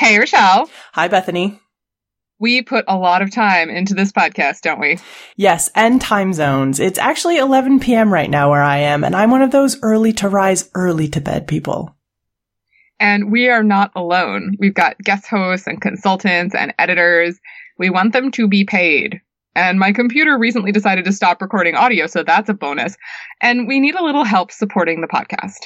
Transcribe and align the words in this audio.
Hey, 0.00 0.18
Rochelle. 0.18 0.70
Hi, 0.94 1.08
Bethany. 1.08 1.60
We 2.38 2.62
put 2.62 2.86
a 2.88 2.96
lot 2.96 3.20
of 3.20 3.30
time 3.30 3.68
into 3.68 3.92
this 3.92 4.12
podcast, 4.12 4.62
don't 4.62 4.80
we? 4.80 4.98
Yes, 5.36 5.68
and 5.74 6.00
time 6.00 6.32
zones. 6.32 6.80
It's 6.80 6.98
actually 6.98 7.36
11 7.36 7.80
p.m. 7.80 8.10
right 8.10 8.30
now 8.30 8.48
where 8.48 8.62
I 8.62 8.78
am, 8.78 9.04
and 9.04 9.14
I'm 9.14 9.30
one 9.30 9.42
of 9.42 9.50
those 9.50 9.78
early 9.82 10.14
to 10.14 10.28
rise, 10.30 10.70
early 10.74 11.06
to 11.08 11.20
bed 11.20 11.46
people. 11.46 11.94
And 12.98 13.30
we 13.30 13.50
are 13.50 13.62
not 13.62 13.92
alone. 13.94 14.56
We've 14.58 14.72
got 14.72 14.96
guest 15.00 15.26
hosts 15.26 15.66
and 15.66 15.82
consultants 15.82 16.54
and 16.54 16.72
editors. 16.78 17.38
We 17.76 17.90
want 17.90 18.14
them 18.14 18.30
to 18.30 18.48
be 18.48 18.64
paid. 18.64 19.20
And 19.56 19.80
my 19.80 19.92
computer 19.92 20.38
recently 20.38 20.70
decided 20.70 21.04
to 21.06 21.12
stop 21.12 21.42
recording 21.42 21.74
audio, 21.74 22.06
so 22.06 22.22
that's 22.22 22.48
a 22.48 22.54
bonus. 22.54 22.96
And 23.40 23.66
we 23.66 23.80
need 23.80 23.96
a 23.96 24.04
little 24.04 24.22
help 24.22 24.52
supporting 24.52 25.00
the 25.00 25.08
podcast. 25.08 25.58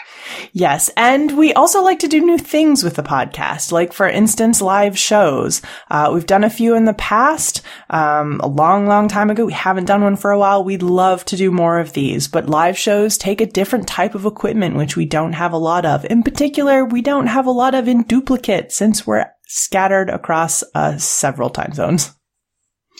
Yes, 0.52 0.90
and 0.96 1.36
we 1.36 1.52
also 1.52 1.82
like 1.82 1.98
to 1.98 2.08
do 2.08 2.24
new 2.24 2.38
things 2.38 2.82
with 2.82 2.94
the 2.94 3.02
podcast, 3.02 3.72
like 3.72 3.92
for 3.92 4.08
instance, 4.08 4.62
live 4.62 4.98
shows. 4.98 5.60
Uh, 5.90 6.10
we've 6.14 6.24
done 6.24 6.44
a 6.44 6.50
few 6.50 6.74
in 6.74 6.86
the 6.86 6.94
past, 6.94 7.60
um, 7.90 8.40
a 8.42 8.48
long, 8.48 8.86
long 8.86 9.06
time 9.06 9.28
ago. 9.28 9.44
We 9.44 9.52
haven't 9.52 9.84
done 9.84 10.02
one 10.02 10.16
for 10.16 10.30
a 10.30 10.38
while. 10.38 10.64
We'd 10.64 10.82
love 10.82 11.24
to 11.26 11.36
do 11.36 11.50
more 11.50 11.78
of 11.78 11.92
these, 11.92 12.26
but 12.26 12.48
live 12.48 12.78
shows 12.78 13.18
take 13.18 13.42
a 13.42 13.46
different 13.46 13.86
type 13.86 14.14
of 14.14 14.24
equipment, 14.24 14.76
which 14.76 14.96
we 14.96 15.04
don't 15.04 15.34
have 15.34 15.52
a 15.52 15.58
lot 15.58 15.84
of. 15.84 16.06
In 16.06 16.22
particular, 16.22 16.86
we 16.86 17.02
don't 17.02 17.26
have 17.26 17.46
a 17.46 17.50
lot 17.50 17.74
of 17.74 17.86
in 17.86 18.04
duplicate 18.04 18.72
since 18.72 19.06
we're 19.06 19.26
scattered 19.46 20.08
across 20.08 20.64
uh, 20.74 20.96
several 20.96 21.50
time 21.50 21.74
zones. 21.74 22.14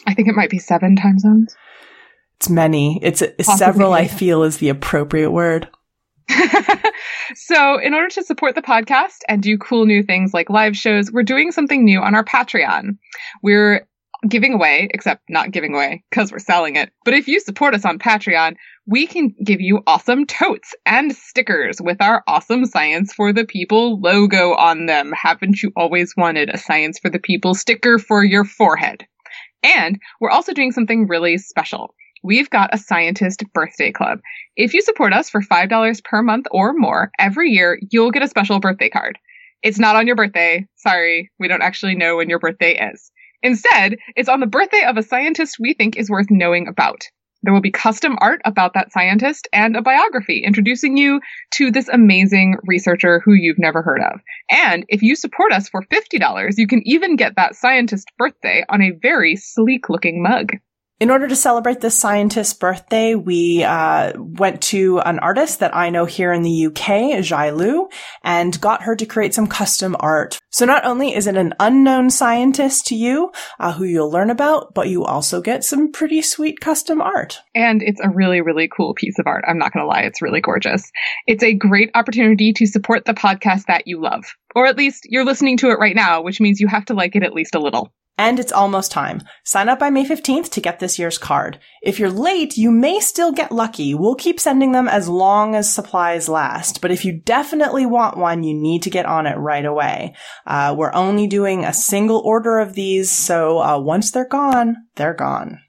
I 0.05 0.13
think 0.13 0.27
it 0.27 0.35
might 0.35 0.49
be 0.49 0.59
seven 0.59 0.95
time 0.95 1.19
zones. 1.19 1.55
It's 2.37 2.49
many. 2.49 2.99
It's 3.01 3.23
several, 3.57 3.93
I 3.93 4.07
feel, 4.07 4.43
is 4.43 4.57
the 4.57 4.69
appropriate 4.69 5.31
word. 5.31 5.69
so, 7.35 7.79
in 7.79 7.93
order 7.93 8.09
to 8.09 8.23
support 8.23 8.55
the 8.55 8.61
podcast 8.61 9.19
and 9.27 9.41
do 9.41 9.57
cool 9.57 9.85
new 9.85 10.03
things 10.03 10.33
like 10.33 10.49
live 10.49 10.75
shows, 10.75 11.11
we're 11.11 11.23
doing 11.23 11.51
something 11.51 11.85
new 11.85 12.01
on 12.01 12.15
our 12.15 12.25
Patreon. 12.25 12.97
We're 13.41 13.87
giving 14.27 14.53
away, 14.53 14.89
except 14.91 15.23
not 15.29 15.51
giving 15.51 15.73
away 15.73 16.03
because 16.09 16.31
we're 16.31 16.39
selling 16.39 16.75
it. 16.75 16.91
But 17.03 17.13
if 17.13 17.27
you 17.27 17.39
support 17.39 17.75
us 17.75 17.85
on 17.85 17.99
Patreon, 17.99 18.55
we 18.87 19.07
can 19.07 19.33
give 19.43 19.61
you 19.61 19.81
awesome 19.87 20.25
totes 20.25 20.73
and 20.85 21.15
stickers 21.15 21.77
with 21.81 22.01
our 22.01 22.23
awesome 22.27 22.65
Science 22.65 23.13
for 23.13 23.31
the 23.31 23.45
People 23.45 23.99
logo 23.99 24.53
on 24.55 24.87
them. 24.87 25.13
Haven't 25.15 25.61
you 25.61 25.71
always 25.75 26.13
wanted 26.17 26.49
a 26.49 26.57
Science 26.57 26.99
for 26.99 27.09
the 27.09 27.19
People 27.19 27.53
sticker 27.53 27.97
for 27.99 28.23
your 28.23 28.45
forehead? 28.45 29.05
And 29.65 29.99
we're 30.21 30.29
also 30.29 30.53
doing 30.53 30.71
something 30.71 31.07
really 31.07 31.39
special. 31.39 31.95
We've 32.23 32.49
got 32.51 32.73
a 32.73 32.77
scientist 32.77 33.43
birthday 33.51 33.91
club. 33.91 34.19
If 34.55 34.75
you 34.75 34.81
support 34.81 35.11
us 35.11 35.29
for 35.29 35.41
$5 35.41 36.03
per 36.03 36.21
month 36.21 36.45
or 36.51 36.73
more 36.73 37.11
every 37.17 37.49
year, 37.49 37.79
you'll 37.89 38.11
get 38.11 38.21
a 38.21 38.27
special 38.27 38.59
birthday 38.59 38.89
card. 38.89 39.17
It's 39.63 39.79
not 39.79 39.95
on 39.95 40.05
your 40.05 40.15
birthday. 40.15 40.67
Sorry, 40.75 41.31
we 41.39 41.47
don't 41.47 41.63
actually 41.63 41.95
know 41.95 42.17
when 42.17 42.29
your 42.29 42.37
birthday 42.37 42.77
is. 42.93 43.11
Instead, 43.41 43.97
it's 44.15 44.29
on 44.29 44.39
the 44.39 44.45
birthday 44.45 44.83
of 44.83 44.97
a 44.97 45.03
scientist 45.03 45.57
we 45.59 45.73
think 45.73 45.97
is 45.97 46.11
worth 46.11 46.27
knowing 46.29 46.67
about. 46.67 47.01
There 47.45 47.53
will 47.53 47.61
be 47.61 47.69
custom 47.69 48.17
art 48.21 48.41
about 48.43 48.73
that 48.73 48.91
scientist 48.91 49.47
and 49.53 49.77
a 49.77 49.81
biography 49.83 50.43
introducing 50.43 50.97
you 50.97 51.21
to 51.51 51.69
this 51.69 51.87
amazing 51.87 52.55
researcher 52.63 53.21
who 53.23 53.33
you've 53.33 53.59
never 53.59 53.83
heard 53.83 54.01
of. 54.01 54.19
And 54.49 54.83
if 54.89 55.03
you 55.03 55.15
support 55.15 55.51
us 55.51 55.69
for 55.69 55.83
$50, 55.83 56.55
you 56.57 56.65
can 56.65 56.81
even 56.87 57.17
get 57.17 57.35
that 57.35 57.55
scientist 57.55 58.07
birthday 58.17 58.65
on 58.67 58.81
a 58.81 58.97
very 58.99 59.35
sleek 59.35 59.89
looking 59.89 60.23
mug. 60.23 60.53
In 60.97 61.11
order 61.11 61.27
to 61.27 61.35
celebrate 61.35 61.81
this 61.81 61.99
scientist's 61.99 62.53
birthday, 62.53 63.15
we 63.15 63.65
uh, 63.65 64.13
went 64.15 64.61
to 64.63 64.99
an 64.99 65.19
artist 65.19 65.59
that 65.59 65.75
I 65.75 65.89
know 65.89 66.05
here 66.05 66.31
in 66.31 66.41
the 66.41 66.67
UK, 66.67 67.21
Jai 67.21 67.49
Lu, 67.49 67.89
and 68.23 68.61
got 68.61 68.83
her 68.83 68.95
to 68.95 69.05
create 69.05 69.33
some 69.33 69.45
custom 69.45 69.97
art. 69.99 70.39
So 70.51 70.65
not 70.65 70.85
only 70.85 71.13
is 71.13 71.27
it 71.27 71.35
an 71.35 71.53
unknown 71.59 72.11
scientist 72.11 72.87
to 72.87 72.95
you, 72.95 73.33
uh, 73.59 73.73
who 73.73 73.83
you'll 73.83 74.09
learn 74.09 74.29
about, 74.29 74.73
but 74.73 74.87
you 74.87 75.03
also 75.03 75.41
get 75.41 75.65
some 75.65 75.91
pretty 75.91 76.21
sweet 76.21 76.61
custom 76.61 77.01
art. 77.01 77.41
And 77.53 77.83
it's 77.83 77.99
a 78.01 78.09
really, 78.09 78.39
really 78.39 78.69
cool 78.69 78.93
piece 78.93 79.19
of 79.19 79.27
art. 79.27 79.43
I'm 79.45 79.57
not 79.57 79.73
going 79.73 79.83
to 79.83 79.89
lie, 79.89 80.03
it's 80.03 80.21
really 80.21 80.39
gorgeous. 80.39 80.89
It's 81.27 81.43
a 81.43 81.53
great 81.53 81.91
opportunity 81.93 82.53
to 82.53 82.65
support 82.65 83.03
the 83.03 83.13
podcast 83.13 83.65
that 83.65 83.85
you 83.85 83.99
love. 83.99 84.23
Or 84.55 84.65
at 84.65 84.77
least 84.77 85.07
you're 85.09 85.25
listening 85.25 85.57
to 85.57 85.71
it 85.71 85.79
right 85.79 85.95
now, 85.95 86.21
which 86.21 86.39
means 86.39 86.61
you 86.61 86.69
have 86.69 86.85
to 86.85 86.93
like 86.93 87.17
it 87.17 87.23
at 87.23 87.33
least 87.33 87.53
a 87.53 87.59
little. 87.59 87.91
And 88.17 88.39
it's 88.39 88.51
almost 88.51 88.91
time. 88.91 89.21
Sign 89.43 89.67
up 89.67 89.79
by 89.79 89.89
May 89.89 90.05
15th 90.05 90.49
to 90.51 90.61
get 90.61 90.79
this 90.79 90.97
year's 90.97 91.17
card. 91.17 91.59
If 91.81 91.99
you're 91.99 92.09
late, 92.09 92.55
you 92.55 92.71
may 92.71 93.01
still 93.01 93.33
get 93.33 93.51
lucky. 93.51 93.93
We'll 93.93 94.15
keep 94.15 94.39
sending 94.39 94.71
them 94.71 94.87
as 94.87 95.09
long 95.09 95.53
as 95.53 95.73
supplies 95.73 96.29
last. 96.29 96.79
But 96.81 96.91
if 96.91 97.03
you 97.03 97.19
definitely 97.19 97.85
want 97.85 98.17
one, 98.17 98.43
you 98.43 98.53
need 98.53 98.83
to 98.83 98.89
get 98.89 99.05
on 99.05 99.27
it 99.27 99.35
right 99.35 99.65
away. 99.65 100.15
Uh, 100.45 100.73
we're 100.77 100.93
only 100.93 101.27
doing 101.27 101.65
a 101.65 101.73
single 101.73 102.19
order 102.19 102.59
of 102.59 102.73
these, 102.73 103.11
so 103.11 103.59
uh, 103.59 103.79
once 103.79 104.11
they're 104.11 104.27
gone, 104.27 104.77
they're 104.95 105.13
gone. 105.13 105.59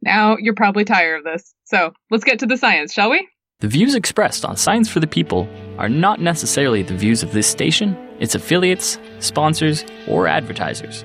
Now 0.00 0.36
you're 0.38 0.54
probably 0.54 0.84
tired 0.84 1.18
of 1.18 1.24
this. 1.24 1.54
So 1.64 1.92
let's 2.10 2.24
get 2.24 2.38
to 2.40 2.46
the 2.46 2.56
science, 2.56 2.92
shall 2.94 3.10
we? 3.10 3.28
The 3.60 3.68
views 3.68 3.94
expressed 3.94 4.44
on 4.44 4.56
Science 4.56 4.88
for 4.88 4.98
the 4.98 5.06
People 5.06 5.48
are 5.78 5.88
not 5.88 6.20
necessarily 6.20 6.82
the 6.82 6.96
views 6.96 7.22
of 7.22 7.32
this 7.32 7.46
station, 7.46 7.96
its 8.18 8.34
affiliates, 8.34 8.98
sponsors, 9.20 9.84
or 10.08 10.26
advertisers. 10.26 11.04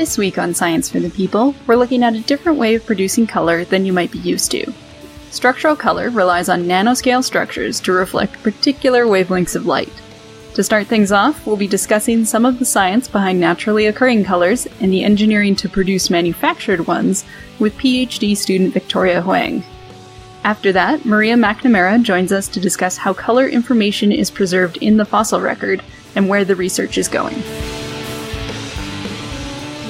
This 0.00 0.16
week 0.16 0.38
on 0.38 0.54
Science 0.54 0.88
for 0.88 0.98
the 0.98 1.10
People, 1.10 1.54
we're 1.66 1.76
looking 1.76 2.02
at 2.02 2.14
a 2.14 2.22
different 2.22 2.56
way 2.56 2.74
of 2.74 2.86
producing 2.86 3.26
color 3.26 3.66
than 3.66 3.84
you 3.84 3.92
might 3.92 4.10
be 4.10 4.18
used 4.18 4.50
to. 4.52 4.72
Structural 5.30 5.76
color 5.76 6.08
relies 6.08 6.48
on 6.48 6.64
nanoscale 6.64 7.22
structures 7.22 7.80
to 7.80 7.92
reflect 7.92 8.42
particular 8.42 9.04
wavelengths 9.04 9.54
of 9.54 9.66
light. 9.66 9.92
To 10.54 10.64
start 10.64 10.86
things 10.86 11.12
off, 11.12 11.46
we'll 11.46 11.58
be 11.58 11.66
discussing 11.66 12.24
some 12.24 12.46
of 12.46 12.58
the 12.58 12.64
science 12.64 13.08
behind 13.08 13.40
naturally 13.40 13.84
occurring 13.84 14.24
colors 14.24 14.66
and 14.80 14.90
the 14.90 15.04
engineering 15.04 15.54
to 15.56 15.68
produce 15.68 16.08
manufactured 16.08 16.86
ones 16.86 17.26
with 17.58 17.76
PhD 17.76 18.34
student 18.34 18.72
Victoria 18.72 19.20
Hwang. 19.20 19.62
After 20.44 20.72
that, 20.72 21.04
Maria 21.04 21.34
McNamara 21.34 22.02
joins 22.02 22.32
us 22.32 22.48
to 22.48 22.58
discuss 22.58 22.96
how 22.96 23.12
color 23.12 23.46
information 23.46 24.12
is 24.12 24.30
preserved 24.30 24.78
in 24.78 24.96
the 24.96 25.04
fossil 25.04 25.42
record 25.42 25.82
and 26.16 26.26
where 26.26 26.46
the 26.46 26.56
research 26.56 26.96
is 26.96 27.06
going. 27.06 27.42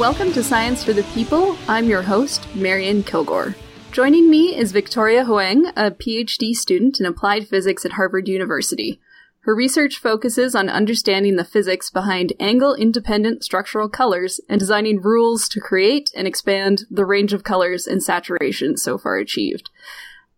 Welcome 0.01 0.33
to 0.33 0.43
Science 0.43 0.83
for 0.83 0.95
the 0.95 1.03
People. 1.13 1.59
I'm 1.69 1.87
your 1.87 2.01
host, 2.01 2.49
Marion 2.55 3.03
Kilgour. 3.03 3.55
Joining 3.93 4.31
me 4.31 4.57
is 4.57 4.73
Victoria 4.73 5.27
Hwang, 5.27 5.67
a 5.77 5.91
PhD 5.91 6.55
student 6.55 7.01
in 7.01 7.05
applied 7.05 7.47
physics 7.47 7.85
at 7.85 7.93
Harvard 7.93 8.27
University. 8.27 8.99
Her 9.41 9.55
research 9.55 9.99
focuses 9.99 10.55
on 10.55 10.71
understanding 10.71 11.37
the 11.37 11.45
physics 11.45 11.91
behind 11.91 12.33
angle 12.41 12.75
independent 12.75 13.45
structural 13.45 13.91
colors 13.91 14.41
and 14.49 14.59
designing 14.59 15.03
rules 15.03 15.51
to 15.51 15.61
create 15.61 16.11
and 16.17 16.27
expand 16.27 16.85
the 16.91 17.05
range 17.05 17.35
of 17.35 17.45
colors 17.45 17.87
and 17.87 18.03
saturation 18.03 18.79
so 18.79 18.97
far 18.97 19.19
achieved. 19.19 19.69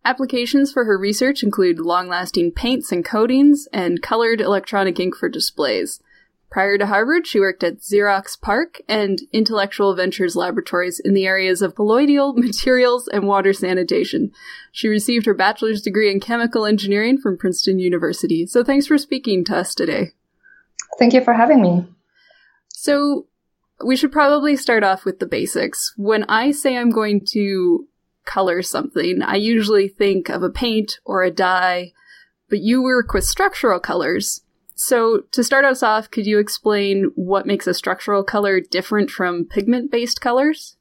Applications 0.04 0.72
for 0.72 0.86
her 0.86 0.98
research 0.98 1.44
include 1.44 1.78
long 1.78 2.08
lasting 2.08 2.50
paints 2.50 2.90
and 2.90 3.04
coatings 3.04 3.68
and 3.72 4.02
colored 4.02 4.40
electronic 4.40 4.98
ink 4.98 5.14
for 5.14 5.28
displays. 5.28 6.00
Prior 6.52 6.76
to 6.76 6.84
Harvard, 6.84 7.26
she 7.26 7.40
worked 7.40 7.64
at 7.64 7.78
Xerox 7.78 8.38
PARC 8.38 8.82
and 8.86 9.22
Intellectual 9.32 9.94
Ventures 9.96 10.36
Laboratories 10.36 11.00
in 11.00 11.14
the 11.14 11.26
areas 11.26 11.62
of 11.62 11.74
colloidal 11.74 12.34
materials 12.36 13.08
and 13.08 13.26
water 13.26 13.54
sanitation. 13.54 14.30
She 14.70 14.86
received 14.86 15.24
her 15.24 15.32
bachelor's 15.32 15.80
degree 15.80 16.12
in 16.12 16.20
chemical 16.20 16.66
engineering 16.66 17.16
from 17.16 17.38
Princeton 17.38 17.78
University. 17.78 18.44
So 18.44 18.62
thanks 18.62 18.86
for 18.86 18.98
speaking 18.98 19.44
to 19.46 19.56
us 19.56 19.74
today. 19.74 20.10
Thank 20.98 21.14
you 21.14 21.24
for 21.24 21.32
having 21.32 21.62
me. 21.62 21.86
So 22.68 23.28
we 23.82 23.96
should 23.96 24.12
probably 24.12 24.54
start 24.56 24.84
off 24.84 25.06
with 25.06 25.20
the 25.20 25.26
basics. 25.26 25.94
When 25.96 26.24
I 26.24 26.50
say 26.50 26.76
I'm 26.76 26.90
going 26.90 27.24
to 27.30 27.88
color 28.26 28.60
something, 28.60 29.22
I 29.22 29.36
usually 29.36 29.88
think 29.88 30.28
of 30.28 30.42
a 30.42 30.50
paint 30.50 31.00
or 31.06 31.22
a 31.22 31.30
dye, 31.30 31.92
but 32.50 32.58
you 32.58 32.82
work 32.82 33.14
with 33.14 33.24
structural 33.24 33.80
colors. 33.80 34.42
So, 34.84 35.20
to 35.30 35.44
start 35.44 35.64
us 35.64 35.84
off, 35.84 36.10
could 36.10 36.26
you 36.26 36.40
explain 36.40 37.12
what 37.14 37.46
makes 37.46 37.68
a 37.68 37.72
structural 37.72 38.24
color 38.24 38.58
different 38.58 39.12
from 39.12 39.44
pigment 39.44 39.92
based 39.92 40.20
colors? 40.20 40.74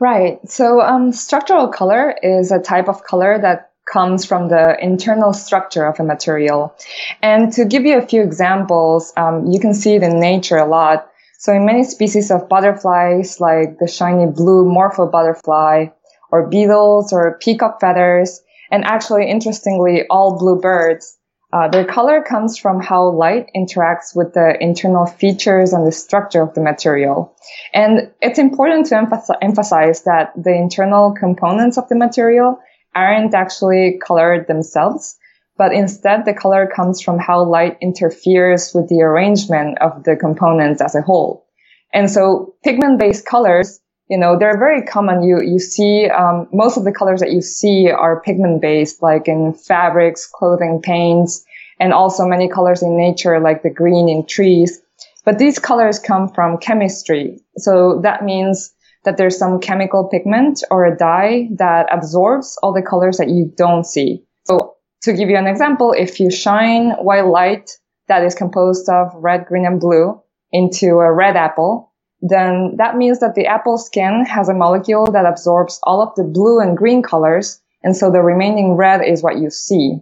Right. 0.00 0.40
So, 0.50 0.80
um, 0.80 1.12
structural 1.12 1.68
color 1.68 2.16
is 2.20 2.50
a 2.50 2.58
type 2.58 2.88
of 2.88 3.04
color 3.04 3.38
that 3.40 3.70
comes 3.92 4.24
from 4.24 4.48
the 4.48 4.76
internal 4.82 5.32
structure 5.32 5.86
of 5.86 6.00
a 6.00 6.02
material. 6.02 6.74
And 7.22 7.52
to 7.52 7.64
give 7.64 7.84
you 7.84 7.96
a 7.96 8.04
few 8.04 8.24
examples, 8.24 9.12
um, 9.16 9.46
you 9.52 9.60
can 9.60 9.72
see 9.72 9.94
it 9.94 10.02
in 10.02 10.18
nature 10.18 10.56
a 10.56 10.66
lot. 10.66 11.08
So, 11.38 11.52
in 11.52 11.64
many 11.64 11.84
species 11.84 12.32
of 12.32 12.48
butterflies, 12.48 13.40
like 13.40 13.78
the 13.78 13.86
shiny 13.86 14.26
blue 14.26 14.64
morpho 14.64 15.06
butterfly, 15.06 15.90
or 16.32 16.48
beetles, 16.48 17.12
or 17.12 17.38
peacock 17.40 17.80
feathers, 17.80 18.42
and 18.72 18.84
actually, 18.84 19.30
interestingly, 19.30 20.08
all 20.10 20.36
blue 20.36 20.60
birds, 20.60 21.15
uh, 21.56 21.68
their 21.68 21.86
color 21.86 22.20
comes 22.20 22.58
from 22.58 22.82
how 22.82 23.08
light 23.08 23.46
interacts 23.56 24.14
with 24.14 24.34
the 24.34 24.56
internal 24.60 25.06
features 25.06 25.72
and 25.72 25.86
the 25.86 25.92
structure 25.92 26.42
of 26.42 26.52
the 26.52 26.60
material. 26.60 27.34
And 27.72 28.12
it's 28.20 28.38
important 28.38 28.86
to 28.88 29.36
emphasize 29.40 30.02
that 30.02 30.32
the 30.36 30.54
internal 30.54 31.14
components 31.18 31.78
of 31.78 31.88
the 31.88 31.96
material 31.96 32.58
aren't 32.94 33.32
actually 33.32 33.98
colored 34.06 34.48
themselves, 34.48 35.16
but 35.56 35.72
instead 35.72 36.26
the 36.26 36.34
color 36.34 36.66
comes 36.66 37.00
from 37.00 37.18
how 37.18 37.42
light 37.42 37.78
interferes 37.80 38.74
with 38.74 38.90
the 38.90 39.00
arrangement 39.00 39.78
of 39.78 40.04
the 40.04 40.14
components 40.14 40.82
as 40.82 40.94
a 40.94 41.00
whole. 41.00 41.46
And 41.94 42.10
so 42.10 42.54
pigment-based 42.64 43.24
colors, 43.24 43.80
you 44.10 44.18
know, 44.18 44.38
they're 44.38 44.58
very 44.58 44.82
common. 44.82 45.22
You, 45.22 45.40
you 45.42 45.58
see, 45.58 46.08
um, 46.10 46.48
most 46.52 46.76
of 46.76 46.84
the 46.84 46.92
colors 46.92 47.20
that 47.20 47.32
you 47.32 47.40
see 47.40 47.88
are 47.90 48.20
pigment-based, 48.20 49.02
like 49.02 49.26
in 49.26 49.54
fabrics, 49.54 50.28
clothing, 50.32 50.80
paints, 50.82 51.44
and 51.78 51.92
also 51.92 52.26
many 52.26 52.48
colors 52.48 52.82
in 52.82 52.96
nature, 52.96 53.40
like 53.40 53.62
the 53.62 53.70
green 53.70 54.08
in 54.08 54.26
trees. 54.26 54.80
But 55.24 55.38
these 55.38 55.58
colors 55.58 55.98
come 55.98 56.28
from 56.28 56.58
chemistry. 56.58 57.40
So 57.56 58.00
that 58.02 58.24
means 58.24 58.72
that 59.04 59.16
there's 59.16 59.38
some 59.38 59.60
chemical 59.60 60.08
pigment 60.08 60.62
or 60.70 60.84
a 60.84 60.96
dye 60.96 61.48
that 61.56 61.86
absorbs 61.92 62.58
all 62.62 62.72
the 62.72 62.82
colors 62.82 63.18
that 63.18 63.30
you 63.30 63.52
don't 63.56 63.84
see. 63.84 64.24
So 64.44 64.74
to 65.02 65.12
give 65.12 65.30
you 65.30 65.36
an 65.36 65.46
example, 65.46 65.92
if 65.92 66.20
you 66.20 66.30
shine 66.30 66.90
white 66.92 67.26
light 67.26 67.70
that 68.08 68.24
is 68.24 68.34
composed 68.34 68.88
of 68.88 69.12
red, 69.14 69.46
green, 69.46 69.66
and 69.66 69.80
blue 69.80 70.20
into 70.52 70.98
a 70.98 71.12
red 71.12 71.36
apple, 71.36 71.92
then 72.20 72.76
that 72.78 72.96
means 72.96 73.20
that 73.20 73.34
the 73.34 73.46
apple 73.46 73.78
skin 73.78 74.24
has 74.24 74.48
a 74.48 74.54
molecule 74.54 75.10
that 75.12 75.26
absorbs 75.26 75.78
all 75.82 76.02
of 76.02 76.14
the 76.16 76.24
blue 76.24 76.60
and 76.60 76.76
green 76.76 77.02
colors. 77.02 77.60
And 77.82 77.96
so 77.96 78.10
the 78.10 78.22
remaining 78.22 78.74
red 78.74 79.02
is 79.04 79.22
what 79.22 79.38
you 79.38 79.50
see. 79.50 80.00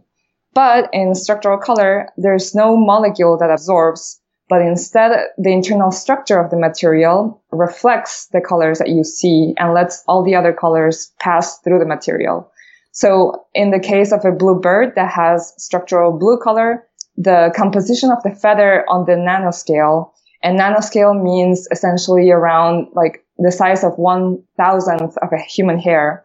But 0.54 0.88
in 0.92 1.14
structural 1.14 1.58
color, 1.58 2.08
there's 2.16 2.54
no 2.54 2.76
molecule 2.76 3.36
that 3.38 3.50
absorbs 3.50 4.20
but 4.48 4.60
instead 4.60 5.28
the 5.38 5.52
internal 5.52 5.90
structure 5.90 6.38
of 6.38 6.50
the 6.50 6.58
material 6.58 7.42
reflects 7.50 8.26
the 8.32 8.40
colors 8.40 8.78
that 8.78 8.90
you 8.90 9.02
see 9.02 9.54
and 9.58 9.72
lets 9.72 10.04
all 10.06 10.22
the 10.22 10.34
other 10.34 10.52
colors 10.52 11.12
pass 11.18 11.58
through 11.60 11.78
the 11.78 11.86
material. 11.86 12.50
So 12.92 13.46
in 13.54 13.70
the 13.70 13.80
case 13.80 14.12
of 14.12 14.24
a 14.24 14.32
blue 14.32 14.60
bird 14.60 14.92
that 14.96 15.10
has 15.10 15.52
structural 15.56 16.16
blue 16.18 16.38
color, 16.38 16.86
the 17.16 17.52
composition 17.56 18.10
of 18.10 18.22
the 18.22 18.34
feather 18.34 18.84
on 18.88 19.06
the 19.06 19.12
nanoscale, 19.12 20.10
and 20.42 20.58
nanoscale 20.58 21.20
means 21.20 21.66
essentially 21.70 22.30
around 22.30 22.88
like 22.92 23.24
the 23.38 23.50
size 23.50 23.82
of 23.82 23.98
one 23.98 24.42
thousandth 24.56 25.16
of 25.18 25.32
a 25.32 25.38
human 25.38 25.78
hair. 25.78 26.24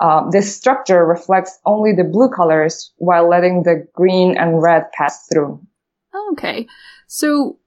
Uh, 0.00 0.30
this 0.30 0.56
structure 0.56 1.04
reflects 1.04 1.58
only 1.66 1.92
the 1.92 2.04
blue 2.04 2.30
colors 2.30 2.92
while 2.96 3.28
letting 3.28 3.62
the 3.62 3.86
green 3.92 4.36
and 4.36 4.62
red 4.62 4.90
pass 4.92 5.26
through. 5.28 5.60
Okay. 6.32 6.66
So, 7.06 7.58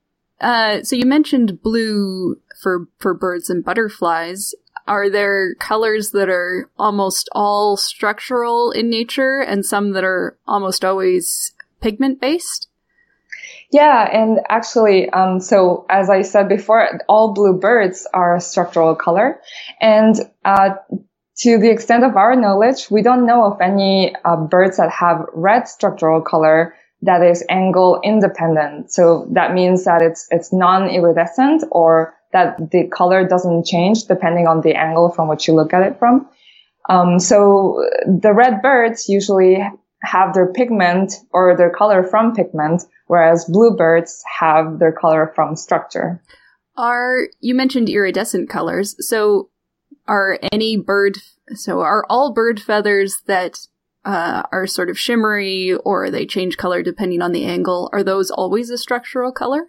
uh, 0.42 0.82
so 0.82 0.96
you 0.96 1.06
mentioned 1.06 1.62
blue 1.62 2.38
for 2.62 2.88
for 2.98 3.14
birds 3.14 3.50
and 3.50 3.64
butterflies. 3.64 4.56
Are 4.88 5.10
there 5.10 5.56
colors 5.56 6.12
that 6.12 6.28
are 6.28 6.70
almost 6.78 7.30
all 7.32 7.78
structural 7.78 8.72
in 8.72 8.90
nature, 8.90 9.40
and 9.40 9.66
some 9.66 9.92
that 9.92 10.04
are 10.04 10.38
almost 10.46 10.84
always 10.84 11.54
pigment 11.80 12.20
based? 12.20 12.68
Yeah, 13.72 14.08
and 14.12 14.40
actually, 14.50 15.10
um, 15.10 15.40
so 15.40 15.86
as 15.90 16.10
I 16.10 16.22
said 16.22 16.50
before, 16.50 17.00
all 17.08 17.34
blue 17.34 17.58
birds 17.58 18.08
are 18.14 18.40
structural 18.40 18.96
color, 18.96 19.40
and 19.80 20.16
uh, 20.44 20.72
to 21.38 21.58
the 21.58 21.72
extent 21.72 22.04
of 22.04 22.16
our 22.16 22.36
knowledge, 22.36 22.92
we 22.92 23.02
don't 23.02 23.26
know 23.26 23.46
of 23.46 23.60
any 23.62 24.16
uh, 24.24 24.36
birds 24.36 24.78
that 24.78 24.92
have 24.92 25.26
red 25.34 25.68
structural 25.68 26.22
color 26.22 26.76
that 27.02 27.22
is 27.22 27.44
angle 27.50 28.00
independent. 28.04 28.92
So 28.92 29.28
that 29.32 29.54
means 29.54 29.84
that 29.86 30.02
it's, 30.02 30.28
it's 30.32 30.54
non-iridescent 30.54 31.64
or 31.72 32.14
that 32.32 32.72
the 32.72 32.88
color 32.88 33.28
doesn't 33.28 33.66
change 33.66 34.06
depending 34.06 34.48
on 34.48 34.62
the 34.62 34.74
angle 34.76 35.10
from 35.10 35.28
which 35.28 35.48
you 35.48 35.54
look 35.54 35.74
at 35.74 35.84
it 35.84 36.00
from. 36.00 36.28
Um, 36.90 37.20
so 37.20 37.86
the 38.06 38.34
red 38.34 38.62
birds 38.62 39.10
usually 39.10 39.64
have 40.04 40.34
their 40.34 40.52
pigment 40.52 41.14
or 41.32 41.56
their 41.56 41.70
color 41.70 42.04
from 42.04 42.36
pigment, 42.36 42.84
whereas 43.08 43.46
blue 43.46 43.76
birds 43.76 44.22
have 44.40 44.80
their 44.80 44.92
color 44.92 45.32
from 45.36 45.56
structure. 45.56 46.22
Are, 46.76 47.28
you 47.40 47.54
mentioned 47.54 47.90
iridescent 47.90 48.50
colors. 48.50 48.96
So 49.00 49.50
are 50.08 50.40
any 50.52 50.78
bird, 50.78 51.18
so 51.56 51.82
are 51.82 52.06
all 52.10 52.34
bird 52.34 52.60
feathers 52.62 53.22
that 53.28 53.68
uh, 54.06 54.44
are 54.52 54.68
sort 54.68 54.90
of 54.90 55.00
shimmery 55.00 55.74
or 55.86 56.10
they 56.10 56.26
change 56.26 56.58
color 56.58 56.84
depending 56.84 57.22
on 57.22 57.32
the 57.32 57.46
angle, 57.46 57.90
are 57.94 58.04
those 58.04 58.30
always 58.32 58.70
a 58.70 58.78
structural 58.78 59.32
color? 59.32 59.68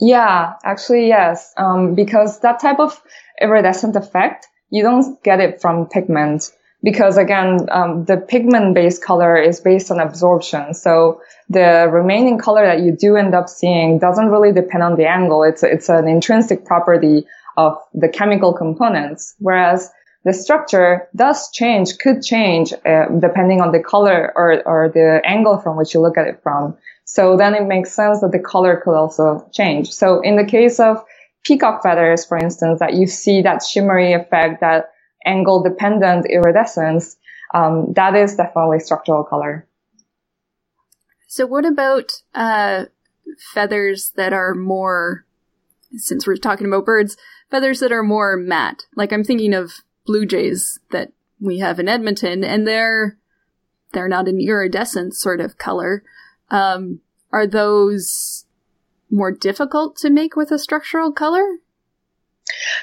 Yeah, 0.00 0.54
actually, 0.64 1.06
yes. 1.06 1.52
Um, 1.56 1.94
because 1.94 2.40
that 2.40 2.60
type 2.60 2.80
of 2.80 3.00
iridescent 3.40 3.94
effect, 3.94 4.46
you 4.70 4.82
don't 4.82 5.22
get 5.22 5.40
it 5.40 5.60
from 5.60 5.86
pigment. 5.86 6.50
Because 6.82 7.16
again, 7.16 7.66
um, 7.70 8.04
the 8.04 8.18
pigment-based 8.18 9.02
color 9.02 9.40
is 9.40 9.60
based 9.60 9.90
on 9.90 10.00
absorption. 10.00 10.74
So 10.74 11.22
the 11.48 11.88
remaining 11.90 12.38
color 12.38 12.66
that 12.66 12.80
you 12.80 12.94
do 12.94 13.16
end 13.16 13.34
up 13.34 13.48
seeing 13.48 13.98
doesn't 13.98 14.28
really 14.28 14.52
depend 14.52 14.82
on 14.82 14.96
the 14.96 15.06
angle. 15.06 15.44
It's, 15.44 15.62
it's 15.62 15.88
an 15.88 16.08
intrinsic 16.08 16.66
property 16.66 17.26
of 17.56 17.78
the 17.92 18.08
chemical 18.08 18.52
components. 18.52 19.34
Whereas 19.38 19.90
the 20.24 20.32
structure 20.32 21.08
does 21.14 21.50
change, 21.50 21.98
could 21.98 22.22
change 22.22 22.72
uh, 22.72 23.06
depending 23.20 23.60
on 23.60 23.72
the 23.72 23.80
color 23.80 24.32
or, 24.36 24.62
or 24.66 24.88
the 24.88 25.20
angle 25.24 25.58
from 25.58 25.76
which 25.76 25.94
you 25.94 26.00
look 26.00 26.16
at 26.16 26.26
it 26.26 26.40
from. 26.42 26.76
So 27.04 27.36
then 27.36 27.54
it 27.54 27.66
makes 27.66 27.92
sense 27.92 28.20
that 28.20 28.32
the 28.32 28.38
color 28.38 28.80
could 28.82 28.94
also 28.94 29.46
change. 29.52 29.90
So 29.90 30.20
in 30.22 30.36
the 30.36 30.44
case 30.44 30.80
of 30.80 31.04
peacock 31.44 31.82
feathers, 31.82 32.24
for 32.24 32.38
instance, 32.38 32.80
that 32.80 32.94
you 32.94 33.06
see 33.06 33.42
that 33.42 33.62
shimmery 33.62 34.14
effect, 34.14 34.60
that 34.60 34.90
angle 35.26 35.62
dependent 35.62 36.26
iridescence, 36.30 37.16
um, 37.52 37.92
that 37.92 38.14
is 38.16 38.36
definitely 38.36 38.80
structural 38.80 39.24
color. 39.24 39.68
So 41.28 41.46
what 41.46 41.66
about 41.66 42.12
uh, 42.34 42.84
feathers 43.52 44.12
that 44.16 44.32
are 44.32 44.54
more, 44.54 45.26
since 45.96 46.26
we're 46.26 46.36
talking 46.36 46.66
about 46.66 46.86
birds, 46.86 47.16
feathers 47.54 47.78
that 47.78 47.92
are 47.92 48.02
more 48.02 48.36
matte? 48.36 48.86
Like 48.96 49.12
I'm 49.12 49.22
thinking 49.22 49.54
of 49.54 49.70
Blue 50.06 50.26
Jays 50.26 50.80
that 50.90 51.12
we 51.38 51.60
have 51.60 51.78
in 51.78 51.88
Edmonton, 51.88 52.42
and 52.42 52.66
they're 52.66 53.16
they're 53.92 54.08
not 54.08 54.26
an 54.26 54.40
iridescent 54.40 55.14
sort 55.14 55.40
of 55.40 55.56
color. 55.56 56.02
Um, 56.50 57.00
are 57.32 57.46
those 57.46 58.44
more 59.08 59.30
difficult 59.30 59.96
to 59.98 60.10
make 60.10 60.34
with 60.34 60.50
a 60.50 60.58
structural 60.58 61.12
color? 61.12 61.44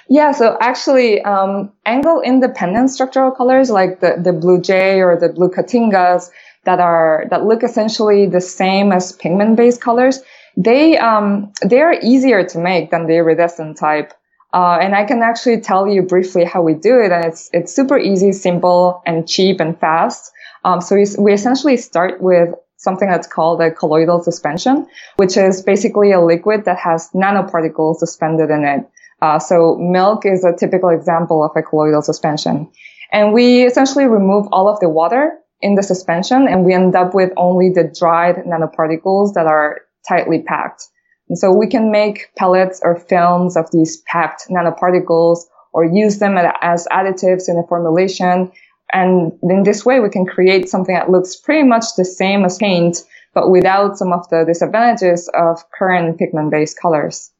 Yeah, 0.07 0.31
so 0.31 0.57
actually, 0.61 1.21
um, 1.23 1.73
angle 1.85 2.21
independent 2.21 2.91
structural 2.91 3.31
colors 3.31 3.69
like 3.69 3.99
the, 3.99 4.21
the 4.23 4.31
blue 4.31 4.61
jay 4.61 5.01
or 5.01 5.19
the 5.19 5.29
blue 5.29 5.49
cotingas 5.49 6.29
that 6.63 6.79
are 6.79 7.25
that 7.29 7.43
look 7.43 7.61
essentially 7.61 8.25
the 8.25 8.39
same 8.39 8.93
as 8.93 9.11
pigment 9.11 9.57
based 9.57 9.81
colors, 9.81 10.21
they 10.55 10.97
um, 10.97 11.51
they 11.61 11.81
are 11.81 11.95
easier 12.01 12.47
to 12.47 12.57
make 12.57 12.91
than 12.91 13.07
the 13.07 13.15
iridescent 13.15 13.77
type. 13.77 14.13
Uh, 14.53 14.77
and 14.81 14.93
I 14.95 15.05
can 15.05 15.21
actually 15.21 15.61
tell 15.61 15.87
you 15.87 16.01
briefly 16.01 16.43
how 16.43 16.61
we 16.61 16.73
do 16.73 16.99
it. 16.99 17.11
And 17.11 17.25
it's, 17.25 17.49
it's 17.53 17.73
super 17.73 17.97
easy, 17.97 18.31
simple, 18.31 19.01
and 19.05 19.27
cheap 19.27 19.59
and 19.59 19.79
fast. 19.79 20.31
Um, 20.65 20.81
so 20.81 20.95
we, 20.95 21.05
we 21.17 21.33
essentially 21.33 21.77
start 21.77 22.21
with 22.21 22.53
something 22.77 23.09
that's 23.09 23.27
called 23.27 23.61
a 23.61 23.71
colloidal 23.71 24.21
suspension, 24.23 24.87
which 25.17 25.37
is 25.37 25.61
basically 25.61 26.11
a 26.11 26.19
liquid 26.19 26.65
that 26.65 26.77
has 26.77 27.09
nanoparticles 27.13 27.97
suspended 27.97 28.49
in 28.49 28.65
it. 28.65 28.89
Uh, 29.21 29.37
so 29.37 29.75
milk 29.75 30.25
is 30.25 30.43
a 30.43 30.53
typical 30.53 30.89
example 30.89 31.43
of 31.43 31.51
a 31.55 31.61
colloidal 31.61 32.01
suspension. 32.01 32.69
And 33.11 33.33
we 33.33 33.63
essentially 33.65 34.05
remove 34.05 34.47
all 34.51 34.67
of 34.67 34.79
the 34.79 34.89
water 34.89 35.37
in 35.61 35.75
the 35.75 35.83
suspension 35.83 36.47
and 36.47 36.65
we 36.65 36.73
end 36.73 36.95
up 36.95 37.13
with 37.13 37.31
only 37.37 37.69
the 37.69 37.83
dried 37.83 38.37
nanoparticles 38.47 39.35
that 39.35 39.45
are 39.45 39.81
tightly 40.07 40.41
packed. 40.41 40.87
And 41.31 41.39
so 41.39 41.49
we 41.49 41.65
can 41.65 41.91
make 41.91 42.29
pellets 42.35 42.81
or 42.83 42.99
films 42.99 43.55
of 43.55 43.71
these 43.71 44.01
packed 44.01 44.49
nanoparticles 44.49 45.39
or 45.71 45.85
use 45.85 46.19
them 46.19 46.37
as 46.37 46.85
additives 46.91 47.47
in 47.47 47.57
a 47.57 47.65
formulation. 47.69 48.51
And 48.91 49.31
in 49.41 49.63
this 49.63 49.85
way, 49.85 50.01
we 50.01 50.09
can 50.09 50.25
create 50.25 50.67
something 50.67 50.93
that 50.93 51.09
looks 51.09 51.37
pretty 51.37 51.65
much 51.65 51.85
the 51.95 52.03
same 52.03 52.43
as 52.43 52.57
paint, 52.57 52.97
but 53.33 53.49
without 53.49 53.97
some 53.97 54.11
of 54.11 54.27
the 54.27 54.43
disadvantages 54.45 55.29
of 55.33 55.63
current 55.71 56.19
pigment-based 56.19 56.77
colors. 56.77 57.31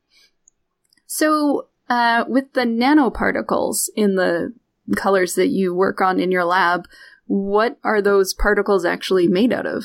So, 1.08 1.68
uh, 1.90 2.24
with 2.30 2.54
the 2.54 2.62
nanoparticles 2.62 3.90
in 3.98 4.16
the 4.16 4.54
colors 4.96 5.36
that 5.36 5.50
you 5.50 5.76
work 5.76 6.00
on 6.00 6.18
in 6.18 6.32
your 6.32 6.46
lab, 6.46 6.88
what 7.28 7.78
are 7.84 8.02
those 8.02 8.34
particles 8.34 8.86
actually 8.86 9.28
made 9.28 9.52
out 9.52 9.66
of? 9.66 9.84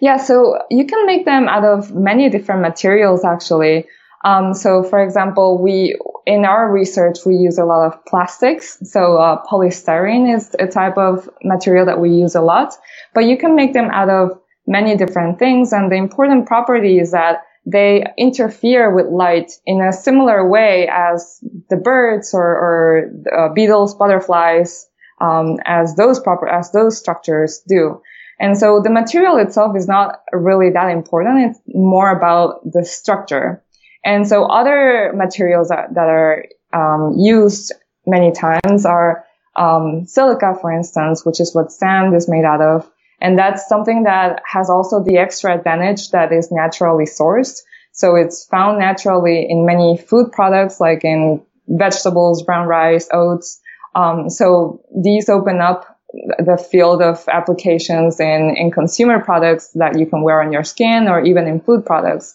Yeah, 0.00 0.16
so 0.16 0.58
you 0.70 0.86
can 0.86 1.06
make 1.06 1.24
them 1.24 1.48
out 1.48 1.64
of 1.64 1.94
many 1.94 2.28
different 2.28 2.60
materials 2.60 3.24
actually. 3.24 3.86
Um, 4.24 4.54
so 4.54 4.82
for 4.82 5.02
example, 5.02 5.60
we, 5.60 5.98
in 6.26 6.44
our 6.44 6.70
research, 6.70 7.18
we 7.26 7.34
use 7.34 7.58
a 7.58 7.64
lot 7.64 7.86
of 7.86 8.04
plastics. 8.06 8.78
So, 8.84 9.16
uh, 9.16 9.42
polystyrene 9.50 10.32
is 10.32 10.54
a 10.60 10.68
type 10.68 10.96
of 10.96 11.28
material 11.42 11.86
that 11.86 11.98
we 11.98 12.10
use 12.10 12.36
a 12.36 12.40
lot, 12.40 12.74
but 13.14 13.24
you 13.24 13.36
can 13.36 13.56
make 13.56 13.72
them 13.72 13.90
out 13.90 14.08
of 14.08 14.38
many 14.66 14.96
different 14.96 15.40
things. 15.40 15.72
And 15.72 15.90
the 15.90 15.96
important 15.96 16.46
property 16.46 17.00
is 17.00 17.10
that 17.10 17.42
they 17.66 18.04
interfere 18.16 18.94
with 18.94 19.06
light 19.06 19.52
in 19.66 19.80
a 19.80 19.92
similar 19.92 20.48
way 20.48 20.88
as 20.88 21.38
the 21.70 21.76
birds 21.76 22.34
or, 22.34 22.42
or 22.42 23.10
uh, 23.36 23.52
beetles, 23.52 23.94
butterflies, 23.94 24.88
um, 25.20 25.58
as 25.64 25.94
those 25.94 26.18
proper, 26.18 26.48
as 26.48 26.72
those 26.72 26.98
structures 26.98 27.62
do. 27.68 28.00
And 28.40 28.56
so 28.58 28.80
the 28.82 28.90
material 28.90 29.36
itself 29.36 29.76
is 29.76 29.86
not 29.86 30.22
really 30.32 30.70
that 30.70 30.90
important. 30.90 31.50
It's 31.50 31.60
more 31.68 32.10
about 32.10 32.60
the 32.64 32.84
structure. 32.84 33.62
And 34.04 34.26
so 34.26 34.44
other 34.44 35.12
materials 35.14 35.68
that, 35.68 35.94
that 35.94 36.08
are 36.08 36.44
um, 36.72 37.14
used 37.18 37.72
many 38.06 38.32
times 38.32 38.84
are 38.84 39.24
um, 39.56 40.06
silica, 40.06 40.56
for 40.60 40.72
instance, 40.72 41.24
which 41.24 41.40
is 41.40 41.54
what 41.54 41.70
sand 41.70 42.14
is 42.14 42.28
made 42.28 42.44
out 42.44 42.60
of. 42.60 42.90
And 43.20 43.38
that's 43.38 43.68
something 43.68 44.02
that 44.04 44.42
has 44.44 44.68
also 44.68 45.02
the 45.02 45.18
extra 45.18 45.54
advantage 45.56 46.10
that 46.10 46.32
is 46.32 46.50
naturally 46.50 47.04
sourced. 47.04 47.60
So 47.92 48.16
it's 48.16 48.46
found 48.46 48.78
naturally 48.78 49.46
in 49.48 49.64
many 49.64 49.98
food 49.98 50.32
products, 50.32 50.80
like 50.80 51.04
in 51.04 51.40
vegetables, 51.68 52.42
brown 52.42 52.66
rice, 52.66 53.08
oats. 53.12 53.60
Um, 53.94 54.28
so 54.30 54.82
these 55.00 55.28
open 55.28 55.60
up 55.60 55.91
the 56.38 56.56
field 56.56 57.02
of 57.02 57.24
applications 57.28 58.20
in, 58.20 58.54
in 58.56 58.70
consumer 58.70 59.22
products 59.22 59.68
that 59.74 59.98
you 59.98 60.06
can 60.06 60.22
wear 60.22 60.42
on 60.42 60.52
your 60.52 60.64
skin 60.64 61.08
or 61.08 61.24
even 61.24 61.46
in 61.46 61.60
food 61.60 61.84
products. 61.86 62.34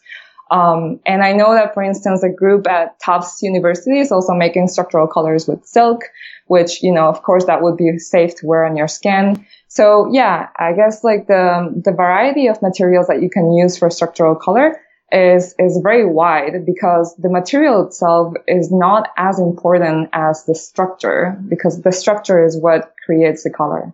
Um, 0.50 1.00
and 1.06 1.24
I 1.24 1.34
know 1.34 1.54
that, 1.54 1.74
for 1.74 1.84
instance, 1.84 2.24
a 2.24 2.30
group 2.30 2.68
at 2.68 3.00
Tufts 3.00 3.44
University 3.44 4.00
is 4.00 4.12
also 4.12 4.34
making 4.34 4.70
structural 4.70 5.08
colors 5.08 5.48
with 5.48 5.66
silk, 5.66 6.04
which, 6.48 6.82
you 6.82 6.94
know, 6.94 7.08
of 7.08 7.22
course, 7.22 7.46
that 7.46 7.62
would 7.62 7.78
be 7.78 7.98
safe 8.00 8.36
to 8.36 8.48
wear 8.48 8.66
on 8.66 8.78
your 8.78 8.88
skin. 8.88 9.46
So 9.68 10.10
yeah, 10.12 10.48
I 10.58 10.74
guess 10.74 11.04
like 11.04 11.28
the, 11.28 11.82
the 11.84 11.92
variety 11.92 12.48
of 12.48 12.62
materials 12.62 13.08
that 13.08 13.22
you 13.22 13.30
can 13.30 13.52
use 13.54 13.78
for 13.78 13.90
structural 13.90 14.36
color 14.36 14.80
is, 15.12 15.56
is 15.58 15.80
very 15.82 16.06
wide 16.06 16.66
because 16.66 17.16
the 17.18 17.30
material 17.30 17.86
itself 17.86 18.34
is 18.48 18.72
not 18.72 19.10
as 19.18 19.40
important 19.40 20.10
as 20.14 20.46
the 20.46 20.56
structure 20.56 21.40
because 21.48 21.82
the 21.82 21.92
structure 21.92 22.44
is 22.44 22.60
what 22.60 22.94
creates 23.06 23.44
the 23.44 23.50
color. 23.50 23.94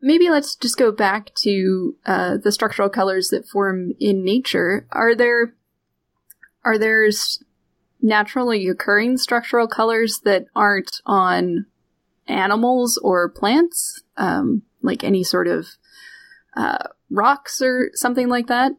Maybe 0.00 0.28
let's 0.30 0.56
just 0.56 0.76
go 0.76 0.90
back 0.90 1.32
to 1.42 1.96
uh, 2.04 2.36
the 2.36 2.50
structural 2.52 2.88
colors 2.88 3.28
that 3.28 3.48
form 3.48 3.92
in 4.00 4.24
nature. 4.24 4.86
Are 4.90 5.14
there 5.14 5.54
are 6.64 6.76
there 6.76 7.08
naturally 8.00 8.68
occurring 8.68 9.16
structural 9.16 9.68
colors 9.68 10.20
that 10.24 10.46
aren't 10.54 11.00
on 11.06 11.66
animals 12.26 12.98
or 12.98 13.28
plants, 13.28 14.02
um, 14.16 14.62
like 14.82 15.04
any 15.04 15.22
sort 15.22 15.46
of 15.46 15.66
uh, 16.56 16.88
rocks 17.10 17.62
or 17.62 17.90
something 17.94 18.28
like 18.28 18.48
that? 18.48 18.72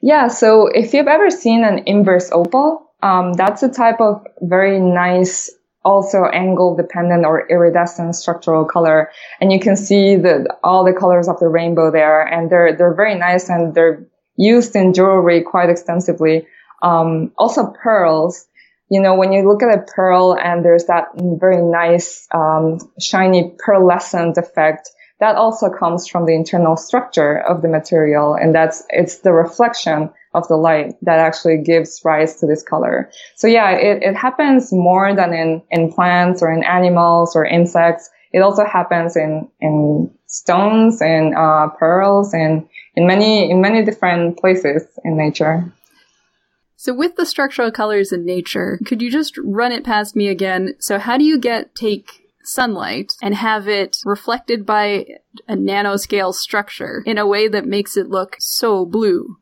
Yeah. 0.00 0.28
So 0.28 0.66
if 0.68 0.94
you've 0.94 1.08
ever 1.08 1.30
seen 1.30 1.64
an 1.64 1.82
inverse 1.86 2.30
opal, 2.32 2.92
um, 3.02 3.32
that's 3.34 3.62
a 3.62 3.68
type 3.68 4.00
of 4.00 4.26
very 4.40 4.80
nice 4.80 5.50
also 5.84 6.24
angle 6.26 6.76
dependent 6.76 7.24
or 7.24 7.48
iridescent 7.48 8.14
structural 8.14 8.64
color. 8.64 9.10
And 9.40 9.52
you 9.52 9.60
can 9.60 9.76
see 9.76 10.16
the, 10.16 10.46
all 10.62 10.84
the 10.84 10.92
colors 10.92 11.28
of 11.28 11.38
the 11.40 11.48
rainbow 11.48 11.90
there. 11.90 12.22
And 12.22 12.50
they're, 12.50 12.76
they're 12.76 12.94
very 12.94 13.14
nice 13.14 13.48
and 13.48 13.74
they're 13.74 14.06
used 14.36 14.76
in 14.76 14.92
jewelry 14.92 15.42
quite 15.42 15.70
extensively. 15.70 16.46
Um, 16.82 17.32
also 17.38 17.72
pearls. 17.82 18.46
You 18.90 19.00
know, 19.00 19.14
when 19.14 19.32
you 19.32 19.46
look 19.46 19.62
at 19.62 19.76
a 19.76 19.82
pearl 19.82 20.36
and 20.36 20.64
there's 20.64 20.86
that 20.86 21.08
very 21.16 21.62
nice, 21.62 22.26
um, 22.32 22.78
shiny 23.00 23.54
pearlescent 23.64 24.36
effect, 24.36 24.90
that 25.20 25.36
also 25.36 25.68
comes 25.68 26.06
from 26.06 26.26
the 26.26 26.34
internal 26.34 26.76
structure 26.76 27.38
of 27.38 27.62
the 27.62 27.68
material. 27.68 28.34
And 28.34 28.54
that's, 28.54 28.84
it's 28.90 29.18
the 29.18 29.32
reflection 29.32 30.10
of 30.34 30.46
the 30.48 30.56
light 30.56 30.94
that 31.02 31.18
actually 31.18 31.58
gives 31.58 32.00
rise 32.04 32.36
to 32.36 32.46
this 32.46 32.62
color. 32.62 33.10
So 33.34 33.48
yeah, 33.48 33.70
it, 33.72 34.02
it 34.02 34.14
happens 34.14 34.72
more 34.72 35.14
than 35.14 35.32
in, 35.32 35.62
in 35.70 35.92
plants 35.92 36.42
or 36.42 36.52
in 36.52 36.62
animals 36.62 37.34
or 37.34 37.44
insects. 37.44 38.10
It 38.32 38.40
also 38.40 38.64
happens 38.64 39.16
in, 39.16 39.48
in 39.60 40.10
stones 40.26 41.02
and, 41.02 41.34
uh, 41.34 41.68
pearls 41.78 42.34
and 42.34 42.68
in 42.94 43.06
many, 43.06 43.50
in 43.50 43.60
many 43.60 43.84
different 43.84 44.38
places 44.38 44.86
in 45.04 45.16
nature. 45.16 45.72
So 46.76 46.94
with 46.94 47.16
the 47.16 47.26
structural 47.26 47.72
colors 47.72 48.12
in 48.12 48.24
nature, 48.24 48.78
could 48.86 49.02
you 49.02 49.10
just 49.10 49.36
run 49.38 49.72
it 49.72 49.82
past 49.82 50.14
me 50.14 50.28
again? 50.28 50.74
So 50.78 51.00
how 51.00 51.18
do 51.18 51.24
you 51.24 51.38
get, 51.38 51.74
take 51.74 52.27
sunlight 52.48 53.12
and 53.22 53.34
have 53.34 53.68
it 53.68 53.98
reflected 54.04 54.64
by 54.64 55.06
a 55.46 55.54
nanoscale 55.54 56.34
structure 56.34 57.02
in 57.06 57.18
a 57.18 57.26
way 57.26 57.48
that 57.48 57.66
makes 57.66 57.96
it 57.96 58.08
look 58.08 58.36
so 58.38 58.84
blue? 58.84 59.36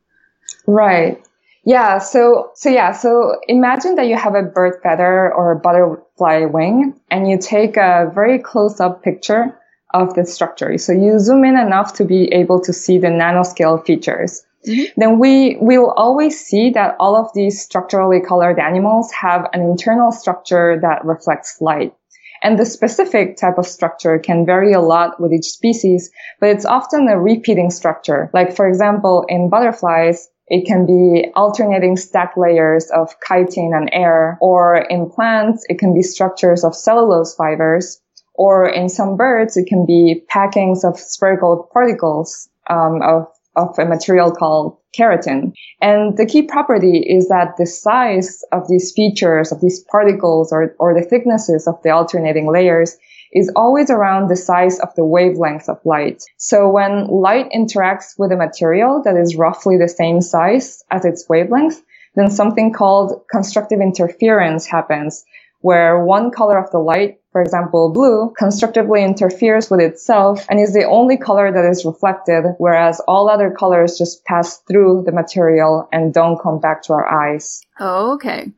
Right. 0.66 1.22
Yeah. 1.64 1.98
So, 1.98 2.50
so 2.54 2.68
yeah. 2.68 2.92
So 2.92 3.40
imagine 3.48 3.96
that 3.96 4.06
you 4.06 4.16
have 4.16 4.34
a 4.34 4.42
bird 4.42 4.80
feather 4.82 5.32
or 5.32 5.52
a 5.52 5.58
butterfly 5.58 6.44
wing 6.44 6.94
and 7.10 7.28
you 7.28 7.38
take 7.38 7.76
a 7.76 8.10
very 8.14 8.38
close 8.38 8.78
up 8.80 9.02
picture 9.02 9.58
of 9.92 10.14
the 10.14 10.24
structure. 10.24 10.76
So 10.78 10.92
you 10.92 11.18
zoom 11.18 11.44
in 11.44 11.58
enough 11.58 11.94
to 11.94 12.04
be 12.04 12.32
able 12.32 12.60
to 12.60 12.72
see 12.72 12.98
the 12.98 13.08
nanoscale 13.08 13.84
features. 13.84 14.44
Mm-hmm. 14.66 15.00
Then 15.00 15.18
we 15.18 15.56
will 15.60 15.90
always 15.90 16.38
see 16.38 16.70
that 16.70 16.96
all 16.98 17.16
of 17.16 17.32
these 17.34 17.62
structurally 17.62 18.20
colored 18.20 18.58
animals 18.58 19.12
have 19.12 19.48
an 19.52 19.60
internal 19.60 20.12
structure 20.12 20.78
that 20.82 21.04
reflects 21.04 21.60
light. 21.60 21.94
And 22.42 22.58
the 22.58 22.66
specific 22.66 23.36
type 23.36 23.58
of 23.58 23.66
structure 23.66 24.18
can 24.18 24.46
vary 24.46 24.72
a 24.72 24.80
lot 24.80 25.20
with 25.20 25.32
each 25.32 25.46
species, 25.46 26.10
but 26.40 26.50
it's 26.50 26.64
often 26.64 27.08
a 27.08 27.18
repeating 27.18 27.70
structure. 27.70 28.30
Like, 28.32 28.54
for 28.54 28.68
example, 28.68 29.24
in 29.28 29.48
butterflies, 29.48 30.28
it 30.48 30.66
can 30.66 30.86
be 30.86 31.32
alternating 31.34 31.96
stack 31.96 32.34
layers 32.36 32.90
of 32.90 33.14
chitin 33.26 33.72
and 33.74 33.90
air, 33.92 34.38
or 34.40 34.76
in 34.76 35.10
plants, 35.10 35.64
it 35.68 35.78
can 35.78 35.92
be 35.92 36.02
structures 36.02 36.62
of 36.62 36.74
cellulose 36.74 37.34
fibers, 37.34 38.00
or 38.34 38.68
in 38.68 38.88
some 38.88 39.16
birds, 39.16 39.56
it 39.56 39.66
can 39.66 39.86
be 39.86 40.22
packings 40.30 40.84
of 40.84 40.98
spherical 40.98 41.68
particles 41.72 42.48
um, 42.68 43.02
of, 43.02 43.26
of 43.56 43.78
a 43.78 43.84
material 43.86 44.30
called 44.30 44.78
keratin. 44.96 45.52
And 45.80 46.16
the 46.16 46.26
key 46.26 46.42
property 46.42 46.98
is 46.98 47.28
that 47.28 47.56
the 47.58 47.66
size 47.66 48.42
of 48.52 48.68
these 48.68 48.92
features, 48.94 49.52
of 49.52 49.60
these 49.60 49.84
particles, 49.90 50.52
or, 50.52 50.74
or 50.78 50.94
the 50.94 51.06
thicknesses 51.06 51.66
of 51.66 51.82
the 51.82 51.90
alternating 51.90 52.50
layers 52.50 52.96
is 53.32 53.52
always 53.54 53.90
around 53.90 54.28
the 54.28 54.36
size 54.36 54.78
of 54.80 54.94
the 54.94 55.04
wavelength 55.04 55.68
of 55.68 55.78
light. 55.84 56.22
So 56.38 56.70
when 56.70 57.08
light 57.08 57.50
interacts 57.50 58.14
with 58.18 58.32
a 58.32 58.36
material 58.36 59.02
that 59.04 59.16
is 59.16 59.36
roughly 59.36 59.76
the 59.76 59.88
same 59.88 60.20
size 60.20 60.82
as 60.90 61.04
its 61.04 61.28
wavelength, 61.28 61.82
then 62.14 62.30
something 62.30 62.72
called 62.72 63.22
constructive 63.30 63.80
interference 63.80 64.66
happens, 64.66 65.24
where 65.60 66.02
one 66.02 66.30
color 66.30 66.58
of 66.58 66.70
the 66.70 66.78
light, 66.78 67.20
for 67.36 67.42
example, 67.42 67.92
blue, 67.92 68.32
constructively 68.38 69.04
interferes 69.04 69.68
with 69.70 69.78
itself 69.78 70.46
and 70.48 70.58
is 70.58 70.72
the 70.72 70.84
only 70.84 71.18
color 71.18 71.52
that 71.52 71.68
is 71.70 71.84
reflected, 71.84 72.44
whereas 72.56 72.98
all 73.00 73.28
other 73.28 73.50
colors 73.50 73.98
just 73.98 74.24
pass 74.24 74.56
through 74.60 75.02
the 75.04 75.12
material 75.12 75.86
and 75.92 76.14
don't 76.14 76.40
come 76.40 76.58
back 76.60 76.82
to 76.84 76.94
our 76.94 77.06
eyes. 77.06 77.60
Oh, 77.78 78.14
okay. 78.14 78.52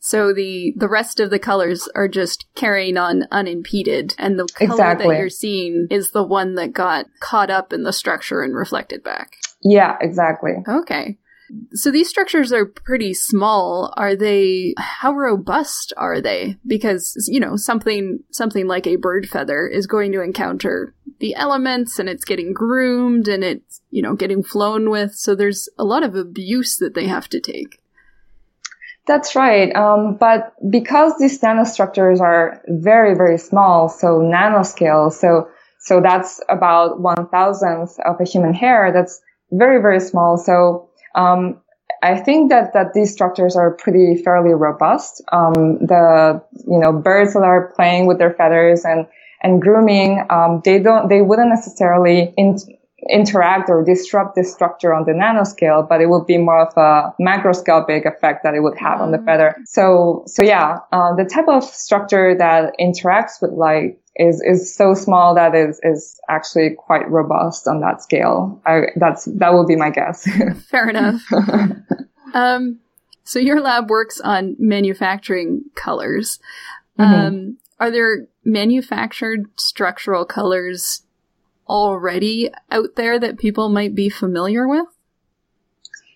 So 0.00 0.34
the 0.34 0.74
the 0.76 0.88
rest 0.88 1.20
of 1.20 1.30
the 1.30 1.38
colors 1.38 1.88
are 1.94 2.08
just 2.08 2.46
carrying 2.56 2.96
on 2.96 3.22
unimpeded, 3.30 4.16
and 4.18 4.36
the 4.36 4.48
color 4.52 4.72
exactly. 4.72 5.14
that 5.14 5.20
you're 5.20 5.28
seeing 5.28 5.86
is 5.88 6.10
the 6.10 6.24
one 6.24 6.56
that 6.56 6.72
got 6.72 7.06
caught 7.20 7.50
up 7.50 7.72
in 7.72 7.84
the 7.84 7.92
structure 7.92 8.42
and 8.42 8.52
reflected 8.52 9.04
back. 9.04 9.36
Yeah, 9.62 9.96
exactly. 10.00 10.54
Okay. 10.66 11.18
So 11.72 11.90
these 11.90 12.08
structures 12.08 12.52
are 12.52 12.66
pretty 12.66 13.14
small. 13.14 13.92
Are 13.96 14.14
they 14.14 14.74
how 14.76 15.12
robust 15.12 15.92
are 15.96 16.20
they? 16.20 16.56
Because, 16.66 17.28
you 17.30 17.40
know, 17.40 17.56
something 17.56 18.20
something 18.30 18.66
like 18.66 18.86
a 18.86 18.96
bird 18.96 19.28
feather 19.28 19.66
is 19.66 19.86
going 19.86 20.12
to 20.12 20.22
encounter 20.22 20.94
the 21.20 21.34
elements 21.34 21.98
and 21.98 22.08
it's 22.08 22.24
getting 22.24 22.52
groomed 22.52 23.28
and 23.28 23.42
it's, 23.42 23.80
you 23.90 24.02
know, 24.02 24.14
getting 24.14 24.42
flown 24.42 24.90
with. 24.90 25.14
So 25.14 25.34
there's 25.34 25.68
a 25.78 25.84
lot 25.84 26.02
of 26.02 26.14
abuse 26.14 26.76
that 26.78 26.94
they 26.94 27.06
have 27.06 27.28
to 27.30 27.40
take. 27.40 27.80
That's 29.06 29.34
right. 29.34 29.74
Um, 29.74 30.16
but 30.20 30.52
because 30.70 31.14
these 31.18 31.40
nanostructures 31.40 32.20
are 32.20 32.62
very, 32.68 33.14
very 33.14 33.38
small, 33.38 33.88
so 33.88 34.20
nanoscale, 34.20 35.10
so 35.10 35.48
so 35.80 36.02
that's 36.02 36.42
about 36.50 37.00
one 37.00 37.26
thousandth 37.28 37.98
of 38.04 38.20
a 38.20 38.24
human 38.24 38.52
hair. 38.52 38.92
That's 38.92 39.18
very, 39.50 39.80
very 39.80 40.00
small. 40.00 40.36
So 40.36 40.87
um, 41.14 41.60
I 42.02 42.16
think 42.16 42.50
that 42.50 42.74
that 42.74 42.94
these 42.94 43.12
structures 43.12 43.56
are 43.56 43.72
pretty 43.72 44.22
fairly 44.22 44.54
robust. 44.54 45.22
Um, 45.32 45.78
the 45.80 46.42
you 46.66 46.78
know 46.78 46.92
birds 46.92 47.34
that 47.34 47.42
are 47.42 47.72
playing 47.74 48.06
with 48.06 48.18
their 48.18 48.32
feathers 48.32 48.84
and 48.84 49.06
and 49.42 49.60
grooming, 49.62 50.24
um, 50.30 50.62
they 50.64 50.78
don't 50.78 51.08
they 51.08 51.22
wouldn't 51.22 51.48
necessarily 51.48 52.32
in, 52.36 52.58
interact 53.08 53.70
or 53.70 53.84
disrupt 53.84 54.34
the 54.34 54.44
structure 54.44 54.92
on 54.92 55.04
the 55.04 55.12
nanoscale, 55.12 55.88
but 55.88 56.00
it 56.00 56.06
would 56.06 56.26
be 56.26 56.36
more 56.36 56.60
of 56.60 56.76
a 56.76 57.14
macroscopic 57.20 58.06
effect 58.06 58.42
that 58.42 58.54
it 58.54 58.60
would 58.60 58.76
have 58.76 59.00
on 59.00 59.12
the 59.12 59.18
feather. 59.18 59.56
So, 59.66 60.24
so 60.26 60.42
yeah, 60.42 60.78
uh, 60.92 61.14
the 61.14 61.24
type 61.24 61.48
of 61.48 61.62
structure 61.62 62.36
that 62.36 62.74
interacts 62.80 63.40
with 63.40 63.52
light 63.52 63.98
is, 64.18 64.42
is 64.42 64.74
so 64.74 64.94
small 64.94 65.34
that 65.34 65.54
is, 65.54 65.80
is 65.82 66.20
actually 66.28 66.70
quite 66.76 67.08
robust 67.10 67.68
on 67.68 67.80
that 67.80 68.02
scale. 68.02 68.60
I, 68.66 68.88
that's, 68.96 69.26
that 69.26 69.52
will 69.52 69.66
be 69.66 69.76
my 69.76 69.90
guess. 69.90 70.28
Fair 70.70 70.88
enough. 70.88 71.22
um, 72.34 72.80
so 73.24 73.38
your 73.38 73.60
lab 73.60 73.90
works 73.90 74.20
on 74.20 74.56
manufacturing 74.58 75.64
colors. 75.74 76.40
Mm-hmm. 76.98 77.14
Um, 77.14 77.58
are 77.78 77.90
there 77.90 78.26
manufactured 78.44 79.46
structural 79.56 80.24
colors 80.24 81.02
already 81.68 82.50
out 82.70 82.96
there 82.96 83.18
that 83.18 83.38
people 83.38 83.68
might 83.68 83.94
be 83.94 84.08
familiar 84.08 84.66
with? 84.66 84.86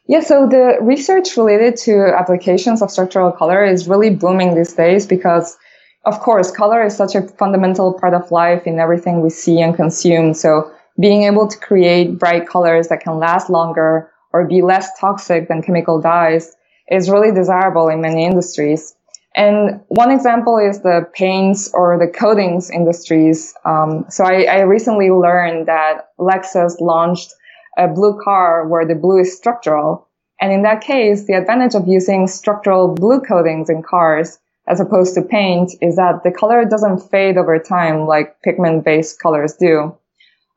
Yeah, 0.06 0.20
so 0.20 0.48
the 0.48 0.78
research 0.80 1.36
related 1.36 1.76
to 1.84 2.12
applications 2.18 2.82
of 2.82 2.90
structural 2.90 3.30
color 3.30 3.64
is 3.64 3.88
really 3.88 4.10
booming 4.10 4.54
these 4.54 4.72
days 4.72 5.06
because, 5.06 5.56
of 6.04 6.20
course, 6.20 6.50
color 6.50 6.84
is 6.84 6.96
such 6.96 7.14
a 7.14 7.22
fundamental 7.22 7.92
part 7.92 8.14
of 8.14 8.30
life 8.30 8.66
in 8.66 8.80
everything 8.80 9.20
we 9.20 9.30
see 9.30 9.60
and 9.60 9.74
consume. 9.74 10.34
So 10.34 10.72
being 10.98 11.22
able 11.22 11.46
to 11.46 11.58
create 11.58 12.18
bright 12.18 12.48
colors 12.48 12.88
that 12.88 13.00
can 13.00 13.18
last 13.18 13.48
longer 13.48 14.10
or 14.32 14.46
be 14.46 14.62
less 14.62 14.90
toxic 14.98 15.48
than 15.48 15.62
chemical 15.62 16.00
dyes 16.00 16.56
is 16.90 17.08
really 17.08 17.32
desirable 17.32 17.88
in 17.88 18.00
many 18.00 18.24
industries. 18.24 18.94
And 19.34 19.80
one 19.88 20.10
example 20.10 20.58
is 20.58 20.82
the 20.82 21.08
paints 21.14 21.70
or 21.72 21.98
the 21.98 22.06
coatings 22.06 22.70
industries. 22.70 23.54
Um, 23.64 24.04
so 24.10 24.24
I, 24.24 24.42
I, 24.42 24.60
recently 24.60 25.10
learned 25.10 25.68
that 25.68 26.10
Lexus 26.18 26.78
launched 26.80 27.32
a 27.78 27.88
blue 27.88 28.20
car 28.22 28.68
where 28.68 28.86
the 28.86 28.94
blue 28.94 29.20
is 29.20 29.34
structural. 29.34 30.06
And 30.38 30.52
in 30.52 30.62
that 30.62 30.82
case, 30.82 31.24
the 31.24 31.32
advantage 31.32 31.74
of 31.74 31.88
using 31.88 32.26
structural 32.26 32.88
blue 32.88 33.20
coatings 33.20 33.70
in 33.70 33.82
cars 33.82 34.38
as 34.68 34.80
opposed 34.80 35.14
to 35.14 35.22
paint 35.22 35.72
is 35.80 35.96
that 35.96 36.22
the 36.24 36.30
color 36.30 36.64
doesn't 36.64 37.10
fade 37.10 37.36
over 37.36 37.58
time 37.58 38.06
like 38.06 38.40
pigment 38.42 38.84
based 38.84 39.20
colors 39.20 39.54
do. 39.54 39.96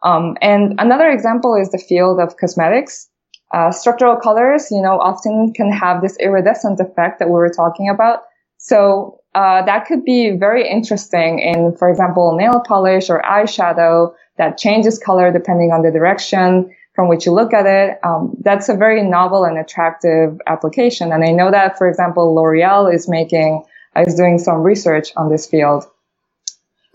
Um, 0.04 0.38
and 0.42 0.76
another 0.80 1.10
example 1.10 1.56
is 1.56 1.72
the 1.72 1.80
field 1.80 2.20
of 2.20 2.38
cosmetics. 2.38 3.10
Uh, 3.54 3.72
structural 3.72 4.16
colors, 4.18 4.70
you 4.70 4.82
know, 4.82 5.00
often 5.00 5.54
can 5.54 5.72
have 5.72 6.02
this 6.02 6.18
iridescent 6.18 6.80
effect 6.80 7.20
that 7.20 7.28
we 7.28 7.34
were 7.34 7.50
talking 7.50 7.90
about. 7.90 8.24
So 8.58 9.22
uh, 9.34 9.64
that 9.66 9.86
could 9.86 10.04
be 10.06 10.32
very 10.32 10.68
interesting 10.70 11.40
in, 11.40 11.76
for 11.78 11.90
example, 11.90 12.36
nail 12.38 12.62
polish 12.66 13.10
or 13.10 13.22
eyeshadow 13.22 14.14
that 14.38 14.58
changes 14.58 15.00
color 15.00 15.32
depending 15.32 15.72
on 15.72 15.82
the 15.82 15.92
direction 15.92 16.74
from 16.96 17.10
which 17.10 17.26
you 17.26 17.34
look 17.34 17.54
at 17.54 17.66
it. 17.66 18.00
Um, 18.04 18.36
that's 18.42 18.70
a 18.70 18.76
very 18.76 19.04
novel 19.04 19.44
and 19.44 19.58
attractive 19.58 20.40
application. 20.48 21.12
And 21.12 21.24
I 21.24 21.32
know 21.32 21.52
that, 21.52 21.78
for 21.78 21.88
example, 21.88 22.34
L'Oreal 22.34 22.94
is 22.94 23.10
making, 23.10 23.64
is 23.98 24.16
doing 24.16 24.40
some 24.40 24.62
research 24.62 25.12
on 25.16 25.30
this 25.30 25.48
field. 25.48 25.86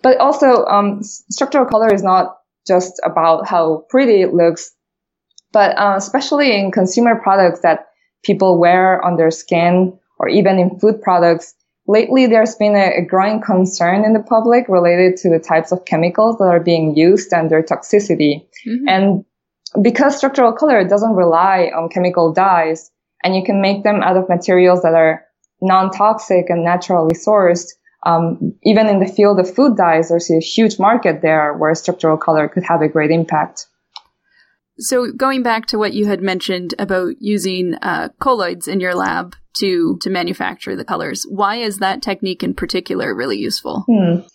But 0.03 0.19
also, 0.19 0.65
um, 0.65 1.03
structural 1.03 1.67
color 1.67 1.93
is 1.93 2.03
not 2.03 2.39
just 2.67 3.01
about 3.05 3.49
how 3.49 3.85
pretty 3.89 4.23
it 4.23 4.35
looks, 4.35 4.73
but 5.53 5.77
uh, 5.79 5.95
especially 5.97 6.59
in 6.59 6.71
consumer 6.71 7.17
products 7.17 7.61
that 7.61 7.89
people 8.25 8.59
wear 8.59 9.05
on 9.05 9.17
their 9.17 9.31
skin 9.31 9.99
or 10.19 10.29
even 10.29 10.59
in 10.59 10.79
food 10.79 11.01
products, 11.01 11.55
lately 11.87 12.27
there's 12.27 12.55
been 12.55 12.77
a, 12.77 12.99
a, 12.99 13.03
growing 13.03 13.41
concern 13.41 14.05
in 14.05 14.13
the 14.13 14.23
public 14.23 14.67
related 14.69 15.17
to 15.17 15.31
the 15.31 15.39
types 15.39 15.73
of 15.73 15.85
chemicals 15.87 16.37
that 16.39 16.45
are 16.45 16.61
being 16.61 16.95
used 16.97 17.33
and 17.33 17.51
their 17.51 17.63
toxicity. 17.63 18.47
Mm-hmm. 18.67 18.89
And 18.89 19.25
because 19.83 20.17
structural 20.17 20.53
color 20.53 20.87
doesn't 20.87 21.15
rely 21.15 21.71
on 21.75 21.89
chemical 21.89 22.33
dyes 22.33 22.91
and 23.25 23.35
you 23.35 23.43
can 23.45 23.61
make 23.61 23.83
them 23.83 24.03
out 24.03 24.17
of 24.17 24.29
materials 24.29 24.83
that 24.83 24.95
are 24.95 25.25
non-toxic 25.61 26.47
and 26.49 26.65
naturally 26.65 27.15
sourced, 27.15 27.69
um, 28.05 28.55
even 28.65 28.87
in 28.87 28.99
the 28.99 29.07
field 29.07 29.39
of 29.39 29.55
food 29.55 29.77
dyes, 29.77 30.09
there's 30.09 30.31
a 30.31 30.41
huge 30.41 30.79
market 30.79 31.21
there 31.23 31.55
where 31.55 31.75
structural 31.75 32.17
color 32.17 32.49
could 32.49 32.65
have 32.65 32.83
a 32.83 32.89
great 32.89 33.11
impact. 33.11 33.67
So 34.79 35.13
going 35.13 35.43
back 35.43 35.67
to 35.67 35.79
what 35.79 35.93
you 35.93 36.07
had 36.07 36.23
mentioned 36.23 36.75
about 36.79 37.17
using 37.21 37.75
uh, 37.75 38.09
colloids 38.19 38.67
in 38.67 38.81
your 38.81 38.95
lab 38.95 39.37
to 39.59 39.99
to 40.01 40.09
manufacture 40.09 40.75
the 40.75 40.85
colors, 40.85 41.27
why 41.29 41.57
is 41.57 41.79
that 41.79 42.01
technique 42.01 42.43
in 42.43 42.55
particular 42.55 43.15
really 43.15 43.37
useful? 43.37 43.85
Hmm. 43.87 44.27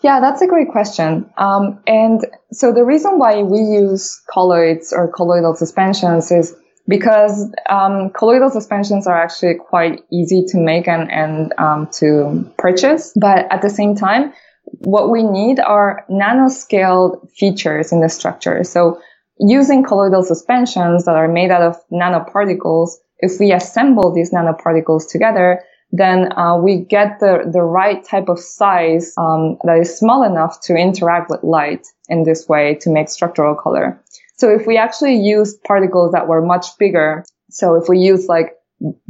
Yeah, 0.00 0.20
that's 0.20 0.42
a 0.42 0.46
great 0.46 0.68
question. 0.70 1.28
Um, 1.36 1.80
and 1.88 2.24
so 2.52 2.72
the 2.72 2.84
reason 2.84 3.18
why 3.18 3.42
we 3.42 3.58
use 3.58 4.22
colloids 4.30 4.92
or 4.92 5.08
colloidal 5.08 5.56
suspensions 5.56 6.30
is 6.30 6.54
because 6.88 7.52
um, 7.68 8.10
colloidal 8.10 8.50
suspensions 8.50 9.06
are 9.06 9.16
actually 9.16 9.54
quite 9.54 10.02
easy 10.10 10.44
to 10.48 10.58
make 10.58 10.88
and, 10.88 11.10
and 11.12 11.52
um, 11.58 11.88
to 11.98 12.50
purchase. 12.56 13.12
But 13.14 13.46
at 13.52 13.62
the 13.62 13.70
same 13.70 13.94
time, 13.94 14.32
what 14.80 15.10
we 15.10 15.22
need 15.22 15.60
are 15.60 16.04
nanoscaled 16.10 17.30
features 17.32 17.92
in 17.92 18.00
the 18.00 18.08
structure. 18.08 18.64
So 18.64 19.00
using 19.38 19.84
colloidal 19.84 20.22
suspensions 20.22 21.04
that 21.04 21.14
are 21.14 21.28
made 21.28 21.50
out 21.50 21.62
of 21.62 21.76
nanoparticles, 21.92 22.90
if 23.18 23.38
we 23.38 23.52
assemble 23.52 24.12
these 24.12 24.32
nanoparticles 24.32 25.10
together, 25.10 25.62
then 25.90 26.36
uh, 26.36 26.56
we 26.58 26.76
get 26.76 27.18
the, 27.20 27.48
the 27.50 27.62
right 27.62 28.04
type 28.04 28.28
of 28.28 28.38
size 28.38 29.14
um, 29.16 29.58
that 29.64 29.78
is 29.78 29.96
small 29.96 30.22
enough 30.22 30.60
to 30.60 30.74
interact 30.74 31.30
with 31.30 31.42
light 31.42 31.86
in 32.08 32.24
this 32.24 32.48
way 32.48 32.74
to 32.82 32.90
make 32.90 33.08
structural 33.08 33.54
color. 33.54 33.98
So 34.38 34.50
if 34.50 34.66
we 34.66 34.76
actually 34.76 35.16
use 35.16 35.56
particles 35.66 36.12
that 36.12 36.28
were 36.28 36.44
much 36.44 36.78
bigger, 36.78 37.24
so 37.50 37.74
if 37.74 37.88
we 37.88 37.98
use 37.98 38.26
like 38.28 38.54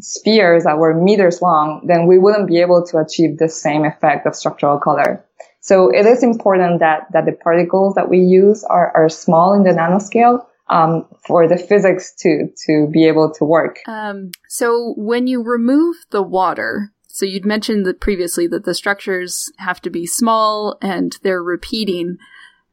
spheres 0.00 0.64
that 0.64 0.78
were 0.78 0.94
meters 0.94 1.42
long, 1.42 1.84
then 1.86 2.06
we 2.06 2.18
wouldn't 2.18 2.48
be 2.48 2.60
able 2.60 2.84
to 2.86 2.98
achieve 2.98 3.38
the 3.38 3.48
same 3.48 3.84
effect 3.84 4.26
of 4.26 4.34
structural 4.34 4.78
color. 4.78 5.24
So 5.60 5.90
it 5.90 6.06
is 6.06 6.22
important 6.22 6.80
that, 6.80 7.08
that 7.12 7.26
the 7.26 7.32
particles 7.32 7.94
that 7.94 8.08
we 8.08 8.20
use 8.20 8.64
are, 8.64 8.90
are 8.96 9.08
small 9.08 9.52
in 9.52 9.64
the 9.64 9.70
nanoscale 9.70 10.46
um, 10.70 11.06
for 11.26 11.48
the 11.48 11.58
physics 11.58 12.14
to, 12.20 12.48
to 12.66 12.88
be 12.90 13.06
able 13.06 13.32
to 13.34 13.44
work. 13.44 13.80
Um, 13.86 14.30
so 14.48 14.94
when 14.96 15.26
you 15.26 15.42
remove 15.42 15.96
the 16.10 16.22
water, 16.22 16.92
so 17.06 17.26
you'd 17.26 17.44
mentioned 17.44 17.84
that 17.86 18.00
previously 18.00 18.46
that 18.48 18.64
the 18.64 18.74
structures 18.74 19.50
have 19.58 19.80
to 19.82 19.90
be 19.90 20.06
small 20.06 20.78
and 20.80 21.18
they're 21.22 21.42
repeating. 21.42 22.18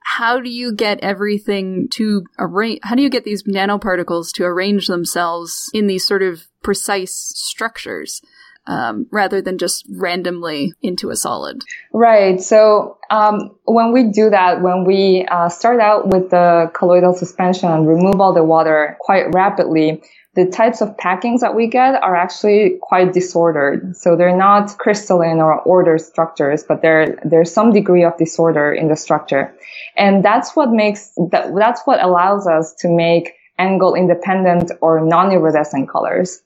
How 0.05 0.39
do 0.39 0.49
you 0.49 0.73
get 0.73 0.99
everything 1.01 1.87
to 1.93 2.23
arrange? 2.39 2.79
How 2.83 2.95
do 2.95 3.01
you 3.01 3.09
get 3.09 3.23
these 3.23 3.43
nanoparticles 3.43 4.31
to 4.33 4.43
arrange 4.45 4.87
themselves 4.87 5.69
in 5.73 5.87
these 5.87 6.07
sort 6.07 6.21
of 6.21 6.47
precise 6.61 7.33
structures? 7.35 8.21
um, 8.67 9.07
rather 9.11 9.41
than 9.41 9.57
just 9.57 9.85
randomly 9.89 10.73
into 10.81 11.09
a 11.09 11.15
solid. 11.15 11.63
Right. 11.93 12.41
So 12.41 12.97
um, 13.09 13.55
when 13.65 13.91
we 13.91 14.05
do 14.05 14.29
that, 14.29 14.61
when 14.61 14.85
we 14.85 15.25
uh, 15.29 15.49
start 15.49 15.79
out 15.79 16.07
with 16.07 16.31
the 16.31 16.71
colloidal 16.73 17.13
suspension 17.13 17.69
and 17.69 17.87
remove 17.87 18.19
all 18.19 18.33
the 18.33 18.43
water 18.43 18.97
quite 18.99 19.33
rapidly, 19.33 20.01
the 20.35 20.45
types 20.45 20.81
of 20.81 20.95
packings 20.97 21.39
that 21.39 21.55
we 21.55 21.67
get 21.67 21.95
are 22.03 22.15
actually 22.15 22.77
quite 22.81 23.13
disordered. 23.13 23.95
So 23.95 24.15
they're 24.15 24.35
not 24.35 24.77
crystalline 24.77 25.39
or 25.39 25.61
ordered 25.61 26.01
structures, 26.01 26.63
but 26.63 26.81
there 26.81 27.19
there's 27.23 27.51
some 27.51 27.71
degree 27.71 28.03
of 28.03 28.17
disorder 28.17 28.73
in 28.73 28.87
the 28.89 28.95
structure, 28.95 29.53
and 29.95 30.23
that's 30.23 30.55
what 30.55 30.71
makes 30.71 31.11
that 31.31 31.53
that's 31.55 31.81
what 31.85 32.03
allows 32.03 32.47
us 32.47 32.73
to 32.79 32.89
make 32.89 33.33
angle 33.57 33.95
independent 33.95 34.71
or 34.81 34.99
non-iridescent 34.99 35.87
colors 35.89 36.41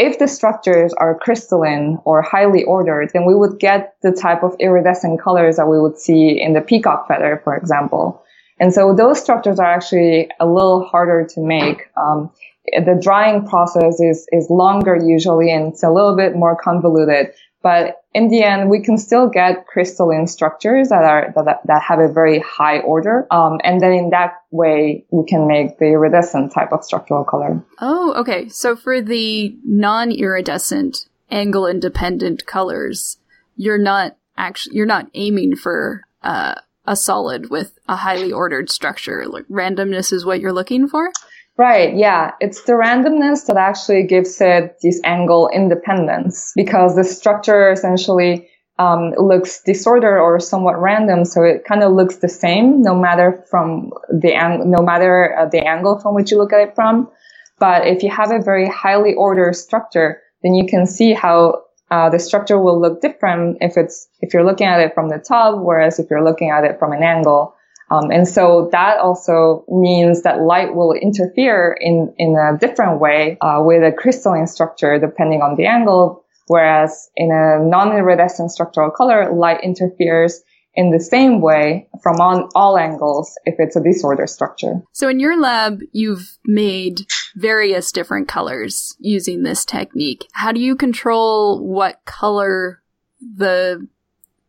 if 0.00 0.18
the 0.18 0.26
structures 0.26 0.94
are 0.94 1.14
crystalline 1.14 1.98
or 2.06 2.22
highly 2.22 2.64
ordered, 2.64 3.10
then 3.12 3.26
we 3.26 3.34
would 3.34 3.60
get 3.60 3.96
the 4.02 4.10
type 4.10 4.42
of 4.42 4.56
iridescent 4.58 5.20
colors 5.20 5.56
that 5.56 5.68
we 5.68 5.78
would 5.78 5.98
see 5.98 6.40
in 6.40 6.54
the 6.54 6.62
peacock 6.62 7.06
feather, 7.06 7.38
for 7.44 7.54
example. 7.54 8.24
And 8.58 8.72
so 8.72 8.94
those 8.94 9.20
structures 9.20 9.58
are 9.58 9.66
actually 9.66 10.30
a 10.40 10.46
little 10.46 10.84
harder 10.84 11.26
to 11.34 11.40
make. 11.40 11.82
Um, 11.98 12.30
the 12.72 12.98
drying 13.00 13.46
process 13.46 14.00
is, 14.00 14.26
is 14.32 14.48
longer 14.50 14.96
usually 14.96 15.50
and 15.50 15.72
it's 15.72 15.82
a 15.82 15.90
little 15.90 16.16
bit 16.16 16.34
more 16.34 16.56
convoluted. 16.56 17.32
But 17.62 18.02
in 18.14 18.28
the 18.28 18.42
end, 18.42 18.70
we 18.70 18.82
can 18.82 18.96
still 18.96 19.28
get 19.28 19.66
crystalline 19.66 20.26
structures 20.26 20.88
that 20.88 21.04
are 21.04 21.32
that, 21.44 21.60
that 21.66 21.82
have 21.82 21.98
a 21.98 22.10
very 22.10 22.38
high 22.38 22.80
order, 22.80 23.26
um, 23.30 23.60
and 23.62 23.82
then 23.82 23.92
in 23.92 24.10
that 24.10 24.32
way 24.50 25.04
we 25.10 25.26
can 25.26 25.46
make 25.46 25.78
the 25.78 25.86
iridescent 25.86 26.52
type 26.52 26.72
of 26.72 26.84
structural 26.84 27.22
color. 27.22 27.62
Oh, 27.78 28.14
okay. 28.14 28.48
So 28.48 28.76
for 28.76 29.02
the 29.02 29.54
non-iridescent 29.64 31.06
angle 31.30 31.66
independent 31.66 32.46
colors, 32.46 33.18
you're 33.56 33.78
not 33.78 34.16
actually 34.38 34.76
you're 34.76 34.86
not 34.86 35.10
aiming 35.12 35.56
for 35.56 36.04
uh, 36.22 36.54
a 36.86 36.96
solid 36.96 37.50
with 37.50 37.78
a 37.86 37.96
highly 37.96 38.32
ordered 38.32 38.70
structure. 38.70 39.26
Like 39.26 39.46
randomness 39.48 40.14
is 40.14 40.24
what 40.24 40.40
you're 40.40 40.52
looking 40.52 40.88
for. 40.88 41.10
Right. 41.58 41.94
Yeah. 41.94 42.32
It's 42.40 42.62
the 42.64 42.72
randomness 42.72 43.46
that 43.46 43.56
actually 43.56 44.04
gives 44.04 44.40
it 44.40 44.78
this 44.82 45.00
angle 45.04 45.50
independence 45.52 46.52
because 46.56 46.96
the 46.96 47.04
structure 47.04 47.70
essentially 47.70 48.48
um, 48.78 49.10
looks 49.18 49.60
disordered 49.62 50.18
or 50.18 50.40
somewhat 50.40 50.80
random. 50.80 51.26
So 51.26 51.42
it 51.42 51.64
kind 51.66 51.82
of 51.82 51.92
looks 51.92 52.16
the 52.16 52.30
same 52.30 52.80
no 52.82 52.94
matter 52.94 53.44
from 53.50 53.90
the 54.10 54.32
ang- 54.34 54.70
no 54.70 54.82
matter 54.82 55.36
uh, 55.38 55.46
the 55.46 55.60
angle 55.66 55.98
from 55.98 56.14
which 56.14 56.30
you 56.30 56.38
look 56.38 56.52
at 56.54 56.60
it 56.60 56.74
from. 56.74 57.10
But 57.58 57.86
if 57.86 58.02
you 58.02 58.10
have 58.10 58.30
a 58.30 58.40
very 58.40 58.66
highly 58.66 59.12
ordered 59.12 59.54
structure, 59.54 60.22
then 60.42 60.54
you 60.54 60.66
can 60.66 60.86
see 60.86 61.12
how 61.12 61.62
uh, 61.90 62.08
the 62.08 62.18
structure 62.18 62.58
will 62.58 62.80
look 62.80 63.02
different 63.02 63.58
if 63.60 63.76
it's 63.76 64.08
if 64.20 64.32
you're 64.32 64.46
looking 64.46 64.66
at 64.66 64.80
it 64.80 64.94
from 64.94 65.10
the 65.10 65.18
top, 65.18 65.60
whereas 65.62 65.98
if 65.98 66.08
you're 66.08 66.24
looking 66.24 66.48
at 66.48 66.64
it 66.64 66.78
from 66.78 66.92
an 66.92 67.02
angle. 67.02 67.54
Um, 67.90 68.10
and 68.10 68.26
so 68.26 68.68
that 68.72 68.98
also 68.98 69.64
means 69.68 70.22
that 70.22 70.40
light 70.40 70.74
will 70.74 70.92
interfere 70.92 71.76
in, 71.80 72.14
in 72.18 72.36
a 72.36 72.56
different 72.58 73.00
way 73.00 73.36
uh, 73.40 73.60
with 73.64 73.82
a 73.82 73.92
crystalline 73.92 74.46
structure 74.46 74.98
depending 74.98 75.42
on 75.42 75.56
the 75.56 75.66
angle. 75.66 76.24
Whereas 76.46 77.10
in 77.16 77.30
a 77.30 77.64
non-iridescent 77.64 78.50
structural 78.50 78.90
color, 78.90 79.32
light 79.32 79.62
interferes 79.62 80.42
in 80.74 80.90
the 80.90 81.00
same 81.00 81.40
way 81.40 81.88
from 82.02 82.20
on 82.20 82.48
all 82.54 82.78
angles 82.78 83.36
if 83.44 83.56
it's 83.58 83.76
a 83.76 83.82
disorder 83.82 84.26
structure. 84.26 84.82
So 84.92 85.08
in 85.08 85.20
your 85.20 85.40
lab, 85.40 85.80
you've 85.92 86.38
made 86.44 87.06
various 87.36 87.92
different 87.92 88.28
colors 88.28 88.96
using 88.98 89.42
this 89.42 89.64
technique. 89.64 90.26
How 90.32 90.52
do 90.52 90.60
you 90.60 90.76
control 90.76 91.66
what 91.66 92.04
color 92.04 92.82
the 93.20 93.86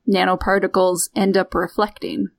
nanoparticles 0.08 1.10
end 1.16 1.38
up 1.38 1.54
reflecting? 1.56 2.30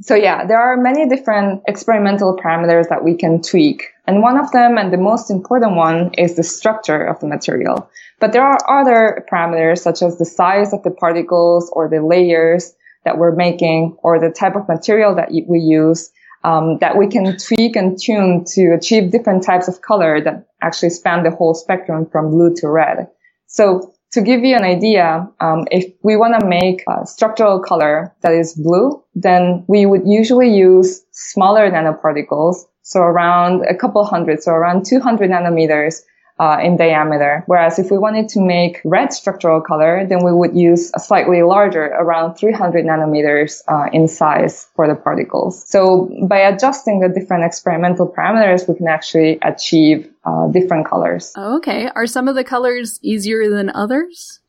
So 0.00 0.14
yeah, 0.14 0.46
there 0.46 0.60
are 0.60 0.76
many 0.76 1.08
different 1.08 1.62
experimental 1.66 2.36
parameters 2.36 2.88
that 2.90 3.02
we 3.02 3.14
can 3.14 3.40
tweak. 3.40 3.92
And 4.06 4.22
one 4.22 4.38
of 4.38 4.52
them, 4.52 4.76
and 4.76 4.92
the 4.92 4.98
most 4.98 5.30
important 5.30 5.74
one, 5.74 6.12
is 6.14 6.36
the 6.36 6.42
structure 6.42 7.02
of 7.02 7.18
the 7.20 7.26
material. 7.26 7.88
But 8.20 8.32
there 8.32 8.44
are 8.44 8.58
other 8.80 9.26
parameters 9.30 9.78
such 9.78 10.02
as 10.02 10.18
the 10.18 10.26
size 10.26 10.72
of 10.72 10.82
the 10.82 10.90
particles 10.90 11.70
or 11.72 11.88
the 11.88 12.02
layers 12.02 12.74
that 13.04 13.18
we're 13.18 13.34
making 13.34 13.96
or 14.02 14.20
the 14.20 14.30
type 14.30 14.54
of 14.54 14.68
material 14.68 15.14
that 15.14 15.30
we 15.30 15.58
use 15.60 16.10
um, 16.44 16.78
that 16.78 16.96
we 16.96 17.08
can 17.08 17.36
tweak 17.36 17.74
and 17.74 17.98
tune 18.00 18.44
to 18.44 18.72
achieve 18.72 19.10
different 19.10 19.42
types 19.42 19.66
of 19.66 19.80
color 19.80 20.20
that 20.20 20.46
actually 20.62 20.90
span 20.90 21.24
the 21.24 21.30
whole 21.30 21.54
spectrum 21.54 22.06
from 22.06 22.30
blue 22.30 22.54
to 22.56 22.68
red. 22.68 23.08
So 23.46 23.94
to 24.12 24.22
give 24.22 24.44
you 24.44 24.56
an 24.56 24.64
idea, 24.64 25.28
um, 25.40 25.66
if 25.70 25.84
we 26.02 26.16
want 26.16 26.40
to 26.40 26.46
make 26.46 26.82
a 26.88 27.06
structural 27.06 27.60
color 27.60 28.14
that 28.22 28.32
is 28.32 28.54
blue, 28.54 29.02
then 29.14 29.64
we 29.66 29.86
would 29.86 30.02
usually 30.06 30.54
use 30.54 31.02
smaller 31.12 31.70
nanoparticles, 31.70 32.64
so 32.82 33.00
around 33.00 33.64
a 33.66 33.74
couple 33.74 34.04
hundred, 34.04 34.42
so 34.42 34.52
around 34.52 34.86
200 34.86 35.30
nanometers 35.30 36.02
uh, 36.38 36.58
in 36.62 36.76
diameter. 36.76 37.42
Whereas 37.46 37.78
if 37.78 37.90
we 37.90 37.98
wanted 37.98 38.28
to 38.30 38.40
make 38.40 38.80
red 38.84 39.12
structural 39.12 39.60
color, 39.60 40.06
then 40.06 40.24
we 40.24 40.32
would 40.32 40.54
use 40.56 40.92
a 40.94 41.00
slightly 41.00 41.42
larger, 41.42 41.86
around 41.86 42.34
300 42.34 42.84
nanometers 42.84 43.62
uh, 43.68 43.88
in 43.92 44.06
size 44.08 44.68
for 44.74 44.86
the 44.86 44.94
particles. 44.94 45.66
So 45.68 46.10
by 46.28 46.40
adjusting 46.40 47.00
the 47.00 47.08
different 47.08 47.44
experimental 47.44 48.06
parameters, 48.06 48.68
we 48.68 48.74
can 48.74 48.88
actually 48.88 49.38
achieve 49.42 50.10
uh, 50.24 50.48
different 50.48 50.86
colors. 50.86 51.32
Okay. 51.36 51.88
Are 51.94 52.06
some 52.06 52.28
of 52.28 52.34
the 52.34 52.44
colors 52.44 52.98
easier 53.02 53.48
than 53.48 53.70
others? 53.70 54.40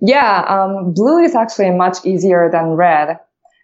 Yeah, 0.00 0.44
um, 0.48 0.92
blue 0.92 1.18
is 1.18 1.34
actually 1.34 1.70
much 1.70 2.04
easier 2.04 2.48
than 2.50 2.70
red. 2.70 3.18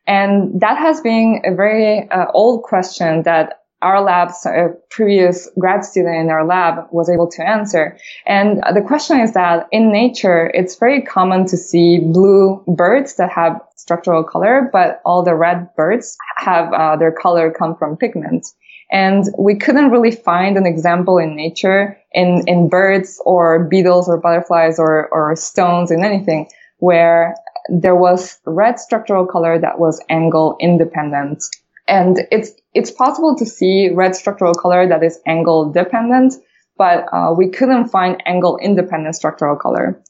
And 0.06 0.60
that 0.60 0.76
has 0.76 1.00
been 1.00 1.42
a 1.44 1.54
very 1.54 2.08
uh, 2.10 2.26
old 2.34 2.62
question 2.64 3.22
that 3.22 3.63
our 3.82 4.02
lab's 4.02 4.46
a 4.46 4.68
previous 4.90 5.48
grad 5.58 5.84
student 5.84 6.16
in 6.16 6.30
our 6.30 6.46
lab 6.46 6.86
was 6.90 7.10
able 7.10 7.28
to 7.30 7.46
answer. 7.46 7.98
And 8.26 8.62
the 8.74 8.80
question 8.80 9.20
is 9.20 9.34
that 9.34 9.66
in 9.70 9.92
nature, 9.92 10.50
it's 10.54 10.76
very 10.76 11.02
common 11.02 11.46
to 11.46 11.56
see 11.56 11.98
blue 11.98 12.64
birds 12.66 13.16
that 13.16 13.30
have 13.30 13.60
structural 13.76 14.24
color, 14.24 14.70
but 14.72 15.02
all 15.04 15.22
the 15.22 15.34
red 15.34 15.68
birds 15.76 16.16
have 16.36 16.72
uh, 16.72 16.96
their 16.96 17.12
color 17.12 17.50
come 17.50 17.76
from 17.76 17.96
pigment. 17.96 18.46
And 18.90 19.24
we 19.38 19.56
couldn't 19.56 19.90
really 19.90 20.12
find 20.12 20.56
an 20.56 20.66
example 20.66 21.18
in 21.18 21.36
nature 21.36 21.98
in, 22.12 22.44
in 22.46 22.68
birds 22.68 23.20
or 23.26 23.64
beetles 23.64 24.08
or 24.08 24.18
butterflies 24.18 24.78
or, 24.78 25.08
or 25.08 25.34
stones 25.36 25.90
in 25.90 26.04
anything 26.04 26.48
where 26.78 27.34
there 27.68 27.96
was 27.96 28.38
red 28.44 28.78
structural 28.78 29.26
color 29.26 29.58
that 29.58 29.78
was 29.78 30.00
angle 30.08 30.56
independent. 30.60 31.42
And 31.86 32.20
it's, 32.30 32.50
it's 32.72 32.90
possible 32.90 33.36
to 33.36 33.46
see 33.46 33.90
red 33.92 34.16
structural 34.16 34.54
color 34.54 34.88
that 34.88 35.02
is 35.02 35.20
angle 35.26 35.70
dependent, 35.70 36.34
but 36.76 37.06
uh, 37.12 37.34
we 37.36 37.50
couldn't 37.50 37.88
find 37.88 38.22
angle 38.26 38.58
independent 38.58 39.14
structural 39.14 39.56
color. 39.56 40.02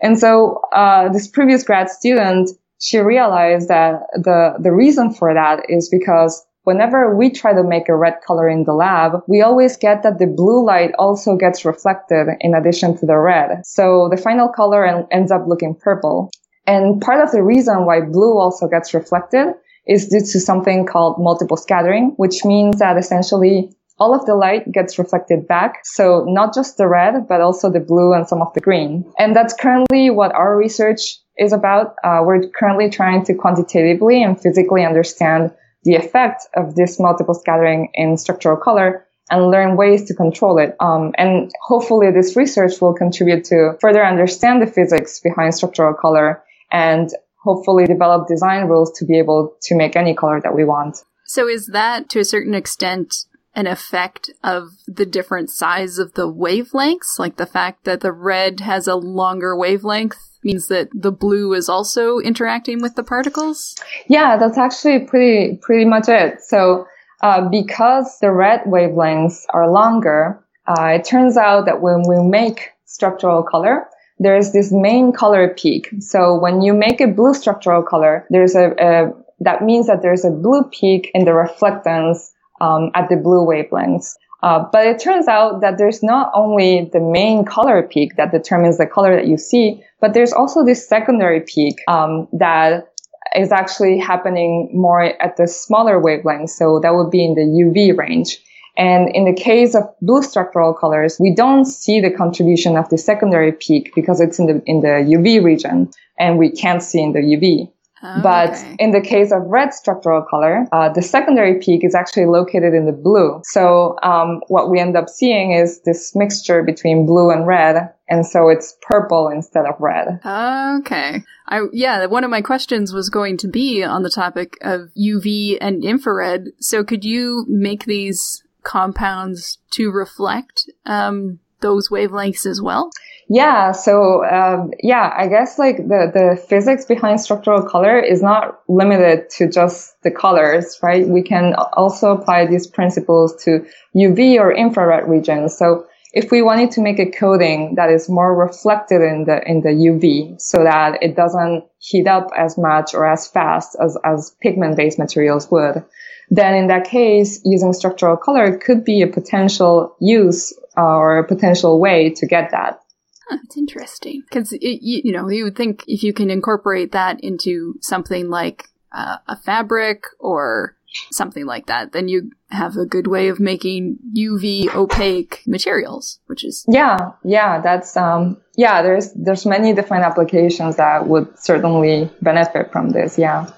And 0.00 0.18
so 0.18 0.62
uh, 0.72 1.10
this 1.10 1.28
previous 1.28 1.64
grad 1.64 1.90
student, 1.90 2.50
she 2.80 2.98
realized 2.98 3.68
that 3.68 4.00
the, 4.14 4.54
the 4.58 4.72
reason 4.72 5.12
for 5.12 5.34
that 5.34 5.68
is 5.68 5.88
because 5.88 6.44
whenever 6.62 7.16
we 7.16 7.30
try 7.30 7.52
to 7.52 7.64
make 7.64 7.88
a 7.88 7.96
red 7.96 8.20
color 8.26 8.48
in 8.48 8.64
the 8.64 8.72
lab, 8.72 9.22
we 9.26 9.42
always 9.42 9.76
get 9.76 10.02
that 10.02 10.18
the 10.18 10.26
blue 10.26 10.64
light 10.64 10.92
also 10.98 11.36
gets 11.36 11.64
reflected 11.64 12.28
in 12.40 12.54
addition 12.54 12.96
to 12.98 13.06
the 13.06 13.16
red. 13.16 13.62
So 13.64 14.08
the 14.10 14.16
final 14.16 14.48
color 14.48 15.06
ends 15.10 15.32
up 15.32 15.46
looking 15.46 15.74
purple. 15.74 16.30
And 16.66 17.00
part 17.00 17.22
of 17.22 17.32
the 17.32 17.42
reason 17.42 17.86
why 17.86 18.02
blue 18.02 18.38
also 18.38 18.68
gets 18.68 18.92
reflected 18.92 19.54
is 19.88 20.08
due 20.08 20.20
to 20.20 20.40
something 20.40 20.86
called 20.86 21.18
multiple 21.18 21.56
scattering, 21.56 22.12
which 22.16 22.44
means 22.44 22.78
that 22.78 22.98
essentially 22.98 23.70
all 23.98 24.14
of 24.14 24.24
the 24.26 24.34
light 24.34 24.70
gets 24.70 24.98
reflected 24.98 25.48
back. 25.48 25.80
So 25.84 26.24
not 26.28 26.54
just 26.54 26.76
the 26.76 26.86
red, 26.86 27.26
but 27.28 27.40
also 27.40 27.70
the 27.70 27.80
blue 27.80 28.12
and 28.12 28.28
some 28.28 28.42
of 28.42 28.52
the 28.54 28.60
green. 28.60 29.10
And 29.18 29.34
that's 29.34 29.54
currently 29.54 30.10
what 30.10 30.32
our 30.32 30.56
research 30.56 31.18
is 31.36 31.52
about. 31.52 31.94
Uh, 32.04 32.22
we're 32.24 32.48
currently 32.48 32.90
trying 32.90 33.24
to 33.24 33.34
quantitatively 33.34 34.22
and 34.22 34.40
physically 34.40 34.84
understand 34.84 35.52
the 35.84 35.94
effect 35.94 36.46
of 36.54 36.74
this 36.74 37.00
multiple 37.00 37.34
scattering 37.34 37.88
in 37.94 38.16
structural 38.16 38.56
color 38.56 39.06
and 39.30 39.50
learn 39.50 39.76
ways 39.76 40.04
to 40.04 40.14
control 40.14 40.58
it. 40.58 40.74
Um, 40.80 41.12
and 41.16 41.50
hopefully 41.62 42.10
this 42.10 42.36
research 42.36 42.80
will 42.80 42.94
contribute 42.94 43.44
to 43.44 43.76
further 43.80 44.04
understand 44.04 44.62
the 44.62 44.66
physics 44.66 45.20
behind 45.20 45.54
structural 45.54 45.94
color 45.94 46.42
and 46.70 47.10
hopefully 47.42 47.86
develop 47.86 48.28
design 48.28 48.66
rules 48.66 48.92
to 48.98 49.04
be 49.04 49.18
able 49.18 49.56
to 49.62 49.74
make 49.74 49.96
any 49.96 50.14
color 50.14 50.40
that 50.40 50.54
we 50.54 50.64
want. 50.64 51.02
So 51.24 51.48
is 51.48 51.66
that 51.66 52.08
to 52.10 52.20
a 52.20 52.24
certain 52.24 52.54
extent 52.54 53.14
an 53.54 53.66
effect 53.66 54.30
of 54.44 54.70
the 54.86 55.06
different 55.06 55.50
size 55.50 55.98
of 55.98 56.14
the 56.14 56.32
wavelengths? 56.32 57.18
Like 57.18 57.36
the 57.36 57.46
fact 57.46 57.84
that 57.84 58.00
the 58.00 58.12
red 58.12 58.60
has 58.60 58.86
a 58.86 58.94
longer 58.94 59.56
wavelength 59.56 60.38
means 60.44 60.68
that 60.68 60.88
the 60.94 61.12
blue 61.12 61.52
is 61.52 61.68
also 61.68 62.18
interacting 62.18 62.80
with 62.80 62.94
the 62.94 63.02
particles? 63.02 63.74
Yeah, 64.06 64.36
that's 64.36 64.58
actually 64.58 65.00
pretty, 65.00 65.58
pretty 65.60 65.84
much 65.84 66.08
it. 66.08 66.40
So, 66.42 66.86
uh, 67.20 67.48
because 67.48 68.18
the 68.20 68.30
red 68.30 68.60
wavelengths 68.62 69.44
are 69.50 69.70
longer, 69.70 70.44
uh, 70.68 70.92
it 70.94 71.04
turns 71.04 71.36
out 71.36 71.66
that 71.66 71.80
when 71.80 72.02
we 72.08 72.22
make 72.22 72.70
structural 72.84 73.42
color, 73.42 73.88
there's 74.18 74.52
this 74.52 74.72
main 74.72 75.12
color 75.12 75.48
peak. 75.48 75.88
So 76.00 76.38
when 76.38 76.60
you 76.60 76.74
make 76.74 77.00
a 77.00 77.06
blue 77.06 77.34
structural 77.34 77.82
color, 77.82 78.26
there's 78.30 78.54
a, 78.54 78.70
a 78.78 79.12
that 79.40 79.62
means 79.62 79.86
that 79.86 80.02
there's 80.02 80.24
a 80.24 80.30
blue 80.30 80.64
peak 80.64 81.10
in 81.14 81.24
the 81.24 81.30
reflectance 81.30 82.32
um, 82.60 82.90
at 82.94 83.08
the 83.08 83.16
blue 83.16 83.46
wavelengths. 83.46 84.16
Uh, 84.42 84.64
but 84.72 84.86
it 84.86 85.00
turns 85.00 85.26
out 85.26 85.60
that 85.60 85.78
there's 85.78 86.02
not 86.02 86.30
only 86.34 86.88
the 86.92 87.00
main 87.00 87.44
color 87.44 87.82
peak 87.82 88.16
that 88.16 88.30
determines 88.30 88.78
the 88.78 88.86
color 88.86 89.16
that 89.16 89.26
you 89.26 89.36
see, 89.36 89.82
but 90.00 90.14
there's 90.14 90.32
also 90.32 90.64
this 90.64 90.88
secondary 90.88 91.40
peak 91.40 91.80
um, 91.88 92.28
that 92.32 92.92
is 93.34 93.50
actually 93.50 93.98
happening 93.98 94.70
more 94.72 95.02
at 95.02 95.36
the 95.36 95.46
smaller 95.46 96.00
wavelengths. 96.00 96.50
So 96.50 96.78
that 96.80 96.94
would 96.94 97.10
be 97.10 97.24
in 97.24 97.34
the 97.34 97.42
UV 97.42 97.96
range. 97.96 98.38
And 98.78 99.08
in 99.14 99.24
the 99.24 99.34
case 99.34 99.74
of 99.74 99.82
blue 100.00 100.22
structural 100.22 100.72
colors, 100.72 101.18
we 101.18 101.34
don't 101.34 101.64
see 101.64 102.00
the 102.00 102.12
contribution 102.12 102.76
of 102.76 102.88
the 102.88 102.96
secondary 102.96 103.50
peak 103.50 103.92
because 103.94 104.20
it's 104.20 104.38
in 104.38 104.46
the, 104.46 104.62
in 104.66 104.80
the 104.80 105.04
UV 105.16 105.42
region 105.42 105.90
and 106.18 106.38
we 106.38 106.50
can't 106.50 106.82
see 106.82 107.02
in 107.02 107.12
the 107.12 107.18
UV. 107.18 107.72
Oh, 108.00 108.20
but 108.22 108.50
okay. 108.50 108.76
in 108.78 108.92
the 108.92 109.00
case 109.00 109.32
of 109.32 109.42
red 109.46 109.74
structural 109.74 110.22
color, 110.22 110.66
uh, 110.70 110.88
the 110.88 111.02
secondary 111.02 111.58
peak 111.58 111.82
is 111.82 111.96
actually 111.96 112.26
located 112.26 112.72
in 112.72 112.86
the 112.86 112.92
blue. 112.92 113.40
So 113.44 113.98
um, 114.04 114.40
what 114.46 114.70
we 114.70 114.78
end 114.78 114.96
up 114.96 115.08
seeing 115.08 115.52
is 115.52 115.80
this 115.82 116.14
mixture 116.14 116.62
between 116.62 117.06
blue 117.06 117.30
and 117.30 117.44
red, 117.44 117.92
and 118.08 118.24
so 118.24 118.48
it's 118.48 118.76
purple 118.82 119.28
instead 119.28 119.66
of 119.66 119.74
red. 119.80 120.20
Okay. 120.24 121.24
I 121.48 121.62
yeah, 121.72 122.06
one 122.06 122.22
of 122.22 122.30
my 122.30 122.40
questions 122.40 122.92
was 122.92 123.10
going 123.10 123.36
to 123.38 123.48
be 123.48 123.82
on 123.82 124.04
the 124.04 124.10
topic 124.10 124.58
of 124.60 124.90
UV 124.96 125.58
and 125.60 125.84
infrared. 125.84 126.50
So 126.60 126.84
could 126.84 127.04
you 127.04 127.46
make 127.48 127.84
these 127.84 128.44
compounds 128.68 129.58
to 129.70 129.90
reflect 129.90 130.70
um, 130.84 131.40
those 131.60 131.88
wavelengths 131.88 132.44
as 132.44 132.60
well? 132.60 132.90
Yeah. 133.30 133.72
So, 133.72 134.24
um, 134.24 134.72
yeah, 134.82 135.12
I 135.16 135.26
guess 135.26 135.58
like 135.58 135.76
the, 135.76 136.10
the 136.12 136.46
physics 136.48 136.84
behind 136.84 137.20
structural 137.20 137.62
color 137.62 137.98
is 137.98 138.22
not 138.22 138.60
limited 138.68 139.30
to 139.36 139.50
just 139.50 140.00
the 140.02 140.10
colors, 140.10 140.78
right? 140.82 141.06
We 141.08 141.22
can 141.22 141.54
also 141.72 142.12
apply 142.12 142.46
these 142.46 142.66
principles 142.66 143.42
to 143.44 143.66
UV 143.96 144.38
or 144.38 144.52
infrared 144.52 145.08
regions. 145.08 145.56
So 145.56 145.86
if 146.12 146.30
we 146.30 146.42
wanted 146.42 146.70
to 146.72 146.80
make 146.82 146.98
a 146.98 147.10
coating 147.10 147.74
that 147.76 147.90
is 147.90 148.08
more 148.08 148.34
reflected 148.34 149.02
in 149.02 149.24
the, 149.24 149.42
in 149.46 149.60
the 149.62 149.70
UV 149.70 150.40
so 150.40 150.62
that 150.62 151.02
it 151.02 151.16
doesn't 151.16 151.64
heat 151.78 152.06
up 152.06 152.28
as 152.36 152.56
much 152.58 152.94
or 152.94 153.06
as 153.06 153.28
fast 153.28 153.76
as, 153.82 153.96
as 154.04 154.34
pigment 154.42 154.76
based 154.76 154.98
materials 154.98 155.50
would, 155.50 155.84
then 156.30 156.54
in 156.54 156.66
that 156.68 156.84
case, 156.84 157.40
using 157.44 157.72
structural 157.72 158.16
color 158.16 158.58
could 158.58 158.84
be 158.84 159.02
a 159.02 159.06
potential 159.06 159.96
use 160.00 160.52
uh, 160.76 160.82
or 160.82 161.18
a 161.18 161.26
potential 161.26 161.80
way 161.80 162.10
to 162.10 162.26
get 162.26 162.50
that. 162.50 162.80
Huh, 163.28 163.36
that's 163.42 163.56
interesting 163.56 164.22
because 164.28 164.52
you, 164.52 165.00
you 165.04 165.12
know 165.12 165.28
you 165.28 165.44
would 165.44 165.56
think 165.56 165.84
if 165.86 166.02
you 166.02 166.12
can 166.12 166.30
incorporate 166.30 166.92
that 166.92 167.20
into 167.20 167.74
something 167.80 168.28
like 168.30 168.68
uh, 168.92 169.18
a 169.26 169.36
fabric 169.36 170.04
or 170.18 170.76
something 171.10 171.44
like 171.44 171.66
that, 171.66 171.92
then 171.92 172.08
you 172.08 172.30
have 172.50 172.76
a 172.76 172.86
good 172.86 173.06
way 173.06 173.28
of 173.28 173.38
making 173.38 173.98
UV 174.16 174.74
opaque 174.74 175.42
materials, 175.46 176.20
which 176.26 176.44
is 176.44 176.64
yeah, 176.68 177.12
yeah. 177.24 177.60
That's 177.60 177.96
um, 177.96 178.38
yeah. 178.56 178.82
There's 178.82 179.12
there's 179.12 179.44
many 179.44 179.74
different 179.74 180.04
applications 180.04 180.76
that 180.76 181.06
would 181.06 181.38
certainly 181.38 182.10
benefit 182.22 182.72
from 182.72 182.90
this. 182.90 183.18
Yeah. 183.18 183.50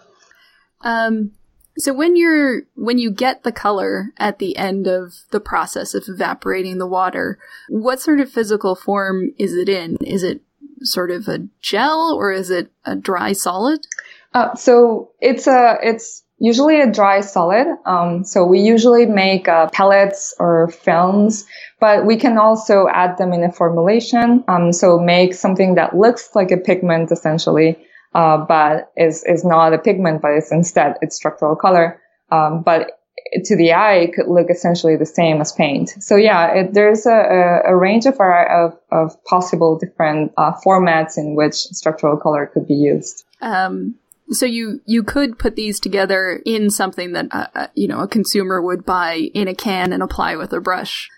Um, 0.83 1.33
so 1.81 1.93
when 1.93 2.17
you're 2.17 2.63
when 2.75 2.99
you 2.99 3.11
get 3.11 3.43
the 3.43 3.53
color 3.53 4.13
at 4.19 4.39
the 4.39 4.57
end 4.57 4.87
of 4.87 5.15
the 5.31 5.41
process 5.41 5.95
of 5.95 6.05
evaporating 6.09 6.79
the 6.79 6.87
water, 6.87 7.39
what 7.69 8.01
sort 8.01 8.21
of 8.21 8.31
physical 8.31 8.75
form 8.75 9.33
is 9.39 9.55
it 9.55 9.69
in? 9.69 9.97
Is 10.01 10.23
it 10.23 10.43
sort 10.83 11.11
of 11.11 11.29
a 11.29 11.47
gel 11.61 12.15
or 12.15 12.33
is 12.33 12.51
it 12.51 12.71
a 12.85 12.97
dry 12.97 13.33
solid? 13.33 13.87
Uh, 14.33 14.55
so 14.55 15.11
it's 15.21 15.47
a 15.47 15.79
it's 15.83 16.23
usually 16.39 16.81
a 16.81 16.91
dry 16.91 17.21
solid. 17.21 17.67
Um, 17.85 18.25
so 18.25 18.45
we 18.45 18.61
usually 18.61 19.07
make 19.07 19.47
uh, 19.47 19.69
pellets 19.69 20.35
or 20.39 20.69
films, 20.69 21.47
but 21.79 22.07
we 22.07 22.17
can 22.17 22.39
also 22.39 22.89
add 22.89 23.19
them 23.19 23.33
in 23.33 23.45
a 23.45 23.53
formulation. 23.53 24.43
Um, 24.49 24.73
so 24.73 24.99
make 24.99 25.35
something 25.35 25.75
that 25.75 25.97
looks 25.97 26.31
like 26.35 26.51
a 26.51 26.57
pigment 26.57 27.13
essentially, 27.13 27.87
uh, 28.15 28.39
but 28.39 28.93
is 28.97 29.25
is 29.25 29.45
not 29.45 29.73
a 29.73 29.79
pigment, 29.79 30.23
but 30.23 30.33
it's 30.33 30.53
instead 30.53 30.97
its 31.03 31.17
structural 31.17 31.57
color. 31.57 32.01
Um, 32.31 32.63
but 32.63 33.01
to 33.45 33.57
the 33.57 33.73
eye, 33.73 33.97
it 33.97 34.15
could 34.15 34.29
look 34.29 34.49
essentially 34.51 34.97
the 34.97 35.07
same 35.07 35.41
as 35.41 35.53
paint. 35.53 35.91
So 36.01 36.17
yeah, 36.17 36.53
it, 36.55 36.75
there's 36.75 37.07
a, 37.07 37.61
a, 37.67 37.77
range 37.77 38.07
of, 38.07 38.19
of, 38.19 38.79
of 38.91 39.25
possible 39.25 39.79
different 39.79 40.33
uh, 40.37 40.53
formats 40.65 41.17
in 41.17 41.35
which 41.35 41.55
structural 41.55 42.17
color 42.17 42.47
could 42.47 42.67
be 42.67 42.75
used. 42.75 43.25
Um, 43.41 43.95
so 44.31 44.47
you 44.47 44.81
you 44.87 45.03
could 45.03 45.39
put 45.39 45.57
these 45.57 45.81
together 45.81 46.41
in 46.47 46.71
something 46.71 47.13
that 47.13 47.27
uh, 47.33 47.47
uh, 47.55 47.67
you 47.75 47.89
know 47.89 48.01
a 48.01 48.09
consumer 48.09 48.63
would 48.63 48.85
buy 48.85 49.31
in 49.35 49.49
a 49.49 49.55
can 49.55 49.93
and 49.93 50.03
apply 50.03 50.37
with 50.37 50.53
a 50.53 50.61
brush. 50.61 51.09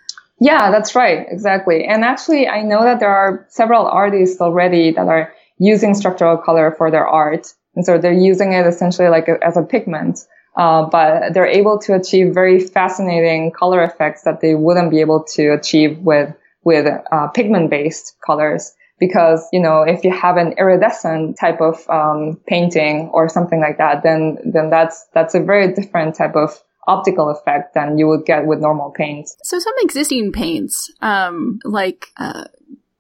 Yeah, 0.41 0.71
that's 0.71 0.97
right, 0.97 1.27
exactly. 1.29 1.85
And 1.85 2.05
actually, 2.05 2.49
I 2.49 2.63
know 2.63 2.83
that 2.83 3.01
there 3.01 3.15
are 3.15 3.47
several 3.49 3.87
artists 3.87 4.41
already 4.41 4.91
that 4.93 5.07
are 5.07 5.33
using 5.63 5.95
structural 5.95 6.37
color 6.37 6.75
for 6.77 6.91
their 6.91 7.07
art, 7.07 7.47
and 7.77 7.87
so 7.87 7.99
they're 7.99 8.13
using 8.13 8.53
it 8.53 8.67
essentially 8.67 9.09
like 9.09 9.29
a, 9.29 9.39
as 9.43 9.57
a 9.57 9.63
pigment. 9.63 10.19
Uh, 10.55 10.85
but 10.85 11.33
they're 11.33 11.47
able 11.47 11.79
to 11.79 11.95
achieve 11.95 12.35
very 12.35 12.61
fascinating 12.61 13.51
color 13.53 13.83
effects 13.83 14.25
that 14.25 14.43
they 14.43 14.55
wouldn't 14.55 14.91
be 14.91 15.01
able 15.01 15.25
to 15.25 15.49
achieve 15.49 15.99
with 16.01 16.35
with 16.65 16.87
uh, 17.11 17.29
pigment 17.29 17.71
based 17.71 18.17
colors 18.25 18.75
because 18.99 19.49
you 19.53 19.61
know 19.61 19.83
if 19.83 20.05
you 20.05 20.13
have 20.13 20.37
an 20.37 20.53
iridescent 20.59 21.39
type 21.39 21.61
of 21.61 21.89
um, 21.89 22.39
painting 22.47 23.09
or 23.13 23.29
something 23.29 23.61
like 23.61 23.79
that 23.79 24.03
then 24.03 24.39
then 24.45 24.69
that's 24.71 25.07
that's 25.15 25.35
a 25.35 25.41
very 25.41 25.73
different 25.73 26.15
type 26.15 26.37
of 26.37 26.63
optical 26.87 27.29
effect 27.31 27.75
than 27.75 27.97
you 27.97 28.07
would 28.07 28.25
get 28.27 28.47
with 28.47 28.61
normal 28.61 28.91
paints 28.91 29.37
so 29.43 29.59
some 29.59 29.75
existing 29.79 30.31
paints 30.33 30.91
um, 31.01 31.59
like 31.65 32.09
uh, 32.17 32.45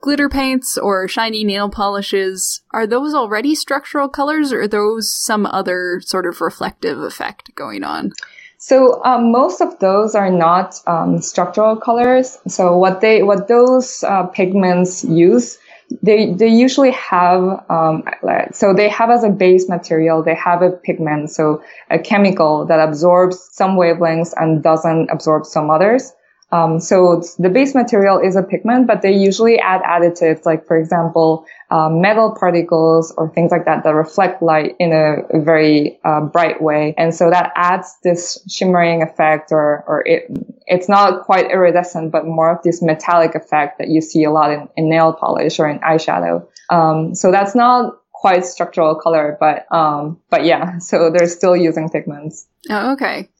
glitter 0.03 0.29
paints 0.29 0.77
or 0.77 1.09
shiny 1.09 1.45
nail 1.45 1.71
polishes 1.71 2.61
are 2.73 2.87
those 2.87 3.15
already 3.15 3.55
structural 3.55 4.09
colors 4.09 4.53
or 4.53 4.63
are 4.63 4.69
those 4.69 5.11
some 5.11 5.47
other 5.47 6.03
sort 6.05 6.27
of 6.27 6.41
reflective 6.41 6.99
effect 6.99 7.55
going 7.55 7.83
on 7.83 8.13
so 8.59 9.03
um, 9.05 9.33
most 9.33 9.61
of 9.61 9.77
those 9.81 10.15
are 10.15 10.31
not 10.31 10.79
um, 10.87 11.21
structural 11.21 11.75
colors. 11.75 12.39
So 12.47 12.79
what 12.79 13.01
they 13.01 13.25
what 13.25 13.49
those 13.49 14.05
uh, 14.05 14.27
pigments 14.29 15.03
use 15.03 15.59
they 16.01 16.33
they 16.33 16.49
usually 16.49 16.93
have 16.93 17.65
um, 17.69 18.05
so 18.53 18.73
they 18.73 18.89
have 18.89 19.11
as 19.11 19.25
a 19.25 19.29
base 19.29 19.69
material 19.69 20.23
they 20.23 20.35
have 20.35 20.63
a 20.63 20.71
pigment 20.71 21.31
so 21.31 21.63
a 21.91 21.99
chemical 21.99 22.65
that 22.67 22.81
absorbs 22.81 23.49
some 23.53 23.73
wavelengths 23.77 24.33
and 24.37 24.63
doesn't 24.63 25.11
absorb 25.11 25.45
some 25.45 25.69
others 25.69 26.13
um, 26.53 26.81
so 26.81 27.23
the 27.39 27.49
base 27.49 27.75
material 27.75 28.19
is 28.19 28.37
a 28.37 28.43
pigment, 28.43 28.87
but 28.87 29.01
they 29.01 29.13
usually 29.13 29.59
add 29.59 29.81
additives, 29.83 30.45
like 30.45 30.67
for 30.67 30.77
example, 30.77 31.47
um, 31.71 32.03
metal 32.03 32.37
particles 32.39 33.11
or 33.17 33.31
things 33.31 33.51
like 33.51 33.65
that 33.65 33.85
that 33.85 33.95
reflect 33.95 34.43
light 34.43 34.77
in 34.79 34.93
a, 34.93 35.23
very 35.41 35.99
uh, 36.05 36.21
bright 36.21 36.63
way, 36.63 36.95
and 36.99 37.15
so 37.15 37.31
that 37.31 37.53
adds 37.57 37.97
this 38.05 38.39
shimmering 38.49 39.03
effect, 39.03 39.51
or 39.51 39.83
or 39.89 40.03
it 40.07 40.27
it's 40.67 40.91
not 40.91 41.25
quite 41.25 41.51
iridescent, 41.51 42.13
but 42.13 42.27
more 42.27 42.55
of 42.55 42.63
this 42.63 42.83
metallic 42.83 43.35
effect 43.35 43.79
that 43.79 43.89
you 43.89 44.03
see 44.03 44.25
a 44.25 44.31
lot 44.31 44.53
in, 44.53 44.69
in 44.77 44.91
nail 44.91 45.15
polish 45.15 45.59
or 45.59 45.67
in 45.67 45.79
eyeshadow. 45.79 46.47
Um, 46.69 47.15
so 47.15 47.33
that's 47.33 47.55
not 47.55 47.95
quite 48.13 48.45
structural 48.45 48.95
color, 48.95 49.39
but 49.41 49.67
um, 49.75 50.21
but 50.29 50.45
yeah, 50.45 50.79
so 50.79 51.11
they're 51.11 51.29
still 51.29 51.57
using 51.57 51.89
pigments. 51.89 52.47
Oh, 52.69 52.93
okay. 52.93 53.31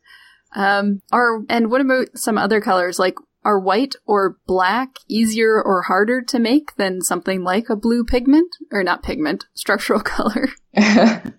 Um, 0.55 1.03
are 1.11 1.43
and 1.49 1.71
what 1.71 1.81
about 1.81 2.09
some 2.15 2.39
other 2.39 2.61
colors 2.61 2.99
like 2.99 3.15
are 3.45 3.59
white 3.59 3.97
or 4.07 4.37
black 4.47 4.97
easier 5.09 5.61
or 5.61 5.83
harder 5.83 6.23
to 6.23 6.39
make 6.39 6.77
than 6.77 7.01
something 7.01 7.43
like 7.43 7.69
a 7.69 7.77
blue 7.77 8.05
pigment 8.05 8.55
or 8.71 8.85
not 8.85 9.03
pigment 9.03 9.47
structural 9.55 10.01
color? 10.01 10.49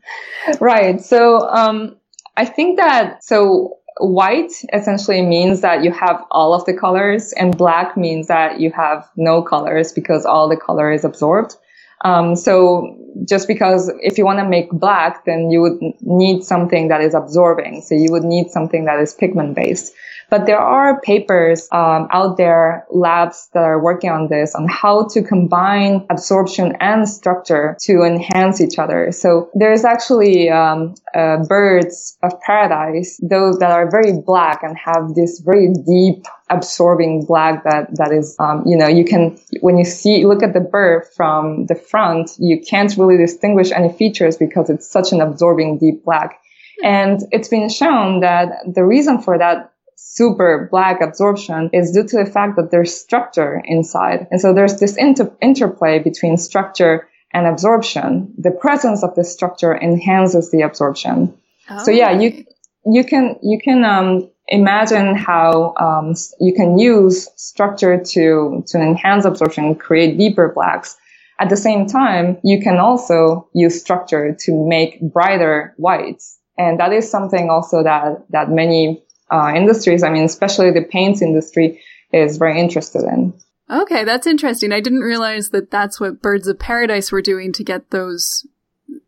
right. 0.60 1.02
So 1.02 1.47
um, 1.49 1.97
I 2.36 2.45
think 2.45 2.78
that 2.78 3.23
so 3.23 3.78
white 3.99 4.52
essentially 4.73 5.21
means 5.21 5.62
that 5.62 5.84
you 5.84 5.91
have 5.91 6.23
all 6.32 6.54
of 6.54 6.65
the 6.65 6.73
colors 6.73 7.32
and 7.34 7.58
black 7.58 7.95
means 7.95 8.28
that 8.28 8.60
you 8.60 8.71
have 8.71 9.08
no 9.15 9.41
colors 9.41 9.91
because 9.91 10.26
all 10.26 10.49
the 10.49 10.58
color 10.58 10.91
is 10.91 11.06
absorbed. 11.06 11.56
Um, 12.04 12.36
so 12.36 12.98
just 13.26 13.48
because 13.48 13.92
if 14.02 14.18
you 14.18 14.26
want 14.26 14.39
to 14.39 14.48
make 14.48 14.70
black, 14.72 15.26
then 15.26 15.50
you 15.50 15.62
would 15.62 15.80
need 16.02 16.44
something 16.44 16.88
that 16.89 17.02
is 17.02 17.13
absorbing. 17.13 17.82
So 17.82 17.96
you 17.96 18.12
would 18.12 18.24
need 18.24 18.50
something 18.50 18.86
that 18.86 19.00
is 19.00 19.13
pigment 19.13 19.56
based. 19.56 19.94
But 20.34 20.48
there 20.48 20.58
are 20.58 21.00
papers 21.02 21.67
um, 21.72 22.08
out 22.12 22.38
there, 22.38 22.88
labs 22.89 23.50
that 23.54 23.63
are 23.63 23.80
working 23.80 24.10
on 24.10 24.30
this, 24.30 24.56
on 24.56 24.67
how 24.67 25.08
to 25.10 25.22
combine 25.22 26.08
absorption 26.10 26.76
and 26.80 27.08
structure 27.08 27.78
to 27.84 28.02
enhance 28.02 28.60
each 28.60 28.80
other. 28.80 29.12
So 29.12 29.52
there's 29.54 29.86
actually 29.86 30.50
um, 30.50 30.96
uh, 31.13 31.43
birds 31.48 32.17
of 32.24 32.32
paradise, 32.41 33.19
those 33.22 33.60
that 33.60 33.69
are 33.69 33.91
very 33.91 34.12
black 34.26 34.63
and 34.63 34.76
have 34.76 35.13
this 35.13 35.39
very 35.39 35.72
deep 35.72 36.26
absorbing 36.50 37.26
black 37.28 37.63
that 37.65 37.96
that 37.98 38.12
is 38.12 38.36
um, 38.39 38.63
you 38.65 38.76
know 38.76 38.88
you 38.88 39.06
can 39.06 39.39
when 39.62 39.78
you 39.78 39.86
see 39.86 40.26
look 40.26 40.43
at 40.43 40.54
the 40.54 40.60
bird 40.60 41.04
from 41.15 41.65
the 41.67 41.76
front 41.76 42.32
you 42.38 42.60
can't 42.60 42.96
really 42.98 43.17
distinguish 43.17 43.72
any 43.72 43.91
features 43.93 44.36
because 44.36 44.69
it's 44.69 44.88
such 44.88 45.13
an 45.13 45.22
absorbing 45.22 45.78
deep 45.80 46.04
black 46.04 46.39
and 46.84 47.22
it's 47.32 47.48
been 47.48 47.69
shown 47.69 48.19
that 48.19 48.50
the 48.72 48.84
reason 48.84 49.19
for 49.19 49.38
that 49.38 49.73
super 49.95 50.67
black 50.71 51.01
absorption 51.01 51.69
is 51.73 51.91
due 51.91 52.08
to 52.08 52.17
the 52.17 52.29
fact 52.29 52.56
that 52.56 52.71
there's 52.71 52.93
structure 52.93 53.62
inside. 53.65 54.27
And 54.32 54.39
so 54.39 54.53
there's 54.53 54.79
this 54.79 54.95
inter- 54.97 55.32
interplay 55.41 55.99
between 55.99 56.38
structure 56.38 57.08
and 57.34 57.47
absorption. 57.47 58.34
The 58.38 58.51
presence 58.51 59.03
of 59.03 59.15
the 59.15 59.23
structure 59.23 59.75
enhances 59.75 60.51
the 60.51 60.62
absorption. 60.62 61.36
Oh. 61.69 61.84
So 61.84 61.91
yeah, 61.91 62.12
you, 62.19 62.45
you 62.86 63.03
can, 63.03 63.38
you 63.41 63.60
can, 63.60 63.84
um, 63.84 64.29
imagine 64.47 65.15
how, 65.15 65.73
um, 65.79 66.13
you 66.39 66.53
can 66.53 66.77
use 66.77 67.29
structure 67.36 67.97
to, 67.97 68.63
to 68.67 68.77
enhance 68.77 69.25
absorption, 69.25 69.73
create 69.75 70.17
deeper 70.17 70.51
blacks. 70.53 70.97
At 71.39 71.49
the 71.49 71.58
same 71.58 71.88
time, 71.88 72.38
you 72.43 72.62
can 72.62 72.77
also 72.77 73.47
use 73.53 73.79
structure 73.79 74.36
to 74.41 74.67
make 74.67 75.01
brighter 75.01 75.73
whites. 75.77 76.38
And 76.58 76.79
that 76.79 76.93
is 76.93 77.10
something 77.10 77.49
also 77.49 77.84
that, 77.84 78.25
that 78.29 78.49
many 78.49 79.03
uh, 79.34 79.52
industries. 79.56 80.04
I 80.04 80.12
mean, 80.12 80.24
especially 80.24 80.69
the 80.72 80.84
paints 80.84 81.22
industry 81.22 81.82
is 82.13 82.38
very 82.38 82.60
interested 82.60 83.04
in. 83.04 83.34
Okay, 83.69 84.04
that's 84.04 84.28
interesting. 84.28 84.72
I 84.72 84.80
didn't 84.80 85.00
realize 85.00 85.50
that 85.50 85.72
that's 85.72 86.00
what 86.00 86.22
Birds 86.22 86.48
of 86.48 86.60
Paradise 86.60 87.12
were 87.12 87.22
doing 87.22 87.52
to 87.54 87.63
get 87.63 87.89
those 87.89 88.46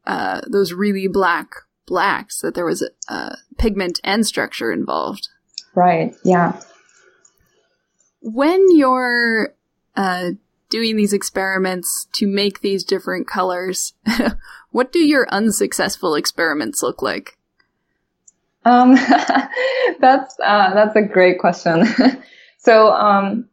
uh, 0.08 0.42
those 0.48 0.74
really 0.74 1.08
black 1.08 1.54
blacks. 1.86 2.42
That 2.42 2.56
there 2.56 2.66
was 2.66 2.82
a, 2.82 3.14
uh, 3.14 3.36
pigment 3.60 4.00
and 4.04 4.26
structure 4.26 4.72
involved. 4.72 5.30
Right. 5.76 6.16
Yeah. 6.24 6.60
When 8.22 8.66
you're 8.76 9.54
uh, 9.96 10.32
doing 10.70 10.96
these 10.96 11.14
experiments 11.14 12.08
to 12.14 12.26
make 12.26 12.62
these 12.62 12.84
different 12.84 13.28
colors, 13.28 13.94
what 14.72 14.92
do 14.92 15.00
your 15.00 15.28
unsuccessful 15.30 16.16
experiments 16.16 16.82
look 16.82 17.04
like? 17.04 17.38
Um, 18.66 18.96
that's 20.00 20.36
uh, 20.44 20.74
that's 20.74 20.96
a 20.96 21.02
great 21.02 21.40
question. 21.40 21.86
so 22.58 22.92
um, 22.92 23.48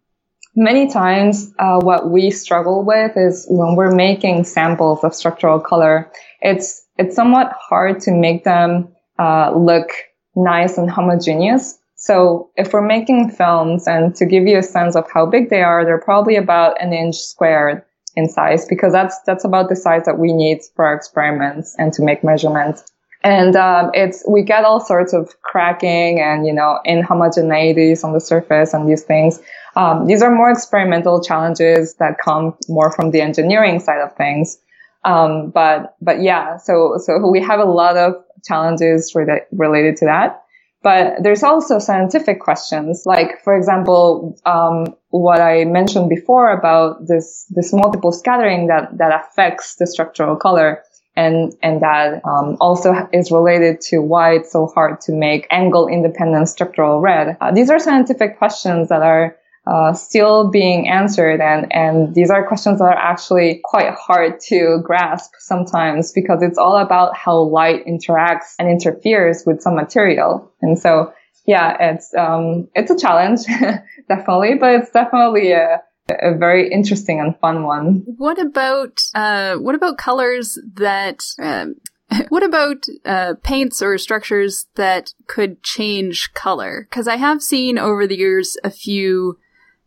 many 0.56 0.90
times, 0.90 1.52
uh, 1.58 1.80
what 1.80 2.10
we 2.10 2.30
struggle 2.30 2.84
with 2.84 3.12
is 3.16 3.46
when 3.48 3.76
we're 3.76 3.94
making 3.94 4.44
samples 4.44 5.04
of 5.04 5.14
structural 5.14 5.60
color, 5.60 6.10
it's 6.40 6.84
it's 6.98 7.14
somewhat 7.14 7.52
hard 7.58 8.00
to 8.00 8.12
make 8.12 8.44
them 8.44 8.88
uh, 9.18 9.52
look 9.56 9.90
nice 10.34 10.78
and 10.78 10.90
homogeneous. 10.90 11.78
So 11.96 12.50
if 12.56 12.72
we're 12.72 12.82
making 12.86 13.30
films, 13.30 13.86
and 13.86 14.14
to 14.16 14.26
give 14.26 14.46
you 14.46 14.58
a 14.58 14.62
sense 14.62 14.96
of 14.96 15.08
how 15.12 15.26
big 15.26 15.50
they 15.50 15.62
are, 15.62 15.84
they're 15.84 16.00
probably 16.00 16.36
about 16.36 16.80
an 16.82 16.92
inch 16.92 17.16
squared 17.16 17.84
in 18.16 18.28
size 18.28 18.66
because 18.66 18.92
that's 18.92 19.18
that's 19.26 19.44
about 19.44 19.68
the 19.68 19.76
size 19.76 20.04
that 20.04 20.18
we 20.18 20.32
need 20.32 20.60
for 20.74 20.84
our 20.84 20.94
experiments 20.94 21.74
and 21.78 21.92
to 21.94 22.02
make 22.02 22.24
measurements. 22.24 22.91
And 23.24 23.54
um, 23.54 23.90
it's 23.94 24.24
we 24.28 24.42
get 24.42 24.64
all 24.64 24.80
sorts 24.80 25.12
of 25.12 25.40
cracking 25.42 26.20
and 26.20 26.46
you 26.46 26.52
know 26.52 26.80
inhomogeneities 26.86 28.02
on 28.04 28.12
the 28.12 28.20
surface 28.20 28.74
and 28.74 28.88
these 28.88 29.02
things. 29.02 29.40
Um, 29.74 30.06
these 30.06 30.22
are 30.22 30.30
more 30.30 30.50
experimental 30.50 31.22
challenges 31.22 31.94
that 31.94 32.18
come 32.22 32.54
more 32.68 32.90
from 32.92 33.10
the 33.10 33.20
engineering 33.20 33.80
side 33.80 34.00
of 34.00 34.14
things. 34.16 34.58
Um, 35.04 35.50
but, 35.50 35.96
but 36.00 36.22
yeah, 36.22 36.56
so, 36.58 36.98
so 36.98 37.28
we 37.28 37.40
have 37.40 37.58
a 37.58 37.64
lot 37.64 37.96
of 37.96 38.14
challenges 38.44 39.14
re- 39.14 39.42
related 39.50 39.96
to 39.98 40.04
that. 40.06 40.44
But 40.82 41.22
there's 41.22 41.44
also 41.44 41.78
scientific 41.78 42.40
questions, 42.40 43.04
like, 43.06 43.40
for 43.44 43.56
example, 43.56 44.36
um, 44.44 44.96
what 45.10 45.40
I 45.40 45.64
mentioned 45.64 46.08
before 46.08 46.50
about 46.50 47.06
this, 47.06 47.46
this 47.50 47.72
multiple 47.72 48.10
scattering 48.10 48.66
that, 48.66 48.98
that 48.98 49.24
affects 49.24 49.76
the 49.76 49.86
structural 49.86 50.34
color 50.34 50.82
and 51.16 51.54
and 51.62 51.82
that 51.82 52.24
um, 52.24 52.56
also 52.60 52.94
is 53.12 53.30
related 53.30 53.80
to 53.80 53.98
why 53.98 54.34
it's 54.34 54.52
so 54.52 54.66
hard 54.66 55.00
to 55.02 55.12
make 55.12 55.46
angle 55.50 55.88
independent 55.88 56.48
structural 56.48 57.00
red. 57.00 57.36
Uh, 57.40 57.52
these 57.52 57.70
are 57.70 57.78
scientific 57.78 58.38
questions 58.38 58.88
that 58.88 59.02
are 59.02 59.36
uh, 59.66 59.92
still 59.92 60.50
being 60.50 60.88
answered, 60.88 61.40
and 61.40 61.72
and 61.72 62.14
these 62.14 62.30
are 62.30 62.46
questions 62.46 62.78
that 62.78 62.86
are 62.86 62.96
actually 62.96 63.60
quite 63.64 63.92
hard 63.94 64.40
to 64.40 64.80
grasp 64.82 65.32
sometimes 65.38 66.12
because 66.12 66.42
it's 66.42 66.58
all 66.58 66.76
about 66.78 67.16
how 67.16 67.38
light 67.38 67.86
interacts 67.86 68.54
and 68.58 68.68
interferes 68.68 69.44
with 69.46 69.60
some 69.60 69.74
material, 69.74 70.50
and 70.62 70.78
so 70.78 71.12
yeah, 71.46 71.76
it's 71.92 72.14
um 72.14 72.68
it's 72.74 72.90
a 72.90 72.96
challenge 72.96 73.40
definitely, 74.08 74.54
but 74.54 74.74
it's 74.74 74.90
definitely 74.90 75.52
a 75.52 75.82
a 76.08 76.34
very 76.36 76.70
interesting 76.70 77.20
and 77.20 77.38
fun 77.38 77.64
one. 77.64 78.02
What 78.06 78.40
about 78.40 79.00
uh, 79.14 79.56
what 79.56 79.74
about 79.74 79.98
colors 79.98 80.58
that? 80.74 81.20
Um, 81.38 81.76
what 82.28 82.42
about 82.42 82.84
uh, 83.04 83.34
paints 83.42 83.80
or 83.80 83.96
structures 83.96 84.66
that 84.74 85.14
could 85.26 85.62
change 85.62 86.32
color? 86.34 86.86
Because 86.88 87.08
I 87.08 87.16
have 87.16 87.42
seen 87.42 87.78
over 87.78 88.06
the 88.06 88.18
years 88.18 88.56
a 88.62 88.70
few 88.70 89.38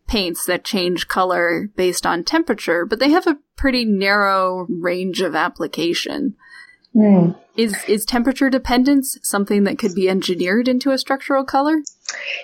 paints 0.06 0.44
that 0.46 0.64
change 0.64 1.08
color 1.08 1.68
based 1.76 2.06
on 2.06 2.24
temperature, 2.24 2.84
but 2.84 2.98
they 2.98 3.10
have 3.10 3.26
a 3.26 3.38
pretty 3.56 3.84
narrow 3.84 4.66
range 4.68 5.20
of 5.20 5.34
application. 5.34 6.36
Mm. 6.96 7.36
Is 7.56 7.76
is 7.86 8.04
temperature 8.04 8.48
dependence 8.48 9.18
something 9.22 9.64
that 9.64 9.78
could 9.78 9.94
be 9.94 10.08
engineered 10.08 10.66
into 10.66 10.90
a 10.90 10.98
structural 10.98 11.44
color? 11.44 11.76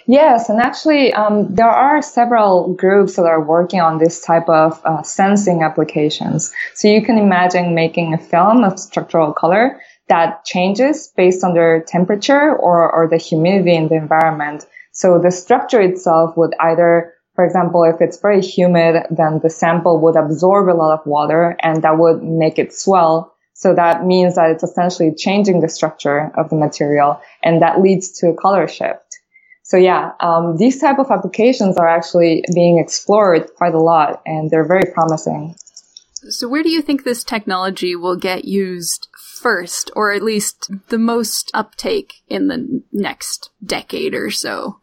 Yes, 0.07 0.49
and 0.49 0.61
actually, 0.61 1.13
um, 1.15 1.55
there 1.55 1.69
are 1.69 2.03
several 2.03 2.75
groups 2.75 3.17
that 3.17 3.25
are 3.25 3.43
working 3.43 3.81
on 3.81 3.99
this 3.99 4.21
type 4.21 4.49
of 4.49 4.81
uh, 4.85 5.03
sensing 5.03 5.63
applications. 5.63 6.53
So 6.75 6.89
you 6.89 7.03
can 7.03 7.19
imagine 7.19 7.75
making 7.75 8.13
a 8.13 8.19
film 8.19 8.65
of 8.65 8.79
structural 8.79 9.33
color 9.33 9.81
that 10.09 10.45
changes 10.45 11.13
based 11.17 11.45
on 11.45 11.55
the 11.55 11.83
temperature 11.87 12.55
or, 12.55 12.91
or 12.93 13.09
the 13.09 13.17
humidity 13.17 13.75
in 13.75 13.89
the 13.89 13.95
environment. 13.95 14.67
So 14.93 15.19
the 15.19 15.31
structure 15.31 15.81
itself 15.81 16.37
would 16.37 16.55
either, 16.61 17.15
for 17.35 17.45
example, 17.45 17.85
if 17.85 18.01
it's 18.01 18.21
very 18.21 18.43
humid, 18.43 19.07
then 19.11 19.41
the 19.43 19.49
sample 19.49 20.01
would 20.01 20.17
absorb 20.17 20.69
a 20.69 20.77
lot 20.77 20.99
of 20.99 21.07
water 21.07 21.57
and 21.63 21.83
that 21.83 21.99
would 21.99 22.23
make 22.23 22.59
it 22.59 22.75
swell. 22.75 23.32
So 23.63 23.73
that 23.77 24.05
means 24.05 24.35
that 24.35 24.51
it's 24.51 24.65
essentially 24.65 25.15
changing 25.15 25.61
the 25.61 25.69
structure 25.69 26.33
of 26.37 26.51
the 26.51 26.57
material 26.57 27.21
and 27.45 27.63
that 27.63 27.81
leads 27.81 28.11
to 28.19 28.31
a 28.31 28.35
color 28.35 28.67
shift. 28.67 29.21
So 29.63 29.77
yeah, 29.77 30.11
um, 30.19 30.57
these 30.57 30.81
type 30.81 30.99
of 30.99 31.13
applications 31.13 31.77
are 31.77 31.87
actually 31.87 32.43
being 32.53 32.81
explored 32.81 33.55
quite 33.55 33.75
a 33.75 33.79
lot, 33.79 34.21
and 34.27 34.51
they're 34.51 34.67
very 34.67 34.93
promising. 34.93 35.55
So 36.29 36.49
where 36.49 36.65
do 36.65 36.71
you 36.71 36.83
think 36.83 37.05
this 37.05 37.23
technology 37.23 37.95
will 37.95 38.17
get 38.17 38.45
used 38.45 39.07
first, 39.17 39.93
or 39.95 40.11
at 40.11 40.25
least 40.25 40.69
the 40.89 40.99
most 40.99 41.53
uptake 41.55 42.23
in 42.27 42.49
the 42.49 42.83
next 42.93 43.51
decade 43.65 44.13
or 44.13 44.33
so? 44.33 44.81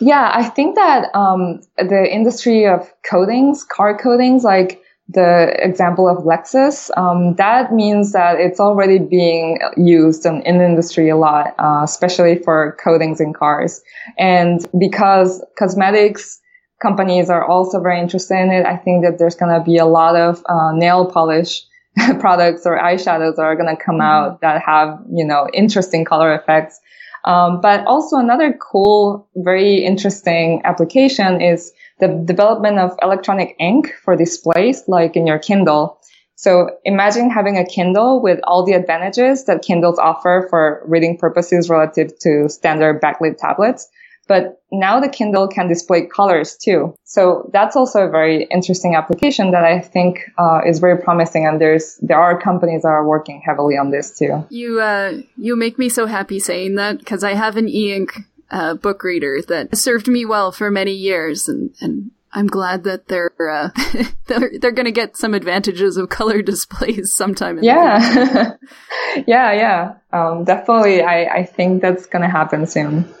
Yeah, 0.00 0.28
I 0.34 0.48
think 0.48 0.74
that 0.74 1.14
um, 1.14 1.60
the 1.78 2.04
industry 2.12 2.66
of 2.66 2.92
coatings, 3.08 3.62
car 3.62 3.96
coatings, 3.96 4.42
like 4.42 4.82
the 5.12 5.54
example 5.58 6.08
of 6.08 6.24
Lexus, 6.24 6.90
um, 6.96 7.34
that 7.34 7.72
means 7.72 8.12
that 8.12 8.38
it's 8.38 8.60
already 8.60 8.98
being 8.98 9.58
used 9.76 10.24
in, 10.24 10.42
in 10.42 10.58
the 10.58 10.64
industry 10.64 11.08
a 11.08 11.16
lot, 11.16 11.54
uh, 11.58 11.80
especially 11.82 12.36
for 12.36 12.76
coatings 12.82 13.20
in 13.20 13.32
cars. 13.32 13.82
And 14.18 14.64
because 14.78 15.44
cosmetics 15.58 16.40
companies 16.80 17.28
are 17.28 17.44
also 17.44 17.80
very 17.80 18.00
interested 18.00 18.34
in 18.34 18.50
it, 18.50 18.66
I 18.66 18.76
think 18.76 19.04
that 19.04 19.18
there's 19.18 19.34
going 19.34 19.52
to 19.56 19.64
be 19.64 19.78
a 19.78 19.86
lot 19.86 20.16
of 20.16 20.42
uh, 20.48 20.72
nail 20.72 21.10
polish 21.10 21.62
products 22.20 22.64
or 22.64 22.78
eyeshadows 22.78 23.36
that 23.36 23.42
are 23.42 23.56
going 23.56 23.74
to 23.74 23.82
come 23.82 23.96
mm-hmm. 23.96 24.02
out 24.02 24.40
that 24.42 24.62
have, 24.62 24.98
you 25.12 25.24
know, 25.24 25.48
interesting 25.52 26.04
color 26.04 26.34
effects. 26.34 26.78
Um, 27.24 27.60
but 27.60 27.86
also 27.86 28.16
another 28.16 28.56
cool, 28.60 29.28
very 29.36 29.84
interesting 29.84 30.62
application 30.64 31.40
is 31.40 31.72
the 32.00 32.08
development 32.24 32.78
of 32.78 32.96
electronic 33.02 33.56
ink 33.58 33.94
for 34.02 34.16
displays, 34.16 34.82
like 34.88 35.16
in 35.16 35.26
your 35.26 35.38
Kindle. 35.38 35.98
So 36.34 36.70
imagine 36.84 37.28
having 37.28 37.58
a 37.58 37.66
Kindle 37.66 38.22
with 38.22 38.40
all 38.44 38.64
the 38.64 38.72
advantages 38.72 39.44
that 39.44 39.60
Kindles 39.60 39.98
offer 39.98 40.46
for 40.48 40.82
reading 40.86 41.18
purposes 41.18 41.68
relative 41.68 42.18
to 42.20 42.48
standard 42.48 43.00
backlit 43.02 43.36
tablets. 43.36 43.88
But 44.26 44.62
now 44.70 45.00
the 45.00 45.08
Kindle 45.08 45.48
can 45.48 45.66
display 45.66 46.06
colors 46.06 46.56
too. 46.56 46.94
So 47.02 47.50
that's 47.52 47.74
also 47.74 48.06
a 48.06 48.08
very 48.08 48.44
interesting 48.44 48.94
application 48.94 49.50
that 49.50 49.64
I 49.64 49.80
think 49.80 50.20
uh, 50.38 50.60
is 50.64 50.78
very 50.78 50.96
promising. 50.96 51.46
And 51.46 51.60
there's 51.60 51.96
there 51.96 52.20
are 52.20 52.40
companies 52.40 52.82
that 52.82 52.88
are 52.88 53.04
working 53.04 53.42
heavily 53.44 53.76
on 53.76 53.90
this 53.90 54.16
too. 54.16 54.46
You 54.48 54.80
uh, 54.80 55.18
you 55.36 55.56
make 55.56 55.78
me 55.80 55.88
so 55.88 56.06
happy 56.06 56.38
saying 56.38 56.76
that 56.76 57.00
because 57.00 57.24
I 57.24 57.34
have 57.34 57.56
an 57.56 57.68
e-ink 57.68 58.12
uh, 58.50 58.74
book 58.74 59.02
reader 59.02 59.40
that 59.48 59.76
served 59.76 60.08
me 60.08 60.24
well 60.24 60.52
for 60.52 60.70
many 60.70 60.92
years, 60.92 61.48
and 61.48 61.74
and 61.80 62.10
I'm 62.32 62.46
glad 62.46 62.84
that 62.84 63.08
they're 63.08 63.32
uh, 63.38 63.70
they're 64.26 64.50
they're 64.60 64.72
going 64.72 64.86
to 64.86 64.92
get 64.92 65.16
some 65.16 65.34
advantages 65.34 65.96
of 65.96 66.08
color 66.08 66.42
displays 66.42 67.14
sometime. 67.14 67.58
In 67.58 67.64
yeah, 67.64 68.54
yeah, 69.26 69.52
yeah. 69.52 69.94
Um, 70.12 70.44
definitely, 70.44 71.02
I 71.02 71.24
I 71.24 71.44
think 71.44 71.82
that's 71.82 72.06
going 72.06 72.22
to 72.22 72.28
happen 72.28 72.66
soon. 72.66 73.12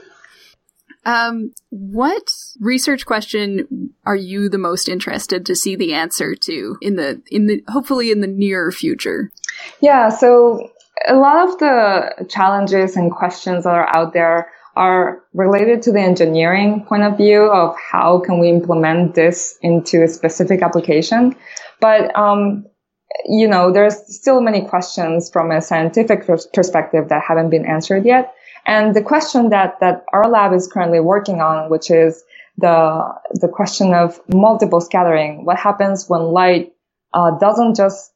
Um, 1.06 1.54
what 1.70 2.30
research 2.60 3.06
question 3.06 3.94
are 4.04 4.16
you 4.16 4.50
the 4.50 4.58
most 4.58 4.86
interested 4.86 5.46
to 5.46 5.56
see 5.56 5.74
the 5.74 5.94
answer 5.94 6.34
to 6.34 6.76
in 6.82 6.96
the 6.96 7.22
in 7.30 7.46
the 7.46 7.64
hopefully 7.68 8.10
in 8.10 8.20
the 8.20 8.26
near 8.26 8.70
future? 8.70 9.30
Yeah, 9.80 10.10
so 10.10 10.70
a 11.08 11.14
lot 11.14 11.48
of 11.48 11.58
the 11.58 12.26
challenges 12.28 12.96
and 12.96 13.10
questions 13.10 13.64
that 13.64 13.74
are 13.74 13.88
out 13.96 14.12
there 14.12 14.50
are 14.80 15.22
related 15.34 15.82
to 15.82 15.92
the 15.92 16.00
engineering 16.00 16.86
point 16.86 17.02
of 17.02 17.18
view 17.18 17.42
of 17.42 17.76
how 17.78 18.18
can 18.18 18.38
we 18.40 18.48
implement 18.48 19.14
this 19.14 19.58
into 19.60 20.02
a 20.02 20.08
specific 20.08 20.62
application. 20.62 21.36
But, 21.80 22.16
um, 22.16 22.64
you 23.26 23.46
know, 23.46 23.72
there's 23.72 23.96
still 24.06 24.40
many 24.40 24.66
questions 24.66 25.28
from 25.30 25.50
a 25.50 25.60
scientific 25.60 26.26
perspective 26.54 27.10
that 27.10 27.22
haven't 27.22 27.50
been 27.50 27.66
answered 27.66 28.06
yet. 28.06 28.32
And 28.64 28.96
the 28.96 29.02
question 29.02 29.50
that, 29.50 29.80
that 29.80 30.06
our 30.14 30.30
lab 30.30 30.54
is 30.54 30.66
currently 30.66 31.00
working 31.00 31.42
on, 31.42 31.68
which 31.68 31.90
is 31.90 32.24
the, 32.56 33.04
the 33.32 33.48
question 33.48 33.92
of 33.92 34.18
multiple 34.32 34.80
scattering. 34.80 35.44
What 35.44 35.58
happens 35.58 36.08
when 36.08 36.22
light, 36.22 36.72
uh, 37.12 37.32
doesn't 37.38 37.76
just 37.76 38.12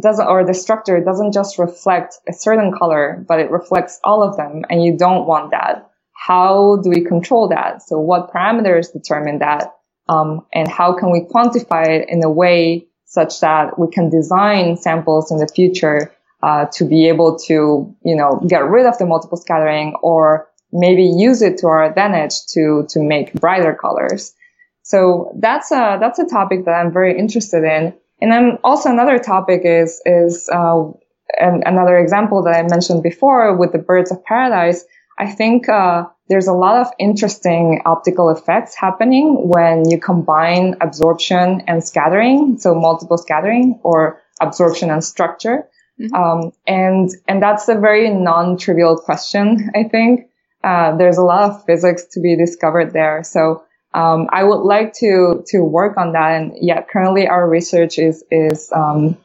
doesn't, 0.00 0.26
or 0.26 0.44
the 0.44 0.52
structure 0.52 1.02
doesn't 1.02 1.32
just 1.32 1.58
reflect 1.58 2.16
a 2.28 2.32
certain 2.32 2.72
color, 2.76 3.24
but 3.26 3.40
it 3.40 3.50
reflects 3.50 4.00
all 4.04 4.22
of 4.22 4.36
them. 4.36 4.64
And 4.68 4.84
you 4.84 4.98
don't 4.98 5.26
want 5.26 5.52
that 5.52 5.88
how 6.18 6.76
do 6.82 6.90
we 6.90 7.04
control 7.04 7.48
that? 7.48 7.80
So 7.82 7.98
what 8.00 8.32
parameters 8.32 8.92
determine 8.92 9.38
that? 9.38 9.72
Um, 10.08 10.44
and 10.52 10.66
how 10.66 10.92
can 10.98 11.12
we 11.12 11.20
quantify 11.20 11.86
it 11.88 12.08
in 12.08 12.24
a 12.24 12.30
way 12.30 12.88
such 13.04 13.40
that 13.40 13.78
we 13.78 13.86
can 13.88 14.10
design 14.10 14.76
samples 14.76 15.30
in 15.30 15.38
the 15.38 15.46
future 15.46 16.12
uh, 16.42 16.66
to 16.72 16.84
be 16.84 17.08
able 17.08 17.38
to, 17.46 17.94
you 18.04 18.16
know, 18.16 18.44
get 18.48 18.64
rid 18.64 18.84
of 18.84 18.98
the 18.98 19.06
multiple 19.06 19.38
scattering 19.38 19.94
or 20.02 20.48
maybe 20.72 21.04
use 21.04 21.40
it 21.40 21.58
to 21.58 21.68
our 21.68 21.84
advantage 21.84 22.34
to 22.48 22.84
to 22.88 23.00
make 23.00 23.32
brighter 23.34 23.74
colors. 23.74 24.34
So 24.82 25.32
that's 25.38 25.70
a 25.70 25.98
that's 26.00 26.18
a 26.18 26.26
topic 26.26 26.64
that 26.64 26.72
I'm 26.72 26.92
very 26.92 27.16
interested 27.16 27.62
in. 27.62 27.94
And 28.20 28.32
then 28.32 28.58
also 28.64 28.90
another 28.90 29.20
topic 29.20 29.62
is 29.64 30.02
is 30.04 30.48
uh, 30.52 30.90
another 31.38 31.96
example 31.96 32.42
that 32.42 32.56
I 32.56 32.62
mentioned 32.62 33.04
before 33.04 33.56
with 33.56 33.70
the 33.70 33.78
birds 33.78 34.10
of 34.10 34.24
paradise 34.24 34.84
I 35.18 35.26
think 35.26 35.68
uh, 35.68 36.04
there's 36.28 36.46
a 36.46 36.52
lot 36.52 36.80
of 36.80 36.92
interesting 36.98 37.82
optical 37.84 38.30
effects 38.30 38.74
happening 38.76 39.48
when 39.48 39.88
you 39.88 39.98
combine 39.98 40.76
absorption 40.80 41.62
and 41.66 41.82
scattering, 41.82 42.58
so 42.58 42.74
multiple 42.74 43.18
scattering 43.18 43.80
or 43.82 44.20
absorption 44.40 44.90
and 44.90 45.02
structure. 45.02 45.68
Mm-hmm. 46.00 46.14
Um, 46.14 46.52
and 46.66 47.10
and 47.26 47.42
that's 47.42 47.68
a 47.68 47.74
very 47.74 48.08
non-trivial 48.10 48.98
question. 48.98 49.70
I 49.74 49.84
think 49.84 50.30
uh, 50.62 50.96
there's 50.96 51.18
a 51.18 51.22
lot 51.22 51.50
of 51.50 51.64
physics 51.64 52.04
to 52.12 52.20
be 52.20 52.36
discovered 52.36 52.92
there. 52.92 53.24
So 53.24 53.64
um, 53.94 54.28
I 54.30 54.44
would 54.44 54.62
like 54.62 54.92
to 54.94 55.42
to 55.48 55.60
work 55.64 55.96
on 55.96 56.12
that. 56.12 56.40
And 56.40 56.52
yeah, 56.60 56.82
currently 56.82 57.26
our 57.26 57.48
research 57.48 57.98
is 57.98 58.22
is 58.30 58.70
um, 58.72 59.16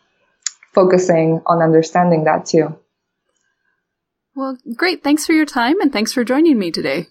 focusing 0.73 1.41
on 1.45 1.61
understanding 1.61 2.23
that 2.23 2.47
too. 2.47 2.75
Well, 4.35 4.57
great. 4.75 5.03
Thanks 5.03 5.25
for 5.25 5.33
your 5.33 5.45
time 5.45 5.79
and 5.81 5.91
thanks 5.91 6.13
for 6.13 6.23
joining 6.23 6.57
me 6.57 6.71
today. 6.71 7.07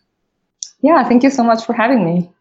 Yeah, 0.81 1.05
thank 1.05 1.23
you 1.23 1.31
so 1.31 1.45
much 1.45 1.65
for 1.65 1.73
having 1.73 2.05
me. 2.05 2.33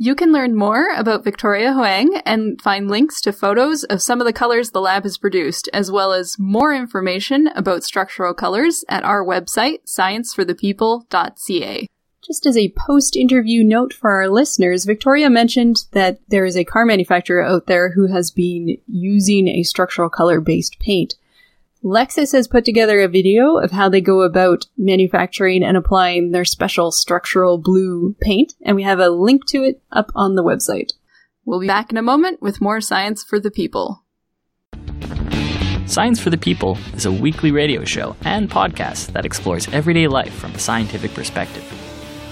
You 0.00 0.14
can 0.14 0.30
learn 0.30 0.54
more 0.54 0.90
about 0.96 1.24
Victoria 1.24 1.72
Hwang 1.72 2.22
and 2.24 2.62
find 2.62 2.88
links 2.88 3.20
to 3.22 3.32
photos 3.32 3.82
of 3.82 4.00
some 4.00 4.20
of 4.20 4.28
the 4.28 4.32
colors 4.32 4.70
the 4.70 4.80
lab 4.80 5.02
has 5.02 5.18
produced, 5.18 5.68
as 5.72 5.90
well 5.90 6.12
as 6.12 6.38
more 6.38 6.72
information 6.72 7.48
about 7.48 7.82
structural 7.82 8.32
colors 8.32 8.84
at 8.88 9.02
our 9.02 9.24
website, 9.24 9.78
scienceforthepeople.ca. 9.88 11.88
Just 12.24 12.46
as 12.46 12.56
a 12.56 12.72
post 12.76 13.16
interview 13.16 13.64
note 13.64 13.92
for 13.92 14.12
our 14.12 14.28
listeners, 14.28 14.84
Victoria 14.84 15.28
mentioned 15.28 15.78
that 15.90 16.20
there 16.28 16.44
is 16.44 16.56
a 16.56 16.64
car 16.64 16.86
manufacturer 16.86 17.42
out 17.42 17.66
there 17.66 17.90
who 17.90 18.06
has 18.06 18.30
been 18.30 18.76
using 18.86 19.48
a 19.48 19.64
structural 19.64 20.08
color 20.08 20.40
based 20.40 20.78
paint. 20.78 21.16
Lexus 21.84 22.32
has 22.32 22.48
put 22.48 22.64
together 22.64 23.00
a 23.00 23.08
video 23.08 23.56
of 23.56 23.70
how 23.70 23.88
they 23.88 24.00
go 24.00 24.22
about 24.22 24.66
manufacturing 24.76 25.62
and 25.62 25.76
applying 25.76 26.32
their 26.32 26.44
special 26.44 26.90
structural 26.90 27.56
blue 27.56 28.16
paint, 28.20 28.54
and 28.62 28.74
we 28.74 28.82
have 28.82 28.98
a 28.98 29.10
link 29.10 29.46
to 29.46 29.62
it 29.62 29.80
up 29.92 30.10
on 30.16 30.34
the 30.34 30.42
website. 30.42 30.94
We'll 31.44 31.60
be 31.60 31.68
back 31.68 31.92
in 31.92 31.96
a 31.96 32.02
moment 32.02 32.42
with 32.42 32.60
more 32.60 32.80
Science 32.80 33.22
for 33.22 33.38
the 33.38 33.52
People. 33.52 34.02
Science 35.86 36.18
for 36.18 36.30
the 36.30 36.36
People 36.36 36.76
is 36.94 37.06
a 37.06 37.12
weekly 37.12 37.52
radio 37.52 37.84
show 37.84 38.16
and 38.22 38.50
podcast 38.50 39.12
that 39.12 39.24
explores 39.24 39.68
everyday 39.68 40.08
life 40.08 40.34
from 40.34 40.52
a 40.56 40.58
scientific 40.58 41.14
perspective. 41.14 41.64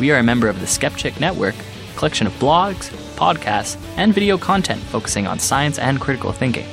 We 0.01 0.11
are 0.11 0.19
a 0.19 0.25
member 0.25 0.49
of 0.49 0.59
the 0.59 0.67
Skepchick 0.67 1.21
Network, 1.21 1.55
a 1.55 1.97
collection 1.97 2.27
of 2.27 2.33
blogs, 2.41 2.91
podcasts, 3.15 3.81
and 3.97 4.13
video 4.13 4.39
content 4.39 4.81
focusing 4.83 5.29
on 5.29 5.39
science 5.39 5.79
and 5.79 6.01
critical 6.01 6.33
thinking. 6.33 6.67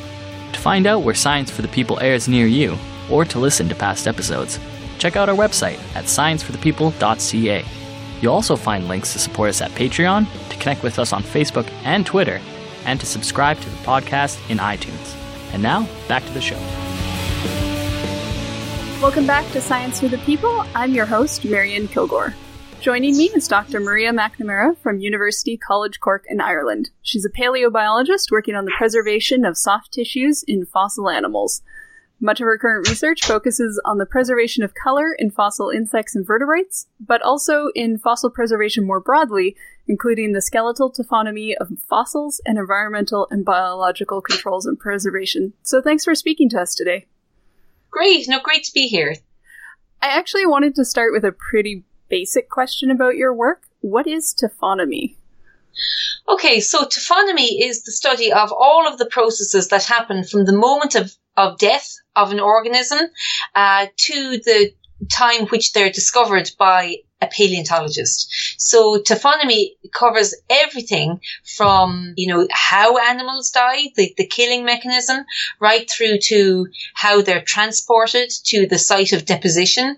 Find 0.64 0.88
out 0.88 1.04
where 1.04 1.14
Science 1.14 1.52
for 1.52 1.62
the 1.62 1.68
People 1.68 2.00
airs 2.00 2.30
near 2.30 2.48
you, 2.48 2.78
or 3.12 3.26
to 3.26 3.38
listen 3.38 3.68
to 3.68 3.76
past 3.76 4.08
episodes, 4.08 4.62
check 4.98 5.18
out 5.18 5.28
our 5.28 5.36
website 5.36 5.78
at 5.94 6.06
scienceforthepeople.ca. 6.06 7.66
You'll 8.22 8.34
also 8.34 8.56
find 8.56 8.88
links 8.88 9.12
to 9.12 9.20
support 9.20 9.50
us 9.50 9.62
at 9.62 9.72
Patreon, 9.72 10.26
to 10.48 10.58
connect 10.60 10.82
with 10.82 11.00
us 11.00 11.12
on 11.12 11.22
Facebook 11.22 11.70
and 11.84 12.06
Twitter, 12.06 12.40
and 12.86 12.98
to 13.02 13.06
subscribe 13.06 13.60
to 13.60 13.70
the 13.70 13.76
podcast 13.76 14.40
in 14.50 14.58
iTunes. 14.60 15.18
And 15.52 15.62
now, 15.62 15.86
back 16.08 16.24
to 16.28 16.32
the 16.32 16.40
show. 16.40 16.56
Welcome 19.02 19.28
back 19.28 19.46
to 19.52 19.60
Science 19.60 20.00
for 20.00 20.08
the 20.08 20.18
People. 20.20 20.64
I'm 20.74 20.94
your 20.94 21.06
host, 21.06 21.44
Marion 21.44 21.90
Kilgour. 21.90 22.36
Joining 22.84 23.16
me 23.16 23.32
is 23.34 23.48
Dr. 23.48 23.80
Maria 23.80 24.12
McNamara 24.12 24.78
from 24.78 25.00
University 25.00 25.56
College 25.56 26.02
Cork 26.02 26.26
in 26.28 26.42
Ireland. 26.42 26.90
She's 27.02 27.24
a 27.24 27.30
paleobiologist 27.30 28.30
working 28.30 28.56
on 28.56 28.66
the 28.66 28.74
preservation 28.78 29.46
of 29.46 29.58
soft 29.58 29.94
tissues 29.94 30.44
in 30.50 30.66
fossil 30.66 31.10
animals. 31.10 31.62
Much 32.20 32.42
of 32.42 32.46
her 32.46 32.58
current 32.58 32.90
research 32.90 33.24
focuses 33.24 33.80
on 33.86 34.00
the 34.00 34.06
preservation 34.06 34.66
of 34.66 34.74
color 34.74 35.14
in 35.18 35.32
fossil 35.32 35.70
insects 35.70 36.14
and 36.14 36.28
vertebrates, 36.28 36.88
but 37.00 37.22
also 37.22 37.70
in 37.74 37.98
fossil 37.98 38.30
preservation 38.30 38.86
more 38.86 39.00
broadly, 39.00 39.56
including 39.88 40.34
the 40.34 40.42
skeletal 40.42 40.92
taphonomy 40.92 41.56
of 41.56 41.70
fossils 41.88 42.42
and 42.46 42.58
environmental 42.58 43.28
and 43.32 43.46
biological 43.46 44.20
controls 44.20 44.66
and 44.66 44.78
preservation. 44.78 45.54
So 45.62 45.82
thanks 45.82 46.04
for 46.04 46.16
speaking 46.16 46.50
to 46.50 46.60
us 46.60 46.76
today. 46.76 47.06
Great, 47.90 48.28
no, 48.28 48.42
great 48.42 48.66
to 48.66 48.74
be 48.74 48.88
here. 48.88 49.16
I 50.02 50.08
actually 50.08 50.46
wanted 50.46 50.76
to 50.76 50.84
start 50.84 51.14
with 51.14 51.24
a 51.24 51.32
pretty 51.32 51.86
basic 52.14 52.48
question 52.48 52.92
about 52.92 53.16
your 53.16 53.34
work. 53.34 53.64
What 53.82 54.06
is 54.06 54.36
taphonomy? 54.36 55.16
Okay, 56.30 56.60
so 56.60 56.86
taphonomy 56.86 57.50
is 57.60 57.86
the 57.86 57.92
study 57.92 58.32
of 58.32 58.52
all 58.52 58.88
of 58.88 59.00
the 59.00 59.08
processes 59.08 59.70
that 59.70 59.84
happen 59.84 60.24
from 60.24 60.46
the 60.46 60.56
moment 60.56 60.94
of, 60.94 61.16
of 61.38 61.58
death 61.58 61.90
of 62.16 62.32
an 62.32 62.40
organism 62.40 63.00
uh, 63.56 63.88
to 63.98 64.38
the 64.46 64.72
time 65.12 65.48
which 65.48 65.74
they're 65.74 65.90
discovered 65.90 66.52
by 66.60 66.98
a 67.24 67.30
paleontologist. 67.36 68.20
So 68.58 69.00
taphonomy 69.00 69.72
covers 69.92 70.34
everything 70.50 71.20
from, 71.58 72.14
you 72.18 72.28
know, 72.28 72.48
how 72.52 72.98
animals 72.98 73.52
die, 73.52 73.92
the, 73.96 74.14
the 74.18 74.28
killing 74.28 74.66
mechanism, 74.66 75.26
right 75.60 75.90
through 75.90 76.18
to 76.30 76.68
how 76.94 77.22
they're 77.22 77.44
transported 77.56 78.30
to 78.46 78.68
the 78.68 78.78
site 78.90 79.14
of 79.14 79.26
deposition. 79.26 79.98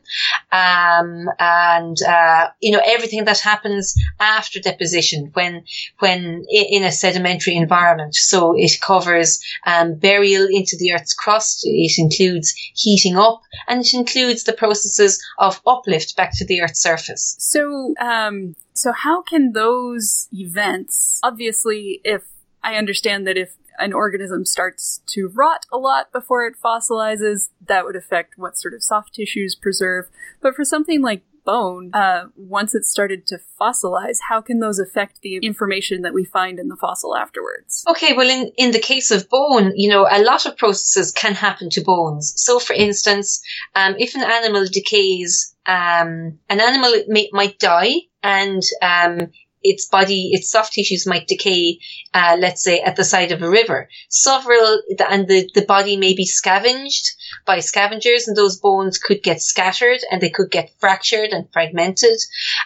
Um, 0.52 1.30
and, 1.40 1.98
uh, 2.02 2.50
you 2.62 2.72
know, 2.72 2.82
everything 2.86 3.26
that 3.26 3.40
happens 3.40 3.96
after 4.20 4.60
deposition 4.60 5.32
when, 5.34 5.64
when 6.00 6.46
in 6.50 6.84
a 6.84 6.92
sedimentary 6.92 7.56
environment. 7.56 8.16
So 8.16 8.54
it 8.56 8.74
covers, 8.82 9.40
um, 9.66 9.96
burial 9.96 10.48
into 10.50 10.76
the 10.78 10.94
Earth's 10.94 11.14
crust. 11.14 11.62
It 11.66 11.94
includes 11.98 12.54
heating 12.74 13.18
up 13.18 13.42
and 13.68 13.82
it 13.82 13.94
includes 13.94 14.44
the 14.44 14.54
processes 14.54 15.24
of 15.40 15.62
uplift 15.66 16.16
back 16.16 16.32
to 16.38 16.46
the 16.46 16.62
Earth's 16.62 16.82
surface. 16.82 17.15
So, 17.22 17.94
um, 18.00 18.56
so 18.74 18.92
how 18.92 19.22
can 19.22 19.54
those 19.54 20.28
events, 20.32 21.20
obviously, 21.24 22.02
if 22.04 22.24
I 22.64 22.76
understand 22.76 23.28
that 23.28 23.38
if 23.38 23.56
an 23.78 23.94
organism 23.94 24.46
starts 24.46 25.02
to 25.08 25.28
rot 25.28 25.66
a 25.72 25.78
lot 25.78 26.12
before 26.12 26.46
it 26.46 26.56
fossilizes, 26.64 27.50
that 27.68 27.86
would 27.86 27.96
affect 27.96 28.38
what 28.38 28.58
sort 28.58 28.74
of 28.74 28.84
soft 28.84 29.14
tissues 29.14 29.56
preserve. 29.56 30.06
But 30.42 30.56
for 30.56 30.64
something 30.64 31.02
like 31.02 31.24
bone, 31.46 31.92
uh, 31.94 32.26
once 32.36 32.74
it 32.74 32.84
started 32.84 33.28
to 33.28 33.38
fossilize, 33.62 34.18
how 34.30 34.42
can 34.42 34.60
those 34.60 34.80
affect 34.80 35.22
the 35.22 35.38
information 35.38 36.02
that 36.02 36.14
we 36.14 36.26
find 36.26 36.60
in 36.60 36.68
the 36.68 36.76
fossil 36.76 37.16
afterwards? 37.16 37.86
Okay, 37.88 38.14
well, 38.14 38.30
in, 38.30 38.52
in 38.58 38.72
the 38.72 38.80
case 38.80 39.12
of 39.12 39.30
bone, 39.30 39.72
you 39.76 39.90
know, 39.90 40.08
a 40.10 40.24
lot 40.24 40.46
of 40.46 40.58
processes 40.58 41.12
can 41.12 41.36
happen 41.36 41.70
to 41.70 41.82
bones. 41.82 42.34
So, 42.38 42.60
for 42.60 42.74
instance, 42.74 43.42
um, 43.76 43.96
if 44.00 44.16
an 44.16 44.24
animal 44.24 44.66
decays 44.66 45.55
um, 45.68 46.40
an 46.50 46.62
animal 46.62 46.94
may, 47.08 47.30
might 47.32 47.60
die 47.60 47.96
and 48.24 48.62
um, 48.82 49.32
its 49.64 49.88
body, 49.88 50.30
its 50.32 50.50
soft 50.50 50.74
tissues 50.74 51.08
might 51.08 51.28
decay, 51.28 51.80
uh, 52.14 52.38
let's 52.40 52.64
say 52.64 52.80
at 52.80 52.96
the 52.96 53.04
side 53.04 53.32
of 53.32 53.42
a 53.42 53.50
river. 53.50 53.90
Several, 54.10 54.82
and 55.10 55.28
the, 55.28 55.50
the 55.56 55.66
body 55.66 55.98
may 55.98 56.14
be 56.14 56.26
scavenged 56.26 57.06
by 57.46 57.60
scavengers 57.60 58.28
and 58.28 58.38
those 58.38 58.58
bones 58.58 58.98
could 58.98 59.24
get 59.24 59.42
scattered 59.42 60.00
and 60.10 60.22
they 60.22 60.30
could 60.30 60.52
get 60.52 60.72
fractured 60.80 61.30
and 61.30 61.52
fragmented, 61.52 62.18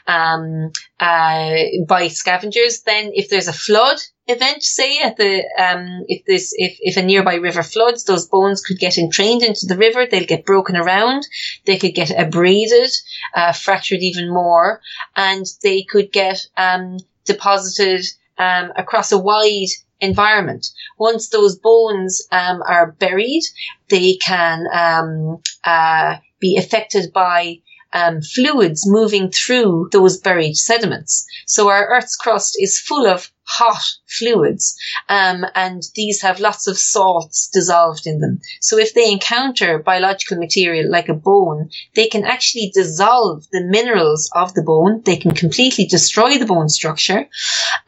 um, 0.07 0.71
uh, 0.99 1.55
by 1.87 2.07
scavengers. 2.07 2.81
Then 2.81 3.11
if 3.13 3.29
there's 3.29 3.47
a 3.47 3.53
flood, 3.53 3.99
event, 4.29 4.61
say 4.63 4.99
at 4.99 5.17
the 5.17 5.43
um, 5.57 6.05
if 6.07 6.23
this 6.25 6.53
if 6.55 6.77
if 6.79 6.97
a 6.97 7.01
nearby 7.01 7.35
river 7.35 7.63
floods, 7.63 8.03
those 8.03 8.27
bones 8.27 8.61
could 8.61 8.77
get 8.77 8.97
entrained 8.97 9.43
into 9.43 9.65
the 9.65 9.77
river. 9.77 10.05
They'll 10.05 10.25
get 10.25 10.45
broken 10.45 10.75
around. 10.75 11.27
They 11.65 11.77
could 11.77 11.95
get 11.95 12.11
abraded, 12.11 12.91
uh, 13.35 13.53
fractured 13.53 14.01
even 14.01 14.31
more, 14.31 14.81
and 15.15 15.45
they 15.63 15.83
could 15.83 16.11
get 16.11 16.45
um, 16.55 16.97
deposited 17.25 18.05
um, 18.37 18.71
across 18.75 19.11
a 19.11 19.17
wide 19.17 19.69
environment. 20.01 20.67
Once 20.97 21.29
those 21.29 21.57
bones 21.57 22.21
um, 22.31 22.61
are 22.67 22.91
buried, 22.93 23.43
they 23.89 24.15
can 24.15 24.65
um, 24.73 25.41
uh, 25.63 26.17
be 26.39 26.57
affected 26.57 27.11
by 27.13 27.59
um, 27.93 28.21
fluids 28.21 28.83
moving 28.85 29.31
through 29.31 29.89
those 29.91 30.19
buried 30.19 30.55
sediments. 30.55 31.25
So 31.47 31.69
our 31.69 31.87
Earth's 31.87 32.15
crust 32.15 32.55
is 32.59 32.79
full 32.79 33.07
of 33.07 33.31
hot 33.43 33.83
fluids, 34.05 34.77
um, 35.09 35.43
and 35.55 35.81
these 35.95 36.21
have 36.21 36.39
lots 36.39 36.67
of 36.67 36.77
salts 36.77 37.49
dissolved 37.51 38.05
in 38.05 38.19
them. 38.19 38.39
So 38.61 38.77
if 38.77 38.93
they 38.93 39.11
encounter 39.11 39.79
biological 39.79 40.37
material 40.37 40.89
like 40.89 41.09
a 41.09 41.15
bone, 41.15 41.69
they 41.95 42.07
can 42.07 42.25
actually 42.25 42.71
dissolve 42.73 43.45
the 43.51 43.65
minerals 43.65 44.29
of 44.35 44.53
the 44.53 44.63
bone. 44.63 45.01
They 45.03 45.17
can 45.17 45.31
completely 45.31 45.85
destroy 45.85 46.37
the 46.37 46.45
bone 46.45 46.69
structure. 46.69 47.27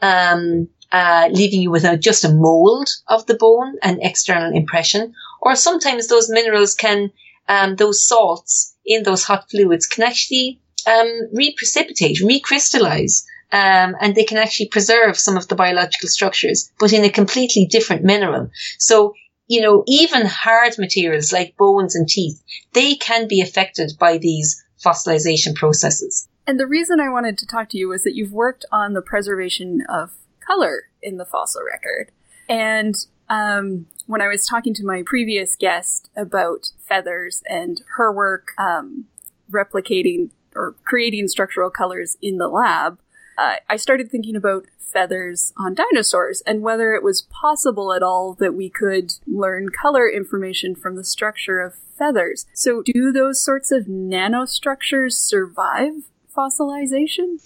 Um, 0.00 0.68
uh, 0.92 1.28
leaving 1.32 1.62
you 1.62 1.70
without 1.70 2.00
just 2.00 2.24
a 2.24 2.32
mold 2.32 2.88
of 3.08 3.26
the 3.26 3.34
bone, 3.34 3.76
an 3.82 3.98
external 4.02 4.54
impression, 4.54 5.14
or 5.40 5.56
sometimes 5.56 6.08
those 6.08 6.30
minerals 6.30 6.74
can, 6.74 7.10
um, 7.48 7.76
those 7.76 8.06
salts 8.06 8.76
in 8.84 9.02
those 9.02 9.24
hot 9.24 9.50
fluids 9.50 9.86
can 9.86 10.04
actually 10.04 10.60
um, 10.86 11.28
reprecipitate, 11.32 12.18
recrystallize, 12.20 13.24
um, 13.52 13.96
and 14.00 14.14
they 14.14 14.24
can 14.24 14.38
actually 14.38 14.68
preserve 14.68 15.18
some 15.18 15.36
of 15.36 15.48
the 15.48 15.54
biological 15.54 16.08
structures, 16.08 16.70
but 16.78 16.92
in 16.92 17.04
a 17.04 17.10
completely 17.10 17.66
different 17.66 18.04
mineral. 18.04 18.50
So, 18.78 19.14
you 19.46 19.60
know, 19.60 19.84
even 19.86 20.26
hard 20.26 20.78
materials 20.78 21.32
like 21.32 21.56
bones 21.56 21.94
and 21.94 22.08
teeth, 22.08 22.42
they 22.72 22.94
can 22.94 23.28
be 23.28 23.40
affected 23.40 23.92
by 23.98 24.18
these 24.18 24.62
fossilization 24.84 25.54
processes. 25.54 26.28
And 26.46 26.58
the 26.58 26.66
reason 26.66 26.98
I 26.98 27.08
wanted 27.08 27.38
to 27.38 27.46
talk 27.46 27.68
to 27.70 27.78
you 27.78 27.88
was 27.88 28.02
that 28.02 28.16
you've 28.16 28.32
worked 28.32 28.64
on 28.72 28.94
the 28.94 29.02
preservation 29.02 29.82
of 29.88 30.10
color 30.46 30.88
in 31.02 31.16
the 31.16 31.24
fossil 31.24 31.62
record. 31.64 32.10
And 32.48 32.94
um, 33.28 33.86
when 34.06 34.20
I 34.20 34.28
was 34.28 34.46
talking 34.46 34.74
to 34.74 34.84
my 34.84 35.02
previous 35.04 35.56
guest 35.56 36.10
about 36.16 36.72
feathers 36.78 37.42
and 37.48 37.80
her 37.96 38.12
work 38.12 38.48
um, 38.58 39.06
replicating 39.50 40.30
or 40.54 40.74
creating 40.84 41.28
structural 41.28 41.70
colors 41.70 42.16
in 42.20 42.36
the 42.38 42.48
lab, 42.48 42.98
uh, 43.38 43.56
I 43.68 43.76
started 43.76 44.10
thinking 44.10 44.36
about 44.36 44.66
feathers 44.78 45.54
on 45.56 45.74
dinosaurs 45.74 46.42
and 46.46 46.62
whether 46.62 46.92
it 46.94 47.02
was 47.02 47.22
possible 47.22 47.94
at 47.94 48.02
all 48.02 48.34
that 48.34 48.54
we 48.54 48.68
could 48.68 49.14
learn 49.26 49.70
color 49.70 50.08
information 50.08 50.74
from 50.74 50.96
the 50.96 51.04
structure 51.04 51.60
of 51.60 51.74
feathers. 51.96 52.46
So, 52.52 52.82
do 52.82 53.12
those 53.12 53.42
sorts 53.42 53.70
of 53.72 53.86
nanostructures 53.86 55.12
survive 55.12 56.10
fossilization? 56.36 57.38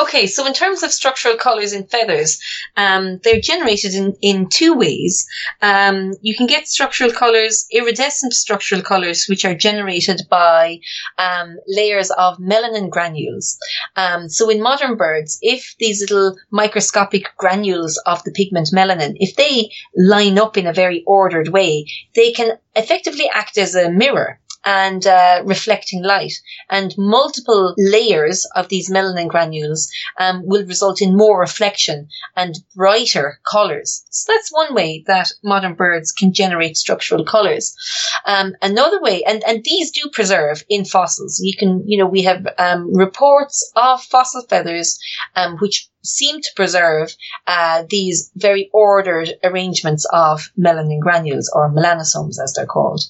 Okay, 0.00 0.26
so 0.26 0.46
in 0.46 0.54
terms 0.54 0.82
of 0.82 0.90
structural 0.90 1.36
colors 1.36 1.72
in 1.72 1.86
feathers, 1.86 2.40
um, 2.76 3.18
they're 3.24 3.40
generated 3.40 3.94
in, 3.94 4.14
in 4.22 4.48
two 4.48 4.74
ways. 4.74 5.26
Um, 5.60 6.12
you 6.22 6.34
can 6.34 6.46
get 6.46 6.66
structural 6.66 7.12
colors, 7.12 7.66
iridescent 7.70 8.32
structural 8.32 8.80
colors, 8.80 9.26
which 9.28 9.44
are 9.44 9.54
generated 9.54 10.22
by 10.30 10.78
um, 11.18 11.56
layers 11.68 12.10
of 12.12 12.38
melanin 12.38 12.88
granules. 12.88 13.58
Um, 13.96 14.28
so 14.28 14.48
in 14.48 14.62
modern 14.62 14.96
birds, 14.96 15.38
if 15.42 15.74
these 15.78 16.00
little 16.00 16.36
microscopic 16.50 17.28
granules 17.36 18.00
of 18.06 18.22
the 18.24 18.32
pigment 18.32 18.68
melanin, 18.72 19.14
if 19.16 19.36
they 19.36 19.70
line 19.96 20.38
up 20.38 20.56
in 20.56 20.66
a 20.66 20.72
very 20.72 21.02
ordered 21.06 21.48
way, 21.48 21.84
they 22.14 22.32
can 22.32 22.56
effectively 22.74 23.28
act 23.34 23.58
as 23.58 23.74
a 23.74 23.90
mirror 23.90 24.38
and 24.64 25.06
uh, 25.06 25.42
reflecting 25.44 26.02
light. 26.02 26.34
And 26.70 26.94
multiple 26.96 27.74
layers 27.76 28.46
of 28.54 28.68
these 28.68 28.90
melanin 28.90 29.28
granules 29.28 29.90
um, 30.18 30.42
will 30.44 30.66
result 30.66 31.02
in 31.02 31.16
more 31.16 31.40
reflection 31.40 32.08
and 32.36 32.54
brighter 32.74 33.40
colours. 33.50 34.04
So 34.10 34.32
that's 34.32 34.52
one 34.52 34.74
way 34.74 35.04
that 35.06 35.32
modern 35.42 35.74
birds 35.74 36.12
can 36.12 36.32
generate 36.32 36.76
structural 36.76 37.24
colours. 37.24 37.74
Um, 38.26 38.54
another 38.62 39.00
way, 39.00 39.22
and, 39.24 39.42
and 39.44 39.62
these 39.64 39.90
do 39.90 40.08
preserve 40.12 40.64
in 40.68 40.84
fossils. 40.84 41.40
You 41.42 41.56
can, 41.56 41.82
you 41.86 41.98
know, 41.98 42.06
we 42.06 42.22
have 42.22 42.46
um, 42.58 42.94
reports 42.94 43.70
of 43.76 44.02
fossil 44.02 44.42
feathers 44.48 44.98
um, 45.36 45.56
which 45.58 45.88
seem 46.02 46.40
to 46.40 46.50
preserve 46.56 47.14
uh, 47.46 47.84
these 47.88 48.30
very 48.36 48.70
ordered 48.72 49.30
arrangements 49.44 50.06
of 50.12 50.50
melanin 50.58 51.00
granules 51.00 51.50
or 51.54 51.70
melanosomes 51.70 52.36
as 52.42 52.54
they're 52.54 52.66
called. 52.66 53.04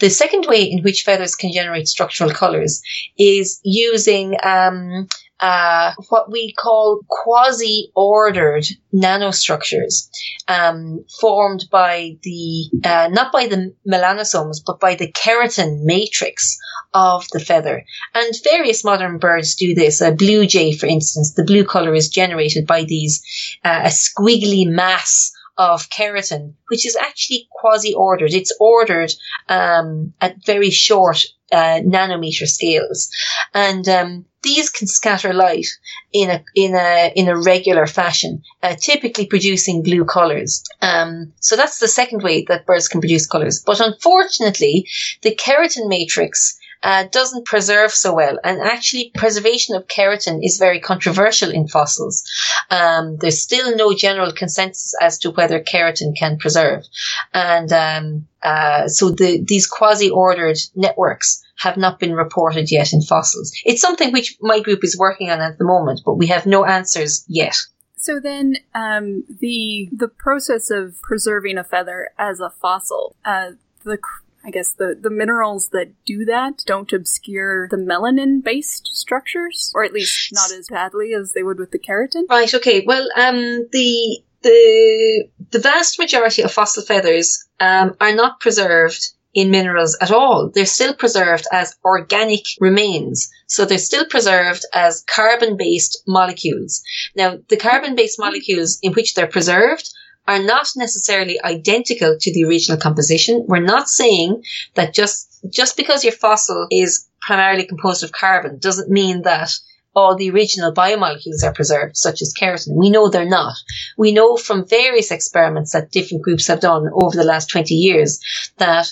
The 0.00 0.10
second 0.10 0.46
way 0.46 0.62
in 0.62 0.82
which 0.82 1.02
feathers 1.02 1.34
can 1.34 1.52
generate 1.52 1.88
structural 1.88 2.30
colors 2.30 2.82
is 3.18 3.60
using 3.64 4.36
um, 4.42 5.08
uh, 5.44 5.92
what 6.08 6.32
we 6.32 6.54
call 6.54 7.00
quasi-ordered 7.08 8.64
nanostructures 8.94 10.08
um, 10.48 11.04
formed 11.20 11.66
by 11.70 12.16
the 12.22 12.70
uh, 12.82 13.08
not 13.12 13.30
by 13.30 13.46
the 13.46 13.74
melanosomes 13.86 14.62
but 14.66 14.80
by 14.80 14.94
the 14.94 15.12
keratin 15.12 15.84
matrix 15.84 16.58
of 16.94 17.26
the 17.32 17.40
feather. 17.40 17.84
And 18.14 18.34
various 18.42 18.84
modern 18.84 19.18
birds 19.18 19.54
do 19.54 19.74
this. 19.74 20.00
A 20.00 20.12
blue 20.12 20.46
jay, 20.46 20.72
for 20.72 20.86
instance, 20.86 21.34
the 21.34 21.44
blue 21.44 21.64
color 21.64 21.94
is 21.94 22.08
generated 22.08 22.66
by 22.66 22.84
these 22.84 23.22
uh, 23.64 23.82
a 23.84 23.88
squiggly 23.88 24.66
mass 24.66 25.30
of 25.58 25.90
keratin, 25.90 26.54
which 26.68 26.86
is 26.86 26.96
actually 26.96 27.48
quasi-ordered. 27.50 28.32
It's 28.32 28.56
ordered 28.58 29.12
um, 29.50 30.14
at 30.22 30.42
very 30.46 30.70
short 30.70 31.26
uh, 31.54 31.80
nanometer 31.80 32.46
scales, 32.46 33.10
and 33.54 33.88
um, 33.88 34.24
these 34.42 34.70
can 34.70 34.86
scatter 34.86 35.32
light 35.32 35.66
in 36.12 36.30
a 36.30 36.44
in 36.54 36.74
a 36.74 37.12
in 37.16 37.28
a 37.28 37.40
regular 37.40 37.86
fashion, 37.86 38.42
uh, 38.62 38.74
typically 38.74 39.26
producing 39.26 39.82
blue 39.82 40.04
colors. 40.04 40.62
Um, 40.82 41.32
so 41.40 41.56
that's 41.56 41.78
the 41.78 41.88
second 41.88 42.22
way 42.22 42.44
that 42.48 42.66
birds 42.66 42.88
can 42.88 43.00
produce 43.00 43.26
colors. 43.26 43.62
But 43.64 43.80
unfortunately, 43.80 44.86
the 45.22 45.34
keratin 45.34 45.88
matrix 45.88 46.58
uh, 46.84 47.04
doesn't 47.10 47.46
preserve 47.46 47.90
so 47.90 48.14
well. 48.14 48.38
And 48.44 48.60
actually, 48.60 49.10
preservation 49.14 49.74
of 49.74 49.86
keratin 49.86 50.40
is 50.42 50.58
very 50.58 50.78
controversial 50.78 51.50
in 51.50 51.66
fossils. 51.66 52.22
Um, 52.70 53.16
there's 53.16 53.40
still 53.40 53.74
no 53.74 53.94
general 53.94 54.32
consensus 54.32 54.94
as 55.00 55.18
to 55.20 55.30
whether 55.30 55.60
keratin 55.60 56.14
can 56.16 56.36
preserve. 56.38 56.84
And 57.32 57.72
um, 57.72 58.28
uh, 58.42 58.88
so 58.88 59.10
the, 59.10 59.42
these 59.42 59.66
quasi-ordered 59.66 60.58
networks 60.76 61.42
have 61.56 61.78
not 61.78 61.98
been 61.98 62.12
reported 62.12 62.70
yet 62.70 62.92
in 62.92 63.00
fossils. 63.00 63.52
It's 63.64 63.80
something 63.80 64.12
which 64.12 64.36
my 64.40 64.60
group 64.60 64.84
is 64.84 64.98
working 64.98 65.30
on 65.30 65.40
at 65.40 65.56
the 65.56 65.64
moment, 65.64 66.02
but 66.04 66.14
we 66.14 66.26
have 66.26 66.44
no 66.44 66.64
answers 66.66 67.24
yet. 67.28 67.56
So 67.96 68.20
then, 68.20 68.56
um, 68.74 69.24
the 69.40 69.88
the 69.90 70.08
process 70.08 70.70
of 70.70 71.00
preserving 71.00 71.56
a 71.56 71.64
feather 71.64 72.10
as 72.18 72.38
a 72.38 72.50
fossil, 72.50 73.16
uh, 73.24 73.52
the 73.82 73.96
I 74.44 74.50
guess 74.50 74.72
the, 74.72 74.96
the 75.00 75.10
minerals 75.10 75.70
that 75.70 75.92
do 76.04 76.24
that 76.26 76.62
don't 76.66 76.92
obscure 76.92 77.68
the 77.68 77.76
melanin 77.76 78.42
based 78.44 78.88
structures, 78.92 79.72
or 79.74 79.84
at 79.84 79.92
least 79.92 80.32
not 80.32 80.52
as 80.52 80.68
badly 80.68 81.14
as 81.14 81.32
they 81.32 81.42
would 81.42 81.58
with 81.58 81.70
the 81.70 81.78
keratin. 81.78 82.24
Right, 82.28 82.52
okay. 82.52 82.84
Well, 82.86 83.08
um, 83.16 83.66
the, 83.72 84.22
the, 84.42 85.28
the 85.50 85.58
vast 85.58 85.98
majority 85.98 86.42
of 86.42 86.52
fossil 86.52 86.82
feathers, 86.82 87.46
um, 87.60 87.94
are 88.00 88.14
not 88.14 88.40
preserved 88.40 89.00
in 89.34 89.50
minerals 89.50 89.96
at 90.00 90.10
all. 90.10 90.50
They're 90.54 90.64
still 90.64 90.94
preserved 90.94 91.46
as 91.52 91.74
organic 91.84 92.42
remains. 92.60 93.28
So 93.46 93.64
they're 93.64 93.78
still 93.78 94.06
preserved 94.06 94.64
as 94.72 95.04
carbon 95.12 95.56
based 95.56 96.02
molecules. 96.06 96.82
Now, 97.16 97.38
the 97.48 97.56
carbon 97.56 97.96
based 97.96 98.18
molecules 98.18 98.78
in 98.82 98.92
which 98.92 99.14
they're 99.14 99.26
preserved 99.26 99.90
are 100.26 100.42
not 100.42 100.68
necessarily 100.76 101.40
identical 101.42 102.16
to 102.18 102.32
the 102.32 102.44
original 102.44 102.78
composition. 102.78 103.44
We're 103.46 103.60
not 103.60 103.88
saying 103.88 104.42
that 104.74 104.94
just, 104.94 105.44
just 105.50 105.76
because 105.76 106.04
your 106.04 106.14
fossil 106.14 106.66
is 106.70 107.08
primarily 107.20 107.66
composed 107.66 108.04
of 108.04 108.12
carbon 108.12 108.58
doesn't 108.58 108.90
mean 108.90 109.22
that 109.22 109.50
all 109.94 110.16
the 110.16 110.30
original 110.30 110.72
biomolecules 110.72 111.44
are 111.44 111.52
preserved, 111.52 111.96
such 111.96 112.20
as 112.20 112.34
keratin. 112.38 112.74
We 112.74 112.90
know 112.90 113.08
they're 113.08 113.28
not. 113.28 113.54
We 113.96 114.12
know 114.12 114.36
from 114.36 114.66
various 114.66 115.10
experiments 115.10 115.72
that 115.72 115.92
different 115.92 116.24
groups 116.24 116.48
have 116.48 116.60
done 116.60 116.88
over 116.92 117.16
the 117.16 117.24
last 117.24 117.46
20 117.50 117.74
years 117.74 118.20
that 118.58 118.88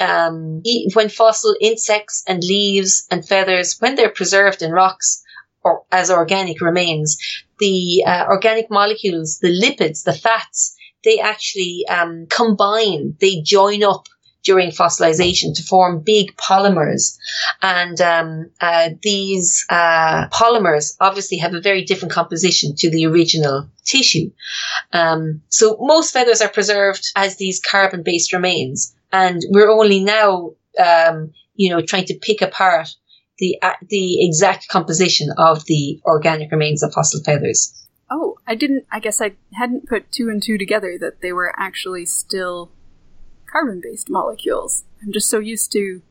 um, 0.00 0.62
when 0.94 1.08
fossil 1.08 1.54
insects 1.60 2.24
and 2.26 2.42
leaves 2.42 3.06
and 3.10 3.26
feathers, 3.26 3.76
when 3.80 3.94
they're 3.94 4.10
preserved 4.10 4.62
in 4.62 4.72
rocks 4.72 5.22
or 5.62 5.84
as 5.92 6.10
organic 6.10 6.60
remains, 6.60 7.18
the 7.60 8.02
uh, 8.06 8.24
organic 8.28 8.70
molecules, 8.70 9.38
the 9.40 9.48
lipids, 9.48 10.04
the 10.04 10.12
fats, 10.12 10.74
they 11.04 11.20
actually 11.20 11.84
um, 11.88 12.26
combine, 12.28 13.16
they 13.20 13.40
join 13.42 13.82
up 13.82 14.06
during 14.42 14.70
fossilization 14.70 15.54
to 15.54 15.62
form 15.62 16.02
big 16.02 16.34
polymers. 16.36 17.16
And 17.62 18.00
um, 18.00 18.50
uh, 18.60 18.90
these 19.02 19.66
uh, 19.68 20.28
polymers 20.28 20.96
obviously 21.00 21.38
have 21.38 21.54
a 21.54 21.60
very 21.60 21.84
different 21.84 22.12
composition 22.12 22.74
to 22.76 22.90
the 22.90 23.06
original 23.06 23.68
tissue. 23.84 24.30
Um, 24.92 25.42
so 25.48 25.76
most 25.80 26.12
feathers 26.12 26.40
are 26.40 26.48
preserved 26.48 27.04
as 27.16 27.36
these 27.36 27.60
carbon-based 27.60 28.32
remains, 28.32 28.94
and 29.12 29.42
we're 29.50 29.70
only 29.70 30.02
now, 30.02 30.52
um, 30.78 31.32
you 31.54 31.70
know, 31.70 31.82
trying 31.82 32.06
to 32.06 32.18
pick 32.18 32.40
apart 32.40 32.88
the 33.40 33.58
uh, 33.62 33.72
the 33.88 34.24
exact 34.24 34.68
composition 34.68 35.30
of 35.36 35.64
the 35.64 36.00
organic 36.04 36.52
remains 36.52 36.82
of 36.82 36.92
fossil 36.92 37.22
feathers. 37.22 37.74
Oh, 38.10 38.36
I 38.46 38.54
didn't. 38.54 38.86
I 38.92 39.00
guess 39.00 39.20
I 39.20 39.32
hadn't 39.54 39.88
put 39.88 40.12
two 40.12 40.28
and 40.28 40.42
two 40.42 40.58
together 40.58 40.96
that 41.00 41.20
they 41.20 41.32
were 41.32 41.52
actually 41.58 42.06
still 42.06 42.70
carbon 43.50 43.80
based 43.82 44.08
molecules. 44.08 44.84
I'm 45.02 45.12
just 45.12 45.28
so 45.28 45.38
used 45.38 45.72
to 45.72 46.02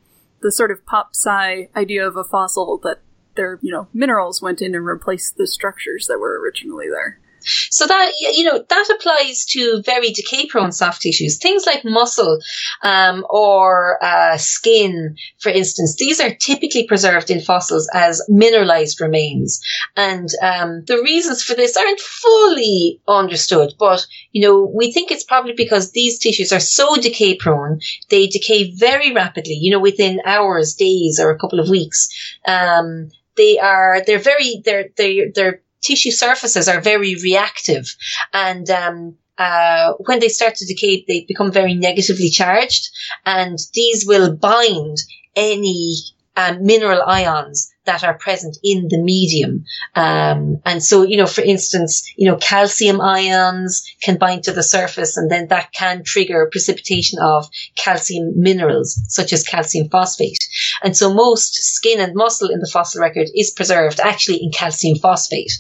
the 0.42 0.52
sort 0.52 0.72
of 0.72 0.86
pop 0.86 1.12
sci 1.14 1.70
idea 1.76 2.06
of 2.06 2.16
a 2.16 2.24
fossil 2.24 2.78
that 2.84 3.00
their, 3.36 3.60
you 3.62 3.72
know, 3.72 3.88
minerals 3.94 4.42
went 4.42 4.62
in 4.62 4.76
and 4.76 4.86
replaced 4.86 5.38
the 5.38 5.48
structures 5.48 6.08
that 6.08 6.20
were 6.20 6.40
originally 6.42 6.88
there. 6.90 7.20
So 7.44 7.88
that, 7.88 8.12
you 8.20 8.44
know, 8.44 8.64
that 8.68 8.90
applies 8.90 9.46
to 9.46 9.82
very 9.86 10.12
decay 10.12 10.48
prone 10.48 10.72
soft 10.72 11.02
tissues. 11.02 11.38
Things 11.38 11.66
like 11.66 11.84
muscle, 11.86 12.40
um, 12.84 13.26
or, 13.30 14.04
uh, 14.04 14.38
skin, 14.38 15.16
for 15.40 15.50
instance. 15.50 15.96
These 15.96 16.20
are 16.20 16.34
typically 16.36 16.86
preserved 16.86 17.30
in 17.30 17.42
fossils 17.42 17.90
as 17.94 18.22
mineralized 18.28 19.02
remains. 19.02 19.62
And, 19.96 20.30
um, 20.42 20.84
the 20.86 21.02
reasons 21.02 21.44
for 21.44 21.56
this 21.56 21.78
aren't 21.78 22.00
fully 22.00 23.02
understood, 23.08 23.74
but, 23.80 24.06
you 24.32 24.42
know, 24.42 24.72
we 24.76 24.92
think 24.92 25.12
it's 25.12 25.24
probably 25.24 25.54
because 25.54 25.92
these 25.92 26.20
tissues 26.20 26.52
are 26.52 26.60
so 26.60 26.96
decay 26.98 27.36
prone. 27.36 27.80
They 28.10 28.28
decay 28.28 28.72
very 28.72 29.14
rapidly, 29.14 29.56
you 29.56 29.72
know, 29.72 29.80
within 29.80 30.22
hours, 30.26 30.76
days, 30.76 31.20
or 31.20 31.32
a 31.32 31.40
couple 31.40 31.60
of 31.60 31.70
weeks. 31.70 32.10
Um, 32.46 33.10
they 33.38 33.58
are, 33.58 34.02
they're 34.06 34.20
very, 34.20 34.62
they're, 34.66 34.90
they're, 34.98 35.32
they're 35.34 35.62
tissue 35.82 36.12
surfaces 36.12 36.68
are 36.68 36.82
very 36.82 37.16
reactive. 37.16 37.86
And 38.34 38.70
um, 38.70 39.16
uh, 39.38 39.94
when 40.06 40.20
they 40.20 40.28
start 40.30 40.56
to 40.56 40.66
decay, 40.66 41.06
they 41.08 41.26
become 41.28 41.52
very 41.52 41.74
negatively 41.74 42.30
charged, 42.30 42.90
and 43.26 43.58
these 43.74 44.06
will 44.06 44.36
bind 44.36 44.98
any 45.36 45.96
um, 46.36 46.66
mineral 46.66 47.02
ions 47.06 47.72
that 47.90 48.04
are 48.04 48.14
present 48.14 48.56
in 48.64 48.88
the 48.88 49.00
medium. 49.00 49.66
Um, 49.96 50.62
and 50.64 50.84
so, 50.84 51.02
you 51.02 51.18
know, 51.18 51.26
for 51.26 51.42
instance, 51.42 52.08
you 52.16 52.30
know, 52.30 52.38
calcium 52.38 53.02
ions 53.02 53.84
can 54.04 54.20
bind 54.20 54.44
to 54.44 54.52
the 54.52 54.62
surface 54.62 55.18
and 55.18 55.32
then 55.32 55.48
that 55.48 55.72
can 55.74 56.04
trigger 56.04 56.48
precipitation 56.52 57.18
of 57.20 57.50
calcium 57.76 58.34
minerals, 58.36 59.02
such 59.08 59.34
as 59.34 59.42
calcium 59.44 59.90
phosphate. 59.90 60.38
And 60.84 60.96
so 60.96 61.12
most 61.12 61.56
skin 61.56 62.00
and 62.00 62.14
muscle 62.14 62.50
in 62.50 62.60
the 62.60 62.70
fossil 62.72 63.02
record 63.02 63.28
is 63.34 63.50
preserved 63.50 64.00
actually 64.00 64.38
in 64.44 64.52
calcium 64.52 65.00
phosphate. 65.00 65.52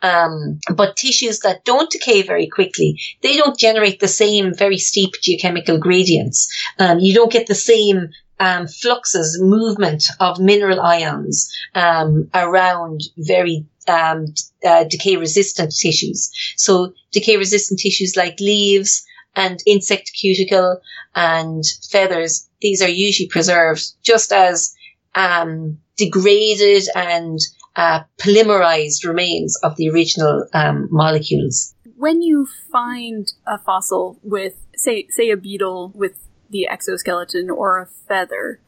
Um, 0.00 0.60
but 0.74 0.96
tissues 0.96 1.40
that 1.40 1.66
don't 1.66 1.90
decay 1.90 2.22
very 2.22 2.46
quickly, 2.46 2.98
they 3.20 3.36
don't 3.36 3.58
generate 3.58 4.00
the 4.00 4.08
same 4.08 4.54
very 4.54 4.78
steep 4.78 5.10
geochemical 5.22 5.78
gradients. 5.78 6.48
Um, 6.78 7.00
you 7.00 7.14
don't 7.14 7.30
get 7.30 7.46
the 7.46 7.54
same 7.54 8.08
um, 8.38 8.66
fluxes, 8.66 9.38
movement 9.40 10.04
of 10.20 10.38
mineral 10.38 10.80
ions 10.80 11.50
um, 11.74 12.28
around 12.34 13.00
very 13.18 13.66
um, 13.88 14.26
uh, 14.64 14.84
decay 14.84 15.16
resistant 15.16 15.74
tissues. 15.76 16.30
So 16.56 16.92
decay 17.12 17.36
resistant 17.36 17.80
tissues 17.80 18.16
like 18.16 18.38
leaves 18.40 19.04
and 19.34 19.60
insect 19.66 20.12
cuticle 20.18 20.80
and 21.14 21.62
feathers, 21.90 22.48
these 22.60 22.82
are 22.82 22.88
usually 22.88 23.28
preserved 23.28 23.84
just 24.02 24.32
as 24.32 24.74
um, 25.14 25.78
degraded 25.96 26.84
and 26.94 27.38
uh, 27.76 28.00
polymerized 28.18 29.06
remains 29.06 29.58
of 29.62 29.76
the 29.76 29.90
original 29.90 30.46
um, 30.54 30.88
molecules. 30.90 31.74
When 31.96 32.22
you 32.22 32.46
find 32.72 33.30
a 33.46 33.58
fossil 33.58 34.18
with, 34.22 34.54
say, 34.74 35.06
say 35.10 35.30
a 35.30 35.36
beetle 35.36 35.92
with 35.94 36.26
the 36.50 36.68
exoskeleton 36.68 37.50
or 37.50 37.80
a 37.80 37.86
feather, 37.86 38.60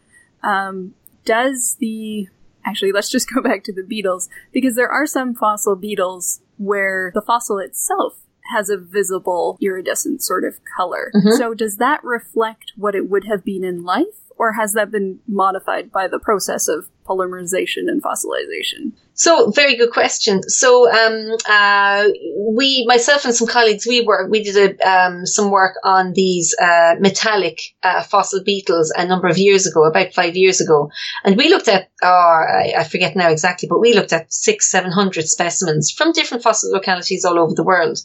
um, 0.42 0.94
does 1.24 1.76
the 1.80 2.28
actually 2.64 2.92
let's 2.92 3.10
just 3.10 3.30
go 3.34 3.40
back 3.40 3.64
to 3.64 3.72
the 3.72 3.82
beetles 3.82 4.28
because 4.52 4.74
there 4.76 4.90
are 4.90 5.06
some 5.06 5.34
fossil 5.34 5.76
beetles 5.76 6.40
where 6.56 7.12
the 7.14 7.22
fossil 7.22 7.58
itself 7.58 8.14
has 8.52 8.70
a 8.70 8.78
visible 8.78 9.58
iridescent 9.60 10.22
sort 10.22 10.42
of 10.44 10.58
color. 10.76 11.12
Mm-hmm. 11.14 11.36
So 11.36 11.54
does 11.54 11.76
that 11.76 12.02
reflect 12.02 12.72
what 12.76 12.94
it 12.94 13.08
would 13.08 13.24
have 13.24 13.44
been 13.44 13.62
in 13.62 13.84
life 13.84 14.06
or 14.38 14.54
has 14.54 14.72
that 14.72 14.90
been 14.90 15.20
modified 15.26 15.92
by 15.92 16.08
the 16.08 16.18
process 16.18 16.68
of 16.68 16.88
polymerization 17.06 17.88
and 17.88 18.02
fossilization? 18.02 18.92
So, 19.18 19.50
very 19.50 19.76
good 19.76 19.90
question. 19.90 20.48
So, 20.48 20.88
um, 20.88 21.36
uh, 21.48 22.06
we, 22.54 22.86
myself 22.86 23.24
and 23.24 23.34
some 23.34 23.48
colleagues, 23.48 23.84
we 23.84 24.00
work, 24.02 24.30
we 24.30 24.44
did 24.44 24.80
a, 24.80 24.88
um, 24.88 25.26
some 25.26 25.50
work 25.50 25.74
on 25.82 26.12
these 26.12 26.54
uh, 26.56 26.94
metallic 27.00 27.60
uh, 27.82 28.04
fossil 28.04 28.44
beetles 28.44 28.92
a 28.96 29.04
number 29.04 29.26
of 29.26 29.36
years 29.36 29.66
ago, 29.66 29.82
about 29.84 30.14
five 30.14 30.36
years 30.36 30.60
ago, 30.60 30.92
and 31.24 31.36
we 31.36 31.48
looked 31.48 31.66
at, 31.66 31.90
oh, 32.00 32.06
I, 32.06 32.74
I 32.78 32.84
forget 32.84 33.16
now 33.16 33.28
exactly, 33.28 33.68
but 33.68 33.80
we 33.80 33.92
looked 33.92 34.12
at 34.12 34.32
six, 34.32 34.70
seven 34.70 34.92
hundred 34.92 35.26
specimens 35.26 35.90
from 35.90 36.12
different 36.12 36.44
fossil 36.44 36.70
localities 36.70 37.24
all 37.24 37.40
over 37.40 37.54
the 37.54 37.64
world, 37.64 37.98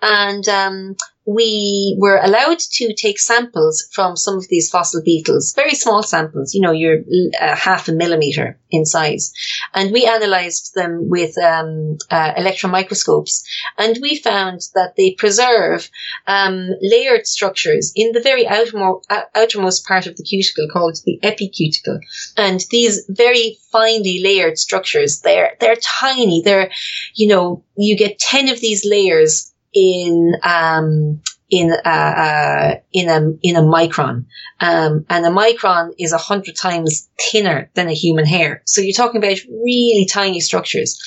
and 0.00 0.48
um, 0.48 0.96
we 1.26 1.96
were 1.98 2.20
allowed 2.22 2.58
to 2.58 2.94
take 2.94 3.18
samples 3.18 3.88
from 3.92 4.16
some 4.16 4.36
of 4.36 4.46
these 4.48 4.68
fossil 4.68 5.02
beetles, 5.02 5.54
very 5.54 5.74
small 5.74 6.02
samples, 6.02 6.54
you 6.54 6.60
know, 6.60 6.72
you're 6.72 7.00
uh, 7.40 7.56
half 7.56 7.88
a 7.88 7.92
millimeter 7.92 8.58
in 8.70 8.84
size. 8.84 9.32
And 9.72 9.90
we 9.90 10.06
analyzed 10.06 10.72
them 10.74 11.08
with 11.08 11.38
um, 11.38 11.96
uh, 12.10 12.34
electron 12.36 12.72
microscopes. 12.72 13.44
And 13.78 13.98
we 14.02 14.18
found 14.18 14.60
that 14.74 14.96
they 14.96 15.12
preserve 15.12 15.88
um, 16.26 16.68
layered 16.82 17.26
structures 17.26 17.92
in 17.96 18.12
the 18.12 18.20
very 18.20 18.46
outermost, 18.46 19.06
uh, 19.10 19.22
outermost 19.34 19.86
part 19.86 20.06
of 20.06 20.16
the 20.16 20.24
cuticle 20.24 20.68
called 20.70 20.98
the 21.06 21.18
epicuticle. 21.22 22.00
And 22.36 22.60
these 22.70 23.06
very 23.08 23.58
finely 23.72 24.20
layered 24.22 24.58
structures, 24.58 25.20
they're, 25.20 25.56
they're 25.58 25.76
tiny. 25.76 26.42
They're, 26.42 26.70
you 27.14 27.28
know, 27.28 27.64
you 27.76 27.96
get 27.96 28.18
10 28.18 28.50
of 28.50 28.60
these 28.60 28.84
layers 28.84 29.53
in 29.74 30.34
um, 30.42 31.20
in 31.50 31.72
a, 31.72 31.88
uh, 31.88 32.74
in 32.92 33.08
a 33.08 33.20
in 33.42 33.56
a 33.56 33.62
micron, 33.62 34.24
um, 34.60 35.04
and 35.08 35.26
a 35.26 35.30
micron 35.30 35.92
is 35.98 36.12
a 36.12 36.18
hundred 36.18 36.56
times 36.56 37.08
thinner 37.20 37.70
than 37.74 37.88
a 37.88 37.94
human 37.94 38.24
hair. 38.24 38.62
So 38.64 38.80
you're 38.80 38.92
talking 38.92 39.22
about 39.22 39.38
really 39.48 40.06
tiny 40.10 40.40
structures. 40.40 40.98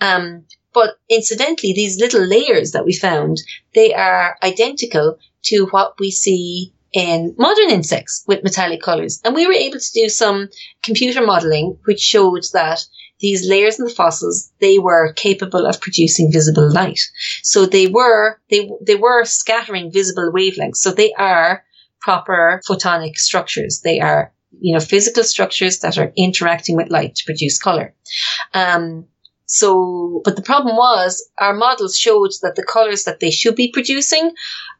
Um, 0.00 0.44
but 0.72 0.98
incidentally, 1.08 1.72
these 1.72 2.00
little 2.00 2.24
layers 2.26 2.72
that 2.72 2.84
we 2.84 2.94
found, 2.94 3.40
they 3.74 3.94
are 3.94 4.36
identical 4.42 5.18
to 5.44 5.66
what 5.66 5.94
we 6.00 6.10
see 6.10 6.72
in 6.92 7.34
modern 7.38 7.70
insects 7.70 8.24
with 8.26 8.44
metallic 8.44 8.80
colors. 8.80 9.20
And 9.24 9.34
we 9.34 9.46
were 9.46 9.52
able 9.52 9.78
to 9.78 9.92
do 9.92 10.08
some 10.08 10.48
computer 10.82 11.24
modeling, 11.24 11.78
which 11.84 12.00
showed 12.00 12.44
that 12.52 12.84
these 13.24 13.48
layers 13.48 13.78
in 13.78 13.86
the 13.86 13.90
fossils, 13.90 14.52
they 14.60 14.78
were 14.78 15.14
capable 15.14 15.64
of 15.64 15.80
producing 15.80 16.30
visible 16.30 16.70
light. 16.70 17.00
So 17.42 17.64
they 17.64 17.86
were, 17.86 18.38
they, 18.50 18.68
they 18.86 18.96
were 18.96 19.24
scattering 19.24 19.90
visible 19.90 20.30
wavelengths. 20.30 20.76
So 20.84 20.90
they 20.90 21.14
are 21.14 21.64
proper 22.02 22.60
photonic 22.68 23.16
structures. 23.16 23.80
They 23.82 23.98
are, 23.98 24.30
you 24.60 24.74
know, 24.74 24.80
physical 24.80 25.24
structures 25.24 25.78
that 25.78 25.96
are 25.96 26.12
interacting 26.18 26.76
with 26.76 26.90
light 26.90 27.14
to 27.14 27.24
produce 27.24 27.58
color. 27.58 27.94
Um, 28.52 29.06
so, 29.46 30.22
but 30.24 30.36
the 30.36 30.42
problem 30.42 30.76
was 30.76 31.28
our 31.38 31.54
models 31.54 31.96
showed 31.96 32.30
that 32.42 32.56
the 32.56 32.64
colors 32.64 33.04
that 33.04 33.20
they 33.20 33.30
should 33.30 33.54
be 33.54 33.70
producing 33.72 34.32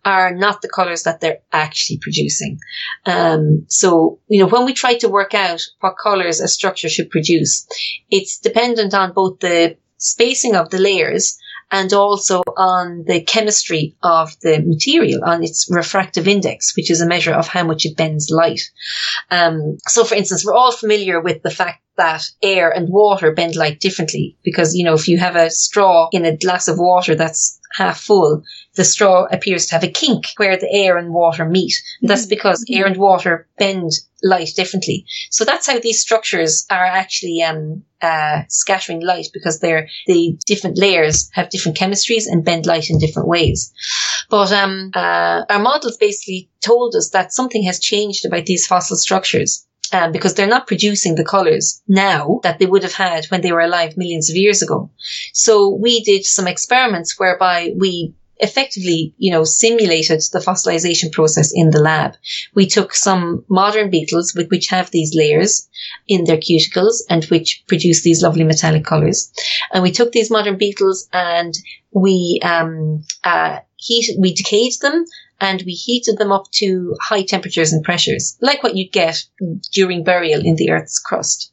are 0.05 0.35
not 0.35 0.63
the 0.63 0.69
colors 0.69 1.03
that 1.03 1.21
they're 1.21 1.41
actually 1.53 1.99
producing. 1.99 2.59
Um, 3.05 3.67
so, 3.69 4.21
you 4.29 4.41
know, 4.41 4.47
when 4.47 4.65
we 4.65 4.73
try 4.73 4.95
to 4.99 5.09
work 5.09 5.35
out 5.35 5.63
what 5.81 5.97
colors 6.03 6.41
a 6.41 6.49
structure 6.49 6.89
should 6.89 7.11
produce, 7.11 7.67
it's 8.11 8.39
dependent 8.39 8.95
on 8.95 9.13
both 9.13 9.41
the 9.41 9.77
spacing 9.99 10.55
of 10.55 10.71
the 10.71 10.79
layers 10.79 11.39
and 11.71 11.93
also 11.93 12.43
on 12.57 13.05
the 13.07 13.23
chemistry 13.23 13.97
of 14.03 14.39
the 14.41 14.61
material, 14.61 15.25
on 15.25 15.43
its 15.43 15.69
refractive 15.71 16.29
index, 16.29 16.77
which 16.77 16.91
is 16.91 17.01
a 17.01 17.07
measure 17.07 17.33
of 17.33 17.49
how 17.49 17.65
much 17.65 17.85
it 17.85 17.97
bends 17.97 18.31
light. 18.31 18.61
Um, 19.31 19.79
so, 19.87 20.05
for 20.05 20.15
instance, 20.15 20.45
we're 20.45 20.55
all 20.55 20.73
familiar 20.73 21.21
with 21.21 21.43
the 21.43 21.51
fact 21.51 21.84
that 21.97 22.25
air 22.43 22.71
and 22.71 22.89
water 22.89 23.33
bend 23.33 23.57
light 23.57 23.81
differently 23.81 24.37
because, 24.45 24.75
you 24.75 24.85
know, 24.85 24.95
if 24.95 25.09
you 25.09 25.19
have 25.19 25.37
a 25.37 25.51
straw 25.51 26.09
in 26.13 26.25
a 26.25 26.37
glass 26.37 26.69
of 26.69 26.79
water 26.79 27.15
that's 27.15 27.61
half 27.75 28.01
full, 28.01 28.43
the 28.75 28.85
straw 28.85 29.27
appears 29.31 29.67
to 29.67 29.75
have 29.75 29.85
a 29.85 29.89
kink 29.89 30.27
where 30.37 30.57
the 30.57 30.73
air 30.73 30.97
and 30.97 31.13
water 31.13 31.45
meet. 31.45 31.75
That's 32.03 32.23
mm-hmm. 32.23 32.31
because 32.31 32.65
air 32.71 32.87
and 32.87 32.97
water 32.97 33.47
bend 33.59 33.91
light 34.23 34.51
differently. 34.57 35.05
So 35.31 35.45
that's 35.45 35.67
how 35.67 35.79
these 35.79 36.01
structures 36.01 36.67
are 36.71 36.85
actually 36.85 37.43
um, 37.43 37.85
uh, 38.01 38.43
scattering 38.49 39.01
light 39.01 39.29
because 39.33 39.61
they're 39.61 39.89
the 40.07 40.39
different 40.47 40.79
layers 40.79 41.31
have 41.33 41.51
different 41.51 41.77
chemistries 41.77 42.25
and 42.27 42.45
bend 42.45 42.67
light 42.67 42.91
in 42.91 42.99
different 42.99 43.29
ways. 43.29 43.73
But 44.31 44.51
um, 44.53 44.91
uh, 44.95 45.45
our 45.49 45.59
models 45.59 45.97
basically 45.97 46.49
told 46.61 46.95
us 46.97 47.11
that 47.11 47.33
something 47.33 47.63
has 47.65 47.79
changed 47.79 48.25
about 48.25 48.47
these 48.47 48.67
fossil 48.67 48.97
structures. 48.97 49.67
Um, 49.93 50.13
because 50.13 50.35
they're 50.35 50.47
not 50.47 50.67
producing 50.67 51.15
the 51.15 51.25
colors 51.25 51.83
now 51.87 52.41
that 52.43 52.59
they 52.59 52.67
would 52.67 52.83
have 52.83 52.95
had 52.95 53.27
when 53.27 53.43
they 53.43 53.53
were 53.53 53.61
alive 53.61 53.97
millions 53.97 54.31
of 54.31 54.37
years 54.37 54.63
ago. 54.63 54.91
So 55.33 55.69
we 55.69 56.03
did 56.03 56.25
some 56.25 56.49
experiments 56.49 57.19
whereby 57.19 57.75
we 57.77 58.15
effectively, 58.39 59.15
you 59.19 59.31
know, 59.31 59.45
simulated 59.45 60.21
the 60.33 60.39
fossilization 60.39 61.13
process 61.13 61.53
in 61.55 61.71
the 61.71 61.81
lab. 61.81 62.15
We 62.55 62.67
took 62.67 62.95
some 62.95 63.45
modern 63.49 63.91
beetles 63.91 64.35
with 64.35 64.49
which 64.51 64.69
have 64.69 64.91
these 64.91 65.15
layers 65.15 65.69
in 66.09 66.25
their 66.25 66.39
cuticles 66.39 66.97
and 67.09 67.25
which 67.27 67.63
produce 67.67 68.03
these 68.03 68.23
lovely 68.23 68.45
metallic 68.45 68.85
colors. 68.85 69.33
And 69.73 69.83
we 69.83 69.93
took 69.93 70.13
these 70.13 70.31
modern 70.31 70.59
beetles 70.59 71.09
and 71.13 71.55
we, 71.93 72.41
um, 72.43 73.05
uh, 73.23 73.61
heated, 73.77 74.17
we 74.19 74.35
decayed 74.35 74.75
them 74.81 75.05
and 75.45 75.63
we 75.67 75.73
heated 75.73 76.17
them 76.17 76.33
up 76.33 76.51
to 76.53 76.97
high 77.03 77.23
temperatures 77.23 77.71
and 77.71 77.85
pressures, 77.85 78.39
like 78.41 78.63
what 78.63 78.77
you'd 78.77 78.93
get 78.93 79.23
during 79.73 80.03
burial 80.03 80.41
in 80.43 80.57
the 80.57 80.71
Earth's 80.71 80.99
crust. 80.99 81.53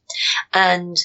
And 0.53 0.95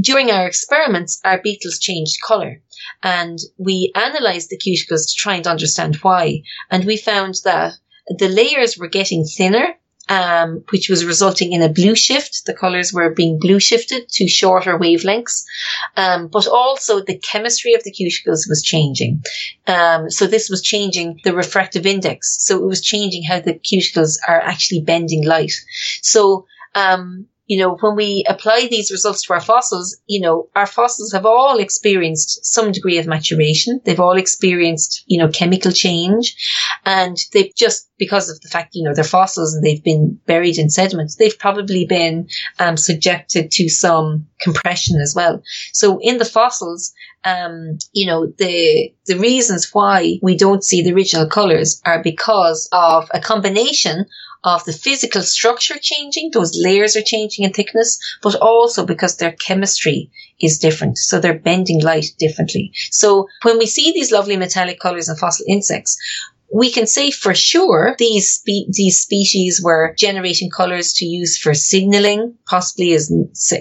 during 0.00 0.32
our 0.32 0.44
experiments, 0.44 1.20
our 1.24 1.40
beetles 1.40 1.78
changed 1.78 2.20
color 2.26 2.60
and 3.04 3.38
we 3.56 3.92
analyzed 3.94 4.50
the 4.50 4.58
cuticles 4.58 5.06
to 5.06 5.14
try 5.16 5.36
and 5.36 5.46
understand 5.46 5.94
why. 6.02 6.42
And 6.72 6.84
we 6.84 6.96
found 6.96 7.36
that 7.44 7.74
the 8.18 8.28
layers 8.28 8.76
were 8.76 8.88
getting 8.88 9.24
thinner, 9.24 9.68
um, 10.08 10.64
which 10.70 10.88
was 10.88 11.04
resulting 11.04 11.52
in 11.52 11.62
a 11.62 11.68
blue 11.68 11.94
shift. 11.94 12.44
The 12.46 12.54
colors 12.54 12.92
were 12.92 13.10
being 13.10 13.38
blue 13.38 13.60
shifted 13.60 14.08
to 14.10 14.28
shorter 14.28 14.78
wavelengths. 14.78 15.44
Um, 15.96 16.28
but 16.28 16.46
also 16.46 17.02
the 17.02 17.18
chemistry 17.18 17.74
of 17.74 17.82
the 17.84 17.92
cuticles 17.92 18.48
was 18.48 18.62
changing. 18.62 19.22
Um, 19.66 20.10
so 20.10 20.26
this 20.26 20.50
was 20.50 20.62
changing 20.62 21.20
the 21.24 21.34
refractive 21.34 21.86
index. 21.86 22.36
So 22.40 22.62
it 22.62 22.66
was 22.66 22.80
changing 22.80 23.24
how 23.24 23.40
the 23.40 23.54
cuticles 23.54 24.18
are 24.28 24.40
actually 24.40 24.82
bending 24.82 25.24
light. 25.24 25.52
So, 26.02 26.46
um, 26.74 27.26
you 27.46 27.58
know, 27.58 27.76
when 27.76 27.94
we 27.94 28.24
apply 28.26 28.68
these 28.70 28.90
results 28.90 29.22
to 29.22 29.34
our 29.34 29.40
fossils, 29.40 30.00
you 30.06 30.20
know, 30.20 30.48
our 30.56 30.66
fossils 30.66 31.12
have 31.12 31.26
all 31.26 31.58
experienced 31.58 32.44
some 32.44 32.72
degree 32.72 32.98
of 32.98 33.06
maturation. 33.06 33.80
They've 33.84 34.00
all 34.00 34.16
experienced, 34.16 35.04
you 35.06 35.18
know, 35.18 35.28
chemical 35.28 35.70
change 35.70 36.34
and 36.86 37.18
they've 37.32 37.54
just, 37.54 37.90
because 37.98 38.30
of 38.30 38.40
the 38.40 38.48
fact, 38.48 38.74
you 38.74 38.82
know, 38.82 38.94
they're 38.94 39.04
fossils 39.04 39.54
and 39.54 39.62
they've 39.62 39.84
been 39.84 40.18
buried 40.26 40.58
in 40.58 40.70
sediments, 40.70 41.16
they've 41.16 41.38
probably 41.38 41.84
been 41.84 42.28
um, 42.58 42.78
subjected 42.78 43.50
to 43.52 43.68
some 43.68 44.26
compression 44.40 45.00
as 45.00 45.14
well. 45.14 45.42
So 45.72 45.98
in 46.00 46.18
the 46.18 46.24
fossils, 46.24 46.94
um, 47.24 47.78
you 47.92 48.06
know, 48.06 48.26
the, 48.38 48.92
the 49.06 49.18
reasons 49.18 49.70
why 49.72 50.18
we 50.22 50.36
don't 50.36 50.64
see 50.64 50.82
the 50.82 50.92
original 50.92 51.26
colors 51.26 51.80
are 51.84 52.02
because 52.02 52.68
of 52.72 53.10
a 53.12 53.20
combination 53.20 54.06
of 54.44 54.64
the 54.64 54.72
physical 54.72 55.22
structure 55.22 55.78
changing, 55.80 56.30
those 56.30 56.56
layers 56.56 56.96
are 56.96 57.02
changing 57.02 57.44
in 57.44 57.52
thickness, 57.52 57.98
but 58.22 58.34
also 58.36 58.84
because 58.84 59.16
their 59.16 59.32
chemistry 59.32 60.10
is 60.40 60.58
different. 60.58 60.98
So 60.98 61.18
they're 61.18 61.38
bending 61.38 61.80
light 61.80 62.06
differently. 62.18 62.72
So 62.90 63.28
when 63.42 63.58
we 63.58 63.66
see 63.66 63.92
these 63.92 64.12
lovely 64.12 64.36
metallic 64.36 64.78
colors 64.78 65.08
in 65.08 65.16
fossil 65.16 65.46
insects, 65.48 65.96
we 66.52 66.70
can 66.70 66.86
say 66.86 67.10
for 67.10 67.34
sure 67.34 67.96
these 67.98 68.34
spe- 68.34 68.70
these 68.70 69.00
species 69.00 69.60
were 69.62 69.94
generating 69.98 70.50
colors 70.50 70.92
to 70.94 71.06
use 71.06 71.38
for 71.38 71.54
signaling, 71.54 72.34
possibly 72.46 72.92
as 72.92 73.10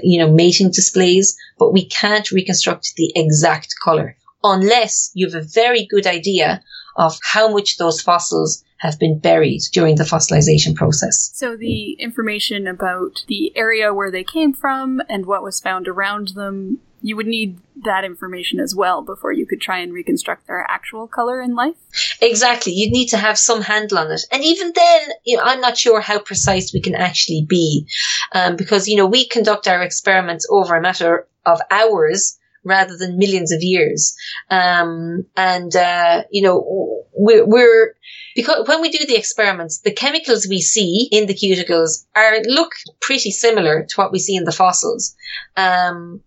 you 0.04 0.20
know 0.20 0.32
mating 0.32 0.70
displays, 0.70 1.36
but 1.58 1.72
we 1.72 1.86
can't 1.86 2.30
reconstruct 2.32 2.94
the 2.96 3.12
exact 3.16 3.74
color 3.84 4.16
unless 4.44 5.10
you 5.14 5.26
have 5.26 5.36
a 5.36 5.48
very 5.48 5.86
good 5.86 6.06
idea 6.06 6.62
of 6.98 7.18
how 7.24 7.48
much 7.48 7.78
those 7.78 8.02
fossils 8.02 8.64
have 8.84 9.00
been 9.00 9.18
buried 9.18 9.62
during 9.72 9.96
the 9.96 10.04
fossilization 10.04 10.76
process. 10.76 11.32
So 11.34 11.56
the 11.56 11.94
information 11.94 12.68
about 12.68 13.24
the 13.30 13.56
area 13.56 13.94
where 13.94 14.12
they 14.12 14.26
came 14.26 14.54
from 14.54 15.02
and 15.08 15.26
what 15.26 15.42
was 15.42 15.62
found 15.62 15.88
around 15.88 16.34
them, 16.36 16.80
you 17.02 17.16
would 17.16 17.26
need 17.26 17.58
that 17.86 18.04
information 18.04 18.60
as 18.60 18.76
well 18.76 19.02
before 19.02 19.32
you 19.32 19.46
could 19.46 19.62
try 19.62 19.80
and 19.80 19.94
reconstruct 19.94 20.48
their 20.48 20.66
actual 20.70 21.08
color 21.08 21.42
in 21.42 21.56
life? 21.56 21.78
Exactly. 22.20 22.74
You'd 22.74 22.92
need 22.92 23.08
to 23.08 23.18
have 23.18 23.38
some 23.38 23.62
handle 23.62 24.00
on 24.00 24.12
it. 24.12 24.26
And 24.34 24.44
even 24.44 24.74
then, 24.76 25.02
you 25.24 25.38
know, 25.38 25.44
I'm 25.44 25.62
not 25.62 25.78
sure 25.78 26.02
how 26.02 26.20
precise 26.20 26.74
we 26.74 26.82
can 26.82 26.96
actually 26.96 27.46
be. 27.48 27.88
Um, 28.34 28.58
because, 28.58 28.90
you 28.90 28.98
know, 28.98 29.08
we 29.08 29.30
conduct 29.30 29.66
our 29.66 29.82
experiments 29.82 30.46
over 30.50 30.76
a 30.76 30.82
matter 30.82 31.26
of 31.46 31.62
hours 31.72 32.38
rather 32.64 32.98
than 32.98 33.18
millions 33.18 33.52
of 33.52 33.62
years. 33.62 34.16
Um, 34.50 35.26
and, 35.36 35.76
uh, 35.76 36.24
you 36.32 36.42
know, 36.42 37.06
we're, 37.14 37.46
we're, 37.46 37.96
because 38.36 38.68
when 38.68 38.82
we 38.82 38.90
do 38.90 39.06
the 39.06 39.18
experiments, 39.18 39.80
the 39.80 39.92
chemicals 39.92 40.48
we 40.48 40.62
see 40.62 41.08
in 41.12 41.28
the 41.28 41.36
cuticles 41.36 42.06
are, 42.16 42.42
look 42.46 42.72
pretty 43.02 43.32
similar 43.32 43.84
to 43.84 43.96
what 43.96 44.12
we 44.12 44.20
see 44.20 44.36
in 44.36 44.46
the 44.46 44.52
fossils. 44.52 45.16
Um, 45.56 46.22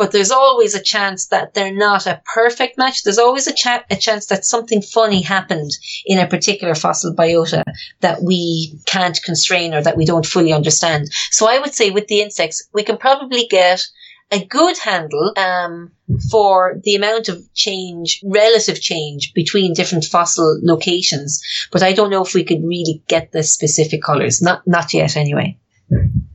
but 0.00 0.12
there's 0.12 0.30
always 0.30 0.74
a 0.74 0.82
chance 0.82 1.26
that 1.26 1.52
they're 1.52 1.74
not 1.74 2.06
a 2.06 2.22
perfect 2.34 2.78
match. 2.78 3.02
There's 3.02 3.18
always 3.18 3.46
a, 3.46 3.52
cha- 3.52 3.84
a 3.90 3.96
chance 3.96 4.24
that 4.26 4.46
something 4.46 4.80
funny 4.80 5.20
happened 5.20 5.72
in 6.06 6.18
a 6.18 6.26
particular 6.26 6.74
fossil 6.74 7.14
biota 7.14 7.62
that 8.00 8.22
we 8.22 8.80
can't 8.86 9.22
constrain 9.22 9.74
or 9.74 9.82
that 9.82 9.98
we 9.98 10.06
don't 10.06 10.24
fully 10.24 10.54
understand. 10.54 11.08
So 11.30 11.46
I 11.46 11.58
would 11.58 11.74
say 11.74 11.90
with 11.90 12.06
the 12.06 12.22
insects, 12.22 12.66
we 12.72 12.82
can 12.82 12.96
probably 12.96 13.46
get 13.46 13.86
a 14.32 14.44
good 14.44 14.78
handle 14.78 15.32
um, 15.36 15.92
for 16.30 16.80
the 16.84 16.94
amount 16.94 17.28
of 17.28 17.52
change, 17.54 18.20
relative 18.24 18.80
change 18.80 19.32
between 19.34 19.74
different 19.74 20.04
fossil 20.04 20.60
locations. 20.62 21.42
But 21.72 21.82
I 21.82 21.92
don't 21.92 22.10
know 22.10 22.22
if 22.22 22.34
we 22.34 22.44
could 22.44 22.62
really 22.62 23.02
get 23.08 23.32
the 23.32 23.42
specific 23.42 24.02
colors. 24.02 24.40
Not 24.40 24.66
not 24.66 24.94
yet, 24.94 25.16
anyway. 25.16 25.58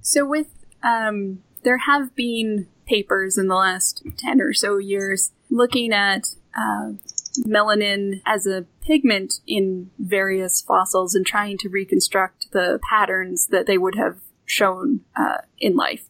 So 0.01 0.25
with 0.25 0.47
um, 0.83 1.39
there 1.63 1.77
have 1.77 2.15
been 2.15 2.67
papers 2.85 3.37
in 3.37 3.47
the 3.47 3.55
last 3.55 4.03
ten 4.17 4.41
or 4.41 4.53
so 4.53 4.77
years 4.77 5.31
looking 5.49 5.93
at. 5.93 6.35
Uh, 6.57 6.93
melanin 7.43 8.21
as 8.25 8.47
a 8.47 8.65
pigment 8.81 9.41
in 9.45 9.91
various 9.99 10.61
fossils 10.61 11.15
and 11.15 11.25
trying 11.25 11.57
to 11.57 11.67
reconstruct 11.67 12.51
the 12.51 12.79
patterns 12.89 13.47
that 13.47 13.65
they 13.65 13.77
would 13.77 13.95
have 13.95 14.17
shown 14.45 15.01
uh, 15.15 15.39
in 15.59 15.75
life. 15.75 16.05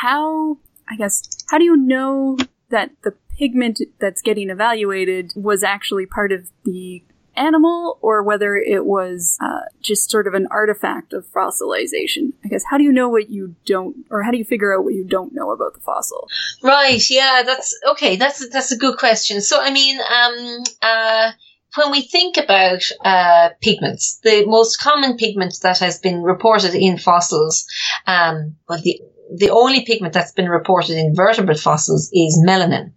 How 0.00 0.58
I 0.92 0.96
guess, 0.96 1.22
how 1.50 1.58
do 1.58 1.64
you 1.64 1.76
know 1.76 2.36
that 2.68 2.90
the 3.02 3.14
pigment 3.38 3.80
that's 3.98 4.20
getting 4.20 4.50
evaluated 4.50 5.32
was 5.34 5.62
actually 5.62 6.06
part 6.06 6.32
of 6.32 6.50
the 6.64 7.02
animal 7.34 7.98
or 8.02 8.22
whether 8.22 8.56
it 8.56 8.84
was 8.84 9.38
uh, 9.40 9.60
just 9.80 10.10
sort 10.10 10.26
of 10.26 10.34
an 10.34 10.46
artifact 10.50 11.12
of 11.12 11.26
fossilization. 11.26 12.32
I 12.44 12.48
guess 12.48 12.64
how 12.70 12.76
do 12.78 12.84
you 12.84 12.92
know 12.92 13.08
what 13.08 13.30
you 13.30 13.56
don't, 13.64 13.96
or 14.10 14.22
how 14.22 14.30
do 14.30 14.38
you 14.38 14.44
figure 14.44 14.76
out 14.76 14.84
what 14.84 14.94
you 14.94 15.04
don't 15.04 15.32
know 15.32 15.50
about 15.50 15.74
the 15.74 15.80
fossil? 15.80 16.28
Right. 16.62 17.02
Yeah. 17.08 17.42
That's 17.44 17.74
okay. 17.92 18.16
That's 18.16 18.46
that's 18.50 18.72
a 18.72 18.76
good 18.76 18.98
question. 18.98 19.40
So 19.40 19.60
I 19.60 19.72
mean, 19.72 19.98
um, 19.98 20.62
uh, 20.82 21.32
when 21.76 21.90
we 21.90 22.02
think 22.02 22.36
about 22.36 22.82
uh, 23.02 23.50
pigments, 23.62 24.20
the 24.22 24.44
most 24.46 24.78
common 24.78 25.16
pigment 25.16 25.54
that 25.62 25.78
has 25.78 25.98
been 25.98 26.22
reported 26.22 26.74
in 26.74 26.98
fossils, 26.98 27.64
um, 28.06 28.56
well, 28.68 28.80
the 28.82 29.00
the 29.36 29.50
only 29.50 29.84
pigment 29.84 30.14
that's 30.14 30.32
been 30.32 30.48
reported 30.48 30.96
in 30.96 31.14
vertebrate 31.14 31.58
fossils 31.58 32.10
is 32.12 32.42
melanin. 32.46 32.92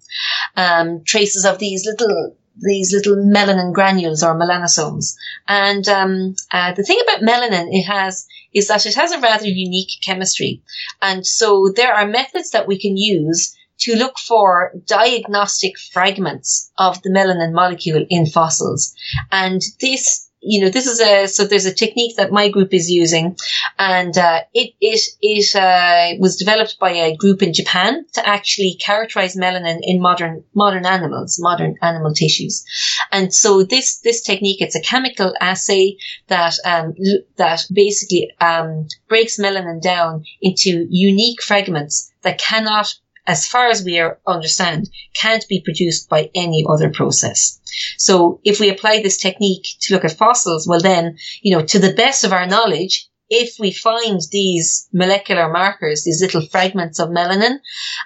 Um, 0.56 1.04
traces 1.04 1.46
of 1.46 1.60
these 1.60 1.86
little 1.86 2.36
these 2.58 2.94
little 2.94 3.18
melanin 3.18 3.74
granules 3.74 4.24
or 4.24 4.40
melanosomes. 4.40 5.16
And 5.48 5.86
um, 5.90 6.36
uh, 6.52 6.74
the 6.74 6.84
thing 6.84 7.02
about 7.04 7.22
melanin 7.22 7.68
it 7.70 7.84
has 7.84 8.26
is 8.54 8.70
that 8.70 8.86
it 8.86 8.96
has 8.96 9.12
a 9.12 9.20
rather 9.20 9.48
unique 9.48 9.92
chemistry, 10.04 10.62
and 11.02 11.26
so 11.26 11.72
there 11.76 11.94
are 11.94 12.08
methods 12.08 12.52
that 12.52 12.68
we 12.68 12.80
can 12.80 12.96
use 12.96 13.56
to 13.78 13.96
look 13.96 14.18
for 14.18 14.72
diagnostic 14.86 15.78
fragments 15.78 16.72
of 16.78 17.02
the 17.02 17.10
melanin 17.10 17.54
molecule 17.54 18.06
in 18.10 18.26
fossils. 18.26 18.96
And 19.32 19.62
this 19.82 20.24
you 20.46 20.62
know, 20.62 20.70
this 20.70 20.86
is 20.86 21.02
a, 21.02 21.28
so 21.28 21.43
there's 21.43 21.66
a 21.66 21.74
technique 21.74 22.16
that 22.18 22.32
my 22.32 22.50
group 22.50 22.74
is 22.74 22.89
using 22.89 23.36
and, 23.80 24.16
uh, 24.18 24.41
it, 24.54 24.74
it, 24.80 25.02
it, 25.22 25.56
uh, 25.56 26.18
was 26.20 26.38
developed 26.38 26.78
by 26.80 26.91
a 26.91 27.16
group 27.16 27.41
in 27.41 27.52
Japan 27.52 28.06
to 28.14 28.28
actually 28.28 28.78
characterize 28.80 29.36
melanin 29.36 29.80
in 29.82 30.00
modern, 30.00 30.43
modern 30.54 30.86
animals, 30.86 31.39
modern 31.39 31.76
animal 31.82 32.14
tissues. 32.14 32.64
And 33.12 33.34
so 33.34 33.64
this, 33.64 33.98
this 34.00 34.22
technique, 34.22 34.62
it's 34.62 34.76
a 34.76 34.82
chemical 34.82 35.34
assay 35.41 35.98
that, 36.28 36.54
um, 36.64 36.93
that 37.38 37.66
basically, 37.74 38.32
um, 38.39 38.88
breaks 39.10 39.39
melanin 39.39 39.82
down 39.82 40.24
into 40.41 40.86
unique 40.89 41.41
fragments 41.41 42.12
that 42.22 42.39
cannot 42.39 42.93
as 43.28 43.47
far 43.47 43.67
as 43.67 43.84
we 43.84 43.99
are, 43.99 44.19
understand, 44.28 44.89
can't 45.13 45.45
be 45.47 45.61
produced 45.61 46.09
by 46.09 46.30
any 46.36 46.65
other 46.69 46.89
process. 46.89 47.59
So 47.97 48.39
if 48.43 48.59
we 48.59 48.69
apply 48.69 49.01
this 49.01 49.17
technique 49.17 49.65
to 49.82 49.93
look 49.93 50.05
at 50.05 50.17
fossils, 50.17 50.67
well 50.67 50.82
then, 50.82 51.17
you 51.41 51.55
know, 51.55 51.65
to 51.65 51.80
the 51.80 51.93
best 51.93 52.23
of 52.23 52.34
our 52.34 52.47
knowledge, 52.47 53.09
if 53.30 53.55
we 53.59 53.71
find 53.71 54.21
these 54.32 54.88
molecular 54.93 55.51
markers, 55.51 56.03
these 56.03 56.21
little 56.21 56.45
fragments 56.45 56.99
of 56.99 57.09
melanin, 57.09 57.57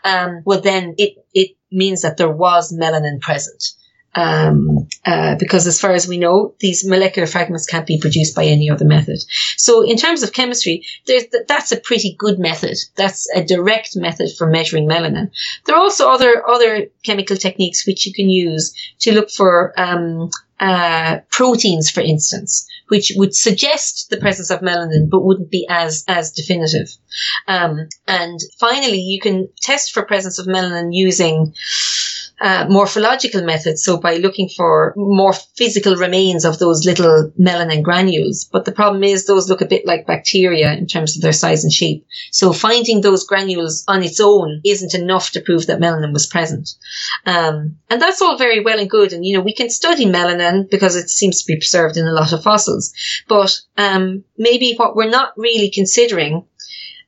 um, 0.06 0.42
well 0.46 0.62
then 0.62 0.96
it, 0.98 1.16
it 1.34 1.58
means 1.72 2.02
that 2.02 2.18
there 2.18 2.32
was 2.32 2.74
melanin 2.74 3.20
present. 3.20 3.64
Um, 4.16 4.88
uh, 5.06 5.36
because 5.36 5.68
as 5.68 5.80
far 5.80 5.92
as 5.92 6.08
we 6.08 6.18
know, 6.18 6.56
these 6.60 6.88
molecular 6.88 7.28
fragments 7.28 7.68
can't 7.68 7.86
be 7.86 8.00
produced 8.00 8.36
by 8.36 8.46
any 8.46 8.70
other 8.70 8.86
method. 8.86 9.20
So 9.56 9.84
in 9.84 9.98
terms 9.98 10.24
of 10.24 10.34
chemistry, 10.34 10.84
that's 11.48 11.72
a 11.72 11.78
pretty 11.80 12.16
good 12.18 12.40
method. 12.40 12.78
That's 12.96 13.30
a 13.36 13.44
direct 13.44 13.96
method 13.96 14.30
for 14.36 14.48
measuring 14.48 14.88
melanin. 14.88 15.32
There 15.66 15.76
are 15.76 15.82
also 15.82 16.10
other, 16.10 16.48
other 16.48 16.88
chemical 17.04 17.38
techniques 17.38 17.86
which 17.86 18.06
you 18.08 18.14
can 18.14 18.30
use 18.30 18.74
to 19.02 19.14
look 19.14 19.30
for, 19.30 19.74
um, 19.80 20.32
uh, 20.60 21.20
proteins, 21.30 21.90
for 21.90 22.02
instance, 22.02 22.68
which 22.90 23.14
would 23.16 23.34
suggest 23.34 24.10
the 24.10 24.18
presence 24.18 24.50
of 24.50 24.60
melanin, 24.60 25.10
but 25.10 25.24
wouldn't 25.24 25.50
be 25.50 25.66
as 25.70 26.04
as 26.08 26.32
definitive. 26.32 26.90
Um, 27.48 27.88
and 28.08 28.40
finally, 28.60 29.00
you 29.00 29.22
can 29.22 29.48
test 29.62 29.94
for 29.94 30.04
presence 30.04 30.38
of 30.38 30.48
melanin 30.48 30.90
using 30.92 31.54
uh, 32.42 32.66
morphological 32.70 33.44
methods. 33.44 33.84
So 33.84 33.98
by 33.98 34.16
looking 34.16 34.50
for 34.56 34.94
more 34.96 35.34
physical 35.34 35.96
remains 35.96 36.46
of 36.46 36.60
those 36.60 36.86
little 36.86 37.32
melanin 37.40 37.84
granules. 37.84 38.50
But 38.52 38.66
the 38.66 38.72
problem 38.72 39.04
is 39.04 39.26
those 39.26 39.50
look 39.50 39.62
a 39.62 39.66
bit 39.66 39.86
like 39.86 40.08
bacteria 40.08 40.74
in 40.74 40.88
terms 40.88 41.16
of 41.16 41.22
their 41.22 41.34
size 41.34 41.64
and 41.64 41.74
shape. 41.74 42.06
So 42.32 42.54
finding 42.54 43.02
those 43.02 43.26
granules 43.26 43.84
on 43.88 44.04
its 44.04 44.20
own 44.20 44.62
isn't 44.66 44.94
enough 44.94 45.32
to 45.32 45.42
prove 45.42 45.68
that 45.68 45.80
melanin 45.80 46.14
was 46.14 46.28
present. 46.28 46.70
Um, 47.26 47.78
and 47.90 48.02
that's 48.02 48.22
all 48.22 48.38
very 48.38 48.64
well 48.64 48.80
and 48.80 48.90
good. 48.90 49.14
And, 49.14 49.26
you 49.26 49.36
know, 49.38 49.44
we 49.44 49.54
can 49.54 49.70
study 49.70 50.06
melanin 50.06 50.70
because 50.70 50.96
it 50.96 51.10
seems 51.10 51.42
to 51.42 51.48
be 51.48 51.58
preserved 51.58 51.98
in 51.98 52.08
a 52.08 52.14
lot 52.14 52.34
of 52.34 52.44
fossils. 52.44 52.94
But, 53.28 53.60
um, 53.78 54.24
maybe 54.38 54.76
what 54.76 54.96
we're 54.96 55.10
not 55.10 55.34
really 55.38 55.70
considering 55.70 56.46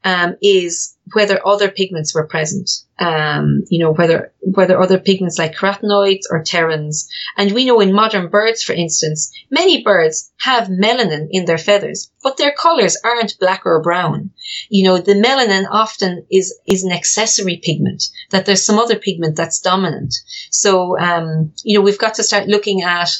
um, 0.03 0.35
is 0.41 0.95
whether 1.13 1.45
other 1.45 1.69
pigments 1.69 2.13
were 2.13 2.27
present. 2.27 2.69
Um, 2.99 3.63
you 3.69 3.79
know, 3.79 3.91
whether 3.91 4.33
whether 4.41 4.79
other 4.79 4.99
pigments 4.99 5.37
like 5.37 5.55
carotenoids 5.55 6.21
or 6.29 6.43
pterins. 6.43 7.07
And 7.37 7.51
we 7.51 7.65
know 7.65 7.79
in 7.79 7.93
modern 7.93 8.29
birds, 8.29 8.63
for 8.63 8.73
instance, 8.73 9.31
many 9.49 9.83
birds 9.83 10.31
have 10.39 10.67
melanin 10.67 11.27
in 11.31 11.45
their 11.45 11.57
feathers, 11.57 12.11
but 12.23 12.37
their 12.37 12.51
colors 12.51 12.97
aren't 13.03 13.39
black 13.39 13.65
or 13.65 13.81
brown. 13.81 14.31
You 14.69 14.85
know, 14.85 14.97
the 14.97 15.13
melanin 15.13 15.65
often 15.69 16.25
is 16.31 16.57
is 16.65 16.83
an 16.83 16.91
accessory 16.91 17.57
pigment. 17.57 18.03
That 18.29 18.45
there's 18.45 18.65
some 18.65 18.79
other 18.79 18.97
pigment 18.97 19.35
that's 19.35 19.59
dominant. 19.59 20.13
So, 20.49 20.97
um, 20.99 21.53
you 21.63 21.77
know, 21.77 21.83
we've 21.83 21.99
got 21.99 22.15
to 22.15 22.23
start 22.23 22.47
looking 22.47 22.81
at 22.83 23.11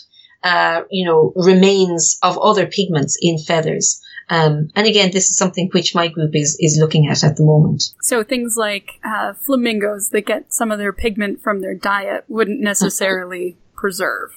uh, 0.44 0.82
you 0.90 1.06
know, 1.06 1.34
remains 1.36 2.18
of 2.24 2.38
other 2.40 2.66
pigments 2.66 3.18
in 3.22 3.38
feathers. 3.38 4.01
Um, 4.32 4.70
and 4.78 4.88
again, 4.88 5.12
this 5.12 5.30
is 5.30 5.36
something 5.36 5.70
which 5.74 5.94
my 5.94 6.08
group 6.08 6.34
is, 6.36 6.58
is 6.62 6.78
looking 6.80 7.08
at 7.08 7.22
at 7.22 7.36
the 7.36 7.44
moment. 7.44 7.94
So 8.02 8.24
things 8.24 8.56
like 8.58 8.92
uh, 9.04 9.34
flamingos 9.34 10.10
that 10.12 10.26
get 10.26 10.54
some 10.54 10.72
of 10.72 10.80
their 10.80 10.94
pigment 10.94 11.42
from 11.42 11.60
their 11.60 11.76
diet 11.76 12.24
wouldn't 12.30 12.62
necessarily 12.62 13.58
preserve. 13.76 14.32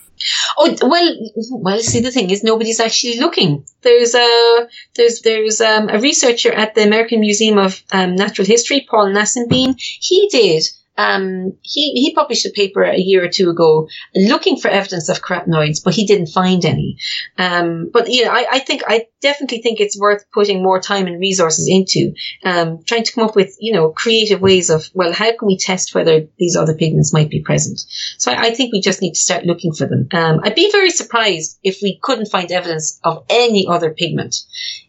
Oh 0.58 0.76
well, 0.82 1.16
well. 1.50 1.78
See, 1.80 2.00
the 2.00 2.10
thing 2.10 2.30
is, 2.30 2.42
nobody's 2.44 2.80
actually 2.80 3.18
looking. 3.18 3.66
There's 3.82 4.14
a 4.14 4.68
there's 4.94 5.20
there's 5.22 5.60
um, 5.60 5.88
a 5.88 6.00
researcher 6.00 6.52
at 6.52 6.74
the 6.74 6.84
American 6.84 7.20
Museum 7.20 7.58
of 7.58 7.82
um, 7.92 8.14
Natural 8.14 8.46
History, 8.46 8.86
Paul 8.88 9.12
Nascimbene. 9.12 9.74
He 9.78 10.28
did 10.30 10.64
um, 10.96 11.56
he, 11.62 11.92
he 11.92 12.14
published 12.14 12.46
a 12.46 12.50
paper 12.50 12.82
a 12.82 12.96
year 12.96 13.24
or 13.24 13.28
two 13.28 13.50
ago 13.50 13.88
looking 14.14 14.56
for 14.56 14.68
evidence 14.68 15.08
of 15.08 15.22
carotenoids, 15.22 15.82
but 15.82 15.94
he 15.94 16.06
didn't 16.06 16.28
find 16.28 16.64
any. 16.64 16.98
Um, 17.36 17.90
but 17.92 18.08
you 18.08 18.24
know, 18.24 18.30
I, 18.30 18.46
I 18.52 18.58
think 18.60 18.82
I 18.86 19.06
definitely 19.20 19.60
think 19.62 19.80
it's 19.80 19.98
worth 19.98 20.24
putting 20.32 20.62
more 20.62 20.80
time 20.80 21.06
and 21.06 21.18
resources 21.18 21.68
into 21.68 22.14
um, 22.44 22.82
trying 22.84 23.04
to 23.04 23.12
come 23.12 23.24
up 23.24 23.34
with 23.34 23.56
you 23.58 23.72
know 23.72 23.90
creative 23.90 24.40
ways 24.40 24.70
of 24.70 24.88
well, 24.94 25.12
how 25.12 25.36
can 25.36 25.46
we 25.46 25.58
test 25.58 25.94
whether 25.94 26.26
these 26.38 26.56
other 26.56 26.74
pigments 26.74 27.12
might 27.12 27.30
be 27.30 27.42
present? 27.42 27.80
So 28.18 28.30
I, 28.30 28.46
I 28.46 28.50
think 28.54 28.72
we 28.72 28.80
just 28.80 29.02
need 29.02 29.14
to 29.14 29.20
start 29.20 29.44
looking 29.44 29.72
for 29.72 29.86
them. 29.86 30.08
Um, 30.12 30.40
I'd 30.44 30.54
be 30.54 30.70
very 30.70 30.90
surprised 30.90 31.58
if 31.64 31.80
we 31.82 31.98
couldn't 32.02 32.30
find 32.30 32.52
evidence 32.52 33.00
of 33.02 33.24
any 33.28 33.66
other 33.66 33.92
pigment 33.92 34.36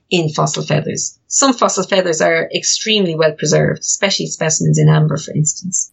in 0.09 0.29
fossil 0.29 0.63
feathers. 0.63 1.19
Some 1.27 1.53
fossil 1.53 1.83
feathers 1.83 2.21
are 2.21 2.49
extremely 2.55 3.15
well 3.15 3.33
preserved, 3.33 3.79
especially 3.79 4.27
specimens 4.27 4.77
in 4.77 4.89
amber, 4.89 5.17
for 5.17 5.33
instance. 5.33 5.91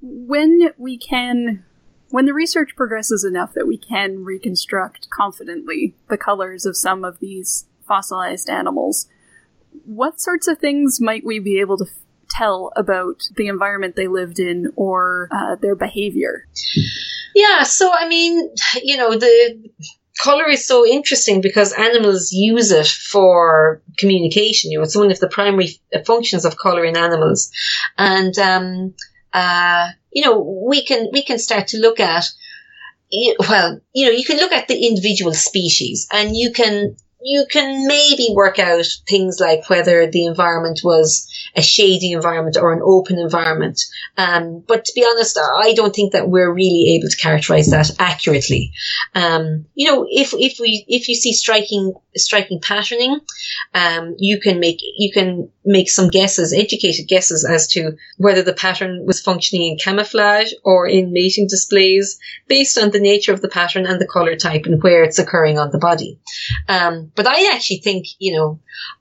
When 0.00 0.70
we 0.78 0.98
can, 0.98 1.64
when 2.10 2.26
the 2.26 2.34
research 2.34 2.70
progresses 2.76 3.24
enough 3.24 3.54
that 3.54 3.66
we 3.66 3.76
can 3.76 4.24
reconstruct 4.24 5.10
confidently 5.10 5.94
the 6.08 6.18
colors 6.18 6.66
of 6.66 6.76
some 6.76 7.04
of 7.04 7.18
these 7.20 7.66
fossilized 7.86 8.48
animals, 8.48 9.06
what 9.84 10.20
sorts 10.20 10.48
of 10.48 10.58
things 10.58 11.00
might 11.00 11.24
we 11.24 11.38
be 11.38 11.60
able 11.60 11.78
to 11.78 11.86
f- 11.88 11.96
tell 12.28 12.72
about 12.76 13.22
the 13.36 13.48
environment 13.48 13.96
they 13.96 14.08
lived 14.08 14.38
in 14.38 14.72
or 14.76 15.28
uh, 15.30 15.56
their 15.56 15.76
behavior? 15.76 16.46
Yeah, 17.34 17.62
so 17.62 17.92
I 17.92 18.08
mean, 18.08 18.50
you 18.82 18.96
know, 18.96 19.16
the 19.16 19.70
color 20.22 20.48
is 20.48 20.64
so 20.64 20.86
interesting 20.86 21.40
because 21.40 21.72
animals 21.72 22.32
use 22.32 22.70
it 22.70 22.86
for 22.86 23.82
communication. 23.98 24.70
You 24.70 24.78
know, 24.78 24.84
it's 24.84 24.96
one 24.96 25.10
of 25.10 25.18
the 25.18 25.28
primary 25.28 25.80
functions 26.06 26.44
of 26.44 26.56
color 26.56 26.84
in 26.84 26.96
animals, 26.96 27.50
and 27.98 28.38
um, 28.38 28.94
uh, 29.32 29.88
you 30.12 30.24
know, 30.24 30.64
we 30.68 30.84
can 30.84 31.08
we 31.12 31.22
can 31.22 31.38
start 31.38 31.68
to 31.68 31.78
look 31.78 31.98
at. 32.00 32.24
Well, 33.38 33.80
you 33.92 34.06
know, 34.06 34.12
you 34.12 34.24
can 34.24 34.38
look 34.38 34.52
at 34.52 34.68
the 34.68 34.86
individual 34.86 35.34
species, 35.34 36.06
and 36.12 36.36
you 36.36 36.52
can 36.52 36.96
you 37.24 37.46
can 37.50 37.86
maybe 37.86 38.28
work 38.34 38.58
out 38.58 38.84
things 39.08 39.38
like 39.40 39.68
whether 39.70 40.10
the 40.10 40.26
environment 40.26 40.80
was 40.82 41.28
a 41.54 41.62
shady 41.62 42.12
environment 42.12 42.56
or 42.60 42.72
an 42.72 42.80
open 42.82 43.18
environment. 43.18 43.80
Um, 44.16 44.64
but 44.66 44.84
to 44.84 44.92
be 44.94 45.04
honest, 45.08 45.38
I 45.38 45.74
don't 45.74 45.94
think 45.94 46.12
that 46.12 46.28
we're 46.28 46.52
really 46.52 46.96
able 46.96 47.08
to 47.08 47.16
characterize 47.16 47.68
that 47.68 47.90
accurately. 47.98 48.72
Um, 49.14 49.66
you 49.74 49.90
know, 49.90 50.06
if, 50.08 50.32
if 50.34 50.58
we, 50.58 50.84
if 50.88 51.08
you 51.08 51.14
see 51.14 51.32
striking, 51.32 51.94
striking 52.16 52.60
patterning, 52.60 53.20
um, 53.74 54.16
you 54.18 54.40
can 54.40 54.60
make, 54.60 54.78
you 54.80 55.12
can 55.12 55.50
make 55.64 55.90
some 55.90 56.08
guesses, 56.08 56.52
educated 56.52 57.06
guesses 57.06 57.44
as 57.44 57.68
to 57.68 57.96
whether 58.16 58.42
the 58.42 58.54
pattern 58.54 59.04
was 59.06 59.20
functioning 59.20 59.72
in 59.72 59.78
camouflage 59.78 60.52
or 60.64 60.86
in 60.86 61.12
mating 61.12 61.46
displays 61.48 62.18
based 62.48 62.78
on 62.78 62.90
the 62.90 63.00
nature 63.00 63.32
of 63.32 63.42
the 63.42 63.48
pattern 63.48 63.86
and 63.86 64.00
the 64.00 64.06
color 64.06 64.36
type 64.36 64.62
and 64.64 64.82
where 64.82 65.04
it's 65.04 65.18
occurring 65.18 65.58
on 65.58 65.70
the 65.70 65.78
body. 65.78 66.18
Um, 66.68 67.11
but 67.14 67.26
I 67.26 67.54
actually 67.54 67.78
think, 67.78 68.06
you 68.18 68.34
know, 68.34 68.60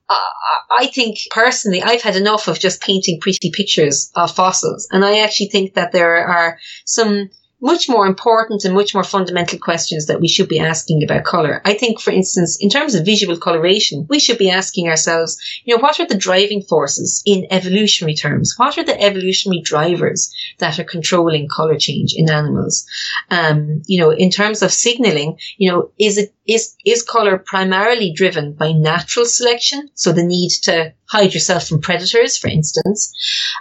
I 0.09 0.87
think 0.87 1.17
personally, 1.31 1.81
I've 1.81 2.01
had 2.01 2.15
enough 2.15 2.47
of 2.47 2.59
just 2.59 2.81
painting 2.81 3.19
pretty 3.21 3.51
pictures 3.51 4.11
of 4.15 4.35
fossils. 4.35 4.87
And 4.91 5.05
I 5.05 5.19
actually 5.19 5.47
think 5.47 5.75
that 5.75 5.91
there 5.91 6.27
are 6.27 6.59
some 6.85 7.29
much 7.61 7.87
more 7.87 8.07
important 8.07 8.65
and 8.65 8.73
much 8.73 8.95
more 8.95 9.03
fundamental 9.03 9.59
questions 9.59 10.07
that 10.07 10.19
we 10.19 10.27
should 10.27 10.49
be 10.49 10.59
asking 10.59 11.03
about 11.03 11.23
color. 11.23 11.61
I 11.63 11.75
think, 11.75 12.01
for 12.01 12.09
instance, 12.09 12.57
in 12.59 12.69
terms 12.69 12.95
of 12.95 13.05
visual 13.05 13.37
coloration, 13.37 14.07
we 14.09 14.19
should 14.19 14.39
be 14.39 14.49
asking 14.49 14.89
ourselves, 14.89 15.37
you 15.63 15.75
know, 15.75 15.81
what 15.81 15.99
are 15.99 16.07
the 16.07 16.17
driving 16.17 16.63
forces 16.63 17.21
in 17.23 17.45
evolutionary 17.51 18.15
terms? 18.15 18.55
What 18.57 18.79
are 18.79 18.83
the 18.83 18.99
evolutionary 18.99 19.61
drivers 19.61 20.33
that 20.57 20.79
are 20.79 20.83
controlling 20.83 21.47
color 21.47 21.77
change 21.77 22.15
in 22.15 22.31
animals? 22.31 22.87
Um, 23.29 23.83
you 23.85 23.99
know, 24.01 24.09
in 24.09 24.31
terms 24.31 24.63
of 24.63 24.73
signaling, 24.73 25.37
you 25.57 25.71
know, 25.71 25.91
is 25.99 26.17
it, 26.17 26.33
is, 26.53 26.75
is 26.85 27.03
color 27.03 27.37
primarily 27.37 28.11
driven 28.13 28.53
by 28.53 28.71
natural 28.71 29.25
selection? 29.25 29.89
So 29.95 30.11
the 30.11 30.23
need 30.23 30.51
to 30.63 30.93
hide 31.05 31.33
yourself 31.33 31.67
from 31.67 31.81
predators, 31.81 32.37
for 32.37 32.47
instance, 32.47 33.13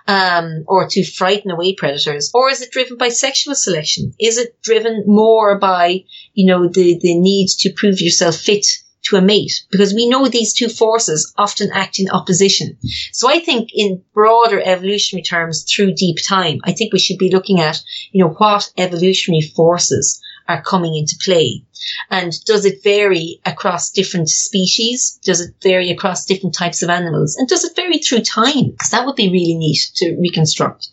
um, 0.06 0.64
or 0.66 0.88
to 0.88 1.04
frighten 1.04 1.50
away 1.50 1.74
predators? 1.74 2.30
Or 2.32 2.50
is 2.50 2.62
it 2.62 2.70
driven 2.70 2.96
by 2.96 3.08
sexual 3.08 3.54
selection? 3.54 4.12
Is 4.18 4.38
it 4.38 4.60
driven 4.62 5.04
more 5.06 5.58
by, 5.58 6.04
you 6.32 6.46
know, 6.46 6.68
the, 6.68 6.98
the 7.00 7.18
need 7.18 7.48
to 7.60 7.72
prove 7.76 8.00
yourself 8.00 8.36
fit 8.36 8.66
to 9.04 9.16
a 9.16 9.22
mate? 9.22 9.52
Because 9.70 9.94
we 9.94 10.08
know 10.08 10.28
these 10.28 10.54
two 10.54 10.68
forces 10.68 11.32
often 11.36 11.70
act 11.72 11.98
in 11.98 12.10
opposition. 12.10 12.78
So 13.12 13.28
I 13.28 13.40
think 13.40 13.70
in 13.74 14.02
broader 14.14 14.60
evolutionary 14.64 15.22
terms 15.22 15.64
through 15.64 15.94
deep 15.94 16.16
time, 16.26 16.60
I 16.64 16.72
think 16.72 16.92
we 16.92 16.98
should 16.98 17.18
be 17.18 17.30
looking 17.30 17.60
at, 17.60 17.82
you 18.12 18.22
know, 18.22 18.30
what 18.30 18.70
evolutionary 18.76 19.42
forces 19.56 20.20
are 20.50 20.62
coming 20.62 20.96
into 20.96 21.16
play. 21.24 21.64
And 22.10 22.32
does 22.44 22.64
it 22.64 22.82
vary 22.82 23.40
across 23.46 23.90
different 23.90 24.28
species? 24.28 25.18
Does 25.24 25.40
it 25.40 25.54
vary 25.62 25.90
across 25.90 26.26
different 26.26 26.54
types 26.54 26.82
of 26.82 26.90
animals? 26.90 27.36
And 27.36 27.48
does 27.48 27.64
it 27.64 27.76
vary 27.76 27.98
through 27.98 28.20
time? 28.20 28.70
Because 28.70 28.90
that 28.90 29.06
would 29.06 29.16
be 29.16 29.30
really 29.30 29.54
neat 29.54 29.90
to 29.96 30.16
reconstruct. 30.16 30.88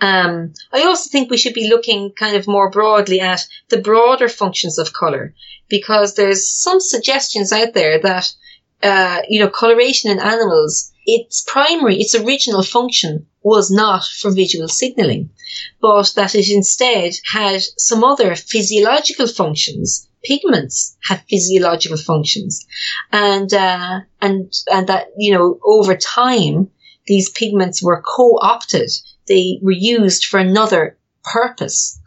Um, 0.00 0.54
I 0.72 0.82
also 0.82 1.08
think 1.10 1.30
we 1.30 1.38
should 1.38 1.54
be 1.54 1.68
looking 1.68 2.12
kind 2.12 2.36
of 2.36 2.48
more 2.48 2.70
broadly 2.70 3.20
at 3.20 3.46
the 3.68 3.80
broader 3.80 4.28
functions 4.28 4.78
of 4.78 4.92
color 4.92 5.34
because 5.68 6.14
there's 6.14 6.48
some 6.48 6.80
suggestions 6.80 7.52
out 7.52 7.74
there 7.74 8.00
that, 8.00 8.32
uh, 8.82 9.20
you 9.28 9.40
know, 9.40 9.48
coloration 9.48 10.10
in 10.10 10.18
animals, 10.18 10.92
its 11.10 11.42
primary, 11.46 11.96
its 11.96 12.14
original 12.14 12.62
function 12.62 13.26
was 13.42 13.70
not 13.70 14.04
for 14.04 14.30
visual 14.30 14.68
signaling, 14.68 15.30
but 15.80 16.12
that 16.16 16.34
it 16.34 16.50
instead 16.50 17.14
had 17.32 17.62
some 17.78 18.04
other 18.04 18.34
physiological 18.34 19.26
functions. 19.26 20.06
Pigments 20.22 20.98
have 21.04 21.24
physiological 21.30 21.96
functions, 21.96 22.66
and 23.10 23.54
uh, 23.54 24.00
and 24.20 24.52
and 24.70 24.86
that 24.88 25.06
you 25.16 25.32
know 25.32 25.58
over 25.64 25.96
time 25.96 26.70
these 27.06 27.30
pigments 27.30 27.82
were 27.82 28.02
co-opted. 28.02 28.90
They 29.28 29.60
were 29.62 29.72
used 29.96 30.26
for 30.26 30.38
another 30.38 30.98
purpose, 31.24 31.98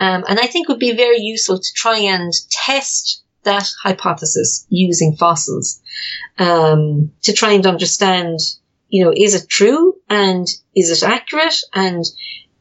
um, 0.00 0.24
and 0.28 0.40
I 0.40 0.46
think 0.48 0.68
it 0.68 0.72
would 0.72 0.80
be 0.80 0.96
very 0.96 1.20
useful 1.20 1.60
to 1.60 1.72
try 1.76 1.98
and 1.98 2.32
test 2.50 3.22
that 3.44 3.70
hypothesis 3.84 4.66
using 4.68 5.14
fossils 5.16 5.80
um, 6.38 7.12
to 7.22 7.32
try 7.32 7.52
and 7.52 7.66
understand 7.66 8.38
you 8.88 9.04
know, 9.04 9.12
is 9.14 9.34
it 9.34 9.48
true 9.48 9.94
and 10.08 10.46
is 10.74 10.90
it 10.90 11.06
accurate? 11.06 11.60
And 11.74 12.04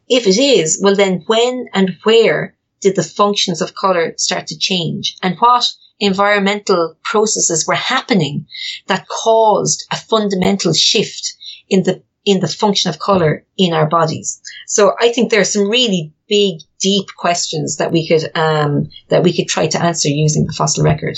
if 0.10 0.28
it 0.28 0.38
is, 0.38 0.80
well 0.82 0.96
then 0.96 1.24
when 1.28 1.68
and 1.74 1.98
where 2.04 2.56
did 2.82 2.96
the 2.96 3.04
functions 3.04 3.62
of 3.62 3.76
color 3.76 4.14
start 4.18 4.48
to 4.48 4.58
change 4.58 5.18
and 5.24 5.36
what 5.40 5.66
environmental 6.00 6.96
processes 7.04 7.66
were 7.68 7.76
happening 7.76 8.46
that 8.88 9.08
caused 9.08 9.86
a 9.92 9.96
fundamental 9.96 10.74
shift 10.74 11.36
in 11.70 11.84
the 11.84 12.04
in 12.24 12.42
the 12.42 12.48
function 12.48 12.90
of 12.90 13.00
color 13.00 13.46
in 13.58 13.74
our 13.74 13.88
bodies. 13.88 14.42
So 14.68 14.94
I 15.00 15.14
think 15.14 15.32
there 15.32 15.40
are 15.40 15.46
some 15.46 15.70
really 15.70 16.14
big, 16.28 16.60
deep 16.78 17.08
questions 17.18 17.78
that 17.78 17.94
we 17.94 18.06
could 18.06 18.30
um, 18.36 18.90
that 19.08 19.24
we 19.24 19.34
could 19.34 19.48
try 19.48 19.68
to 19.68 19.82
answer 19.82 20.10
using 20.10 20.46
the 20.46 20.54
fossil 20.54 20.84
record. 20.84 21.18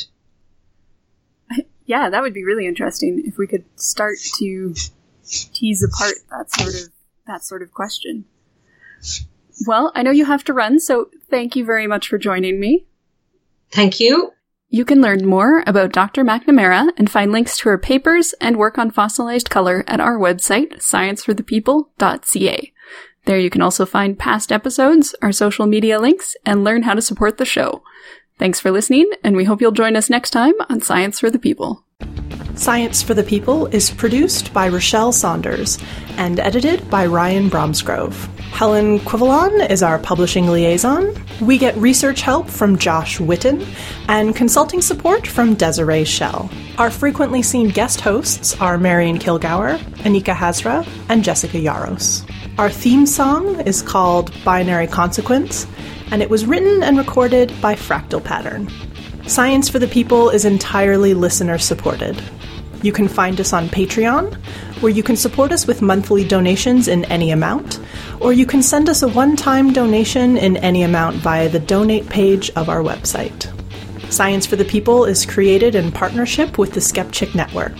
Yeah, 1.89 2.11
that 2.11 2.21
would 2.21 2.35
be 2.35 2.43
really 2.43 2.67
interesting 2.67 3.23
if 3.25 3.39
we 3.39 3.47
could 3.47 3.65
start 3.75 4.17
to 4.37 4.75
tease 5.27 5.83
apart 5.83 6.13
that 6.29 6.51
sort 6.51 6.75
of 6.75 6.91
that 7.25 7.43
sort 7.43 7.63
of 7.63 7.71
question. 7.71 8.25
Well, 9.65 9.91
I 9.95 10.03
know 10.03 10.11
you 10.11 10.25
have 10.25 10.43
to 10.43 10.53
run, 10.53 10.79
so 10.79 11.09
thank 11.31 11.55
you 11.55 11.65
very 11.65 11.87
much 11.87 12.07
for 12.07 12.19
joining 12.19 12.59
me. 12.59 12.85
Thank 13.71 13.99
you. 13.99 14.33
You 14.67 14.85
can 14.85 15.01
learn 15.01 15.25
more 15.25 15.63
about 15.65 15.91
Dr. 15.91 16.23
McNamara 16.23 16.91
and 16.95 17.09
find 17.09 17.31
links 17.31 17.57
to 17.57 17.69
her 17.69 17.79
papers 17.79 18.35
and 18.39 18.57
work 18.57 18.77
on 18.77 18.91
fossilized 18.91 19.49
color 19.49 19.83
at 19.87 19.99
our 19.99 20.15
website, 20.19 20.73
scienceforthepeople.ca. 20.77 22.73
There 23.25 23.39
you 23.39 23.49
can 23.49 23.63
also 23.63 23.87
find 23.87 24.17
past 24.17 24.51
episodes, 24.51 25.15
our 25.23 25.31
social 25.31 25.65
media 25.65 25.99
links, 25.99 26.35
and 26.45 26.63
learn 26.63 26.83
how 26.83 26.93
to 26.93 27.01
support 27.01 27.39
the 27.39 27.45
show. 27.45 27.81
Thanks 28.39 28.61
for 28.61 28.71
listening, 28.71 29.11
and 29.21 29.35
we 29.35 29.43
hope 29.43 29.59
you'll 29.59 29.73
join 29.73 29.97
us 29.97 30.09
next 30.09 30.29
time 30.29 30.53
on 30.69 30.79
Science 30.79 31.19
for 31.19 31.29
the 31.29 31.37
People. 31.37 31.83
Science 32.55 33.03
for 33.03 33.13
the 33.13 33.23
People 33.23 33.65
is 33.67 33.91
produced 33.91 34.53
by 34.53 34.69
Rochelle 34.69 35.11
Saunders 35.11 35.77
and 36.15 36.39
edited 36.39 36.89
by 36.89 37.05
Ryan 37.05 37.49
Bromsgrove. 37.49 38.15
Helen 38.53 38.99
Quivalon 39.01 39.59
is 39.69 39.83
our 39.83 39.99
publishing 39.99 40.47
liaison. 40.47 41.13
We 41.41 41.57
get 41.57 41.75
research 41.75 42.21
help 42.21 42.49
from 42.49 42.77
Josh 42.77 43.17
Witten 43.17 43.67
and 44.07 44.33
consulting 44.33 44.81
support 44.81 45.27
from 45.27 45.53
Desiree 45.55 46.05
Schell. 46.05 46.49
Our 46.77 46.91
frequently 46.91 47.41
seen 47.41 47.67
guest 47.67 47.99
hosts 47.99 48.59
are 48.61 48.77
Marion 48.77 49.19
Kilgour, 49.19 49.79
Anika 50.05 50.33
Hazra, 50.33 50.87
and 51.09 51.25
Jessica 51.25 51.57
Yaros. 51.57 52.25
Our 52.57 52.69
theme 52.69 53.05
song 53.05 53.59
is 53.61 53.81
called 53.81 54.31
Binary 54.45 54.87
Consequence, 54.87 55.65
and 56.11 56.21
it 56.21 56.29
was 56.29 56.45
written 56.45 56.83
and 56.83 56.97
recorded 56.97 57.53
by 57.61 57.75
Fractal 57.75 58.23
Pattern. 58.23 58.69
Science 59.27 59.69
for 59.69 59.79
the 59.79 59.87
People 59.87 60.29
is 60.29 60.45
entirely 60.45 61.13
listener 61.13 61.57
supported. 61.57 62.21
You 62.81 62.91
can 62.91 63.07
find 63.07 63.39
us 63.41 63.51
on 63.51 63.67
Patreon, 63.67 64.33
where 64.81 64.91
you 64.91 65.03
can 65.03 65.17
support 65.17 65.51
us 65.51 65.67
with 65.67 65.81
monthly 65.81 66.25
donations 66.25 66.87
in 66.87 67.05
any 67.05 67.31
amount, 67.31 67.79
or 68.21 68.31
you 68.31 68.45
can 68.45 68.63
send 68.63 68.89
us 68.89 69.03
a 69.03 69.07
one 69.09 69.35
time 69.35 69.73
donation 69.73 70.37
in 70.37 70.57
any 70.57 70.83
amount 70.83 71.17
via 71.17 71.49
the 71.49 71.59
donate 71.59 72.07
page 72.09 72.49
of 72.51 72.69
our 72.69 72.81
website. 72.81 73.53
Science 74.11 74.45
for 74.45 74.55
the 74.55 74.65
People 74.65 75.05
is 75.05 75.25
created 75.25 75.75
in 75.75 75.91
partnership 75.91 76.57
with 76.57 76.73
the 76.73 76.79
Skepchick 76.79 77.35
Network, 77.35 77.73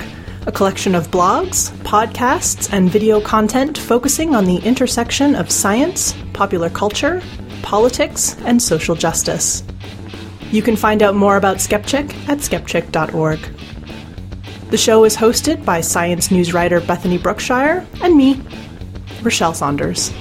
a 0.46 0.52
collection 0.52 0.94
of 0.94 1.10
blogs, 1.10 1.72
podcasts, 1.84 2.72
and 2.72 2.92
video 2.92 3.22
content 3.22 3.78
focusing 3.78 4.36
on 4.36 4.46
the 4.46 4.58
intersection 4.58 5.34
of 5.34 5.50
science, 5.50 6.14
popular 6.34 6.70
culture, 6.70 7.22
politics, 7.70 8.36
and 8.46 8.60
social 8.60 8.96
justice. 8.96 9.64
You 10.50 10.64
can 10.64 10.76
find 10.76 11.04
out 11.04 11.14
more 11.14 11.38
about 11.38 11.58
Skepchick 11.58 12.12
at 12.28 12.40
skepchick.org. 12.40 13.40
The 14.72 14.78
show 14.78 15.04
is 15.04 15.16
hosted 15.16 15.64
by 15.64 15.82
science 15.82 16.32
news 16.32 16.52
writer 16.52 16.82
Bethany 16.82 17.20
Brookshire 17.20 17.86
and 18.02 18.18
me, 18.18 18.42
Rochelle 19.22 19.54
Saunders. 19.54 20.12